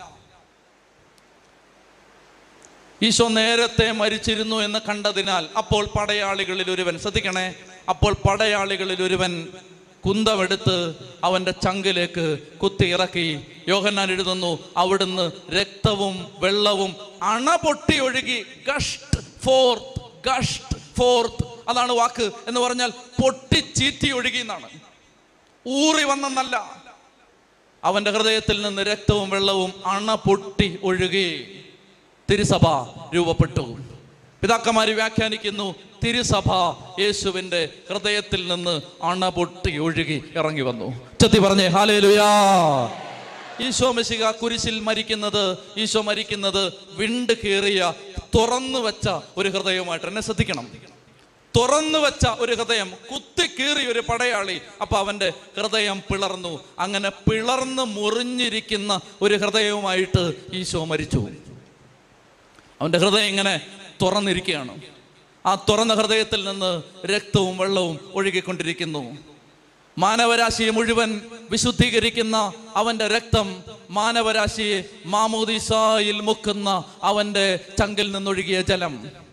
[3.03, 7.55] ഈശോ നേരത്തെ മരിച്ചിരുന്നു എന്ന് കണ്ടതിനാൽ അപ്പോൾ പടയാളികളിൽ ഒരുവൻ ശ്രദ്ധിക്കണേ
[7.89, 9.49] അപ്പോൾ പടയാളികളിൽ ഒരുവൻ
[10.07, 10.95] കുന്തമെടുത്ത്
[11.25, 13.41] അവന്റെ ചങ്കിലേക്ക് കുത്തി ഇറക്കി.
[13.69, 18.43] യോഹന്നാൻ എഴുതുന്നു അവിടുന്ന് രക്തവും വെള്ളവും അണ പൊട്ടി ഒഴുകി.
[18.69, 21.69] Gushed forth gushed forth.
[21.69, 24.69] അതാണ് വാക്ക് എന്ന് പറഞ്ഞാൽ പൊട്ടി ചീറ്റി ഒഴുകി എന്നാണ്.
[25.69, 26.87] ഊറി വന്നെന്നല്ല.
[27.85, 31.56] അവന്റെ ഹൃദയത്തിൽ നിന്ന് രക്തവും വെള്ളവും അണ പൊട്ടി ഒഴുകി.
[32.31, 32.67] തിരുസഭ
[33.15, 33.79] രൂപപ്പെട്ടു.
[34.43, 35.75] പിതാക്കന്മാര് വ്യാഖ്യാനിക്കുന്നു
[36.05, 36.53] തിരുസഭ
[37.01, 41.11] യേശുവിന്റെ ഹൃദയത്തിൽ നിന്ന് അണപൊട്ടി ഒഴുകി ഇറങ്ങി വന്നു.
[41.23, 42.29] ചത്തി പറഞ്ഞേ ഹാലേലുയാ
[43.69, 47.93] ഈശോ മെസ്സിക കുരിശിൽ മരിക്കുന്നത് ഈശോ മരിക്കുന്നത് വിണ്ട് കീറിയ
[48.35, 50.07] തുറന്നു വെച്ച ഒരു ഹൃദയവുമായിട്ട്.
[50.07, 50.69] എന്നെ ശ്രദ്ധിക്കണം.
[51.57, 56.61] തുറന്നു വെച്ച ഒരു ഹൃദയം കുത്തി കീറി ഒരു പടയാളി അപ്പൊ അവന്റെ ഹൃദയം പിളർന്നു.
[56.79, 61.29] അങ്ങനെ പിളർന്ന് മുറിഞ്ഞിരിക്കുന്ന ഒരു ഹൃദയവുമായിട്ട് ഈശോ മരിച്ചു.
[62.81, 63.61] അവന്റെ ഹൃദയം ഇങ്ങനെ
[64.03, 64.81] തുറന്നിരിക്കുകയാണ്.
[65.47, 69.19] ആ തുറന്ന ഹൃദയത്തിൽ നിന്ന് രക്തവും വെള്ളവും ഒഴുകിക്കൊണ്ടിരിക്കുന്നു.
[69.99, 71.21] മാനവരാശിയെ മുഴുവൻ
[71.51, 79.26] വിശുദ്ധീകരിക്കുന്ന അവന്റെ രക്തം മാനവരാശിയെ മാമോദിസായിൽ മുക്കുന്ന അവന്റെ ചങ്കിൽ നിന്നൊഴുകിയ ജലം.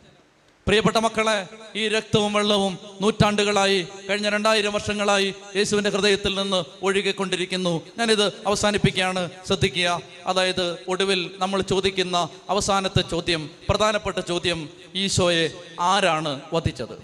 [0.68, 7.82] പ്രിയപ്പെട്ട മക്കളെ ഈ രക്തവും വെള്ളവും നൂറ്റാണ്ടുകളായി കഴിഞ്ഞ രണ്ടായിരം വർഷങ്ങളായി യേശുവിന്റെ ഹൃദയത്തിൽ നിന്ന് ഒഴുകിക്കൊണ്ടിരിക്കുന്നു.
[7.98, 9.30] ഞാനിത് അവസാനിപ്പിക്കുകയാണ്.
[9.48, 10.02] ശ്രദ്ധിക്കുക.
[10.26, 17.04] അതായത് ഒടുവിൽ നമ്മൾ ചോദിക്കുന്ന അവസാനത്തെ ചോദ്യം പ്രധാനപ്പെട്ട ചോദ്യം ഈശോയെ ആരാണ് വധിച്ചത്?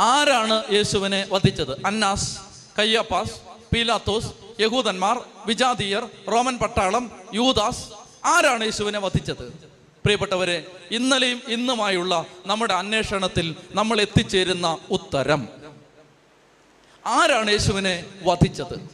[0.00, 1.86] ആരാണ് യേശുവിനെ വധിച്ചത്?
[1.86, 2.38] അന്നാസ്
[2.78, 3.32] കയ്യപ്പാസ്
[3.74, 4.26] പീലാത്തോസ്
[4.60, 7.84] യഹൂദന്മാർ വിജാതീയർ റോമൻ പട്ടാളം യൂദാസ്
[8.26, 9.65] ആരാണ് യേശുവിനെ വധിച്ചത്?
[10.06, 15.48] പ്രിയപ്പെട്ടവരെ ഇന്നലെയും ഇന്നുമായുള്ള നമ്മുടെ അന്വേഷണത്തിൽ നമ്മൾ എത്തിച്ചേരുന്ന ഉത്തരം.
[17.06, 18.90] ആരാണ് യേശുവിനെ വധിച്ചത്?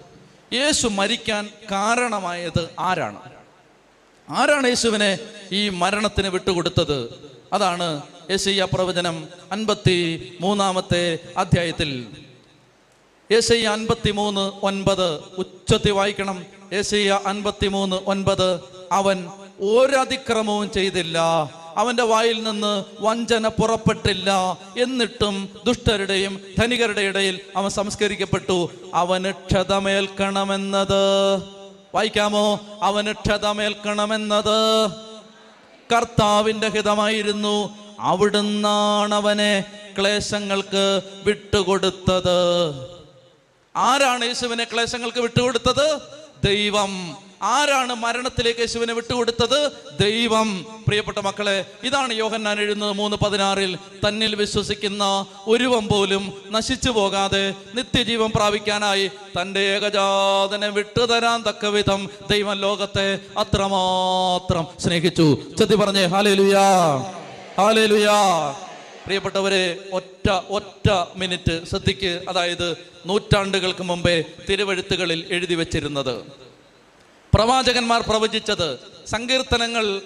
[0.52, 3.18] യേശു മരിക്കാൻ കാരണമായത് ആരാണ്?
[4.30, 5.18] ആരാണ് യേശുവിനെ
[5.52, 7.30] ഈ മരണത്തിന് വിട്ടുകൊടുത്തത്?
[7.52, 12.06] അതാണ് യേശയ്യ പ്രവചനം അൻപത്തി മൂന്നാമത്തെ അധ്യായത്തിൽ.
[13.32, 15.20] യേശയ്യ അൻപത്തി മൂന്ന് ഒൻപത്.
[15.38, 16.46] ഉച്ചത്തി വായിക്കണം.
[16.72, 18.60] യേശയ്യ അൻപത്തി മൂന്ന് ഒൻപത്.
[18.92, 19.28] അവൻ
[19.62, 21.18] ഒരതിക്രമവും ചെയ്തില്ല.
[21.76, 24.58] അവന്റെ വായിൽ നിന്ന് വഞ്ചന പുറപ്പെട്ടില്ല.
[24.78, 28.70] എന്നിട്ടും ദുഷ്ടരുടെയും ധനികരുടെ ഇടയിൽ അവൻ സംസ്കരിക്കപ്പെട്ടു.
[28.94, 31.42] അവന് ക്ഷതമേൽക്കണമെന്നത്.
[31.94, 32.60] വായിക്കാമോ?
[32.82, 34.90] അവന് ക്ഷതമേൽക്കണമെന്നത്.
[35.96, 39.64] കർത്താവിന്റെ ഹിതമായിരുന്നു അവിടുന്നാണ് അവനെ
[39.98, 42.74] ക്ലേശങ്ങൾക്ക് വിട്ടുകൊടുത്തത്.
[43.76, 45.98] ആരാണ് യേശുവിനെ ക്ലേശങ്ങൾക്ക് വിട്ടുകൊടുത്തത്?
[46.44, 47.16] ദൈവം.
[47.42, 49.72] ആരാണ് മരണത്തിലേക്ക് യേശുവിനെ വിട്ടുകൊടുത്തത്?
[50.00, 50.66] ദൈവം.
[50.86, 53.76] പ്രിയപ്പെട്ട മക്കളെ ഇതാണ് യോഹന്നാൻ എഴുതുന്നത് മൂന്ന് പതിനാറിൽ.
[53.76, 59.10] തന്നിൽ വിശ്വസിക്കുന്ന ഒരുവൻ പോലും നശിച്ചു പോകാതെ നിത്യജീവൻ പ്രാപിക്കാനായി
[59.40, 65.38] തന്റെ ഏകജാതനെ വിട്ടുതരാൻ തക്ക വിധം ദൈവം ലോകത്തെ അത്രമാത്രം സ്നേഹിച്ചു.
[65.58, 66.96] ചെത്തി പറഞ്ഞേ ഹാലേലുയാ
[67.58, 68.50] ഹാലേലുയാ.
[69.04, 72.24] പ്രിയപ്പെട്ടവരെ ഒറ്റ ഒറ്റ മിനിറ്റ് ശ്രദ്ധിക്ക്.
[72.28, 76.41] അതായത് നൂറ്റാണ്ടുകൾക്ക് മുമ്പേ തിരുവഴുത്തുകളിൽ എഴുതി വച്ചിരുന്നത്.
[77.34, 80.02] പ്രവാചകന്മാർ പ്രവചിച്ചത് സങ്കീർത്തനങ്ങൾ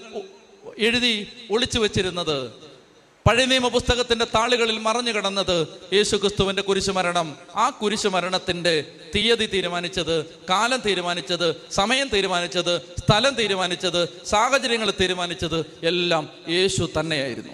[0.79, 2.51] എഴുതി ഒളിച്ചു വെച്ചിരുന്നത്.
[3.29, 7.37] പഴയ നിയമ പുസ്തകത്തിന്റെ താളുകളിൽ മറഞ്ഞു കിടന്നത് യേശുക്രിസ്തുവിന്റെ കുരിശുമരണം.
[7.57, 17.53] ആ കുരിശുമരണത്തിന്റെ തീയതി തീരുമാനിച്ചത് കാലം തീരുമാനിച്ചത് സമയം തീരുമാനിച്ചത് സ്ഥലം തീരുമാനിച്ചത് സാഹചര്യങ്ങൾ തീരുമാനിച്ചത് എല്ലാം യേശു തന്നെയായിരുന്നു.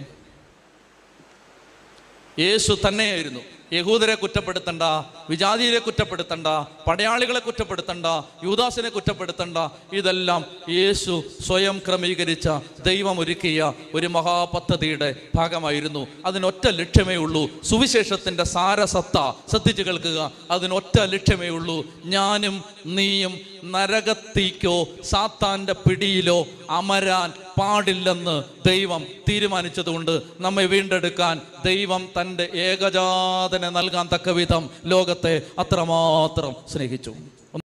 [2.38, 3.40] യേശു തന്നെയായിരുന്നു.
[3.72, 4.82] യഹൂദരെ കുറ്റപ്പെടുത്തണ്ട
[5.30, 6.46] വിജാതിയെ കുറ്റപ്പെടുത്തണ്ട
[6.86, 8.06] പടയാളികളെ കുറ്റപ്പെടുത്തണ്ട
[8.44, 9.56] യൂദാസിനെ കുറ്റപ്പെടുത്തണ്ട.
[9.92, 12.48] ഇതെല്ലാം യേശു സ്വയം ക്രമീകരിച്ച
[12.86, 16.06] ദൈവം ഒരുക്കിയ ഒരു മഹാപദ്ധതിയുടെ ഭാഗമായിരുന്നു.
[16.26, 17.62] അതിനൊറ്റ ലക്ഷ്യമേ ഉള്ളൂ.
[17.62, 20.32] സുവിശേഷത്തിന്റെ സാരസത്ത ശ്രദ്ധിച്ചു കേൾക്കുക.
[20.50, 21.86] അതിനൊറ്റ ലക്ഷ്യമേ ഉള്ളൂ.
[22.04, 34.08] ഞാനും നീയും നരകത്തിക്കോ സാത്താന്റെ പിടിയിലോ അമരാൻ പാടില്ലെന്ന് ദൈവം തീരുമാനിച്ചതുകൊണ്ട് നമ്മെ വീണ്ടെടുക്കാൻ ദൈവം തന്റെ ഏകജാതനെ നൽകാൻ
[34.14, 37.14] തക്ക വിധം ലോകത്തെ അത്രമാത്രം സ്നേഹിച്ചു.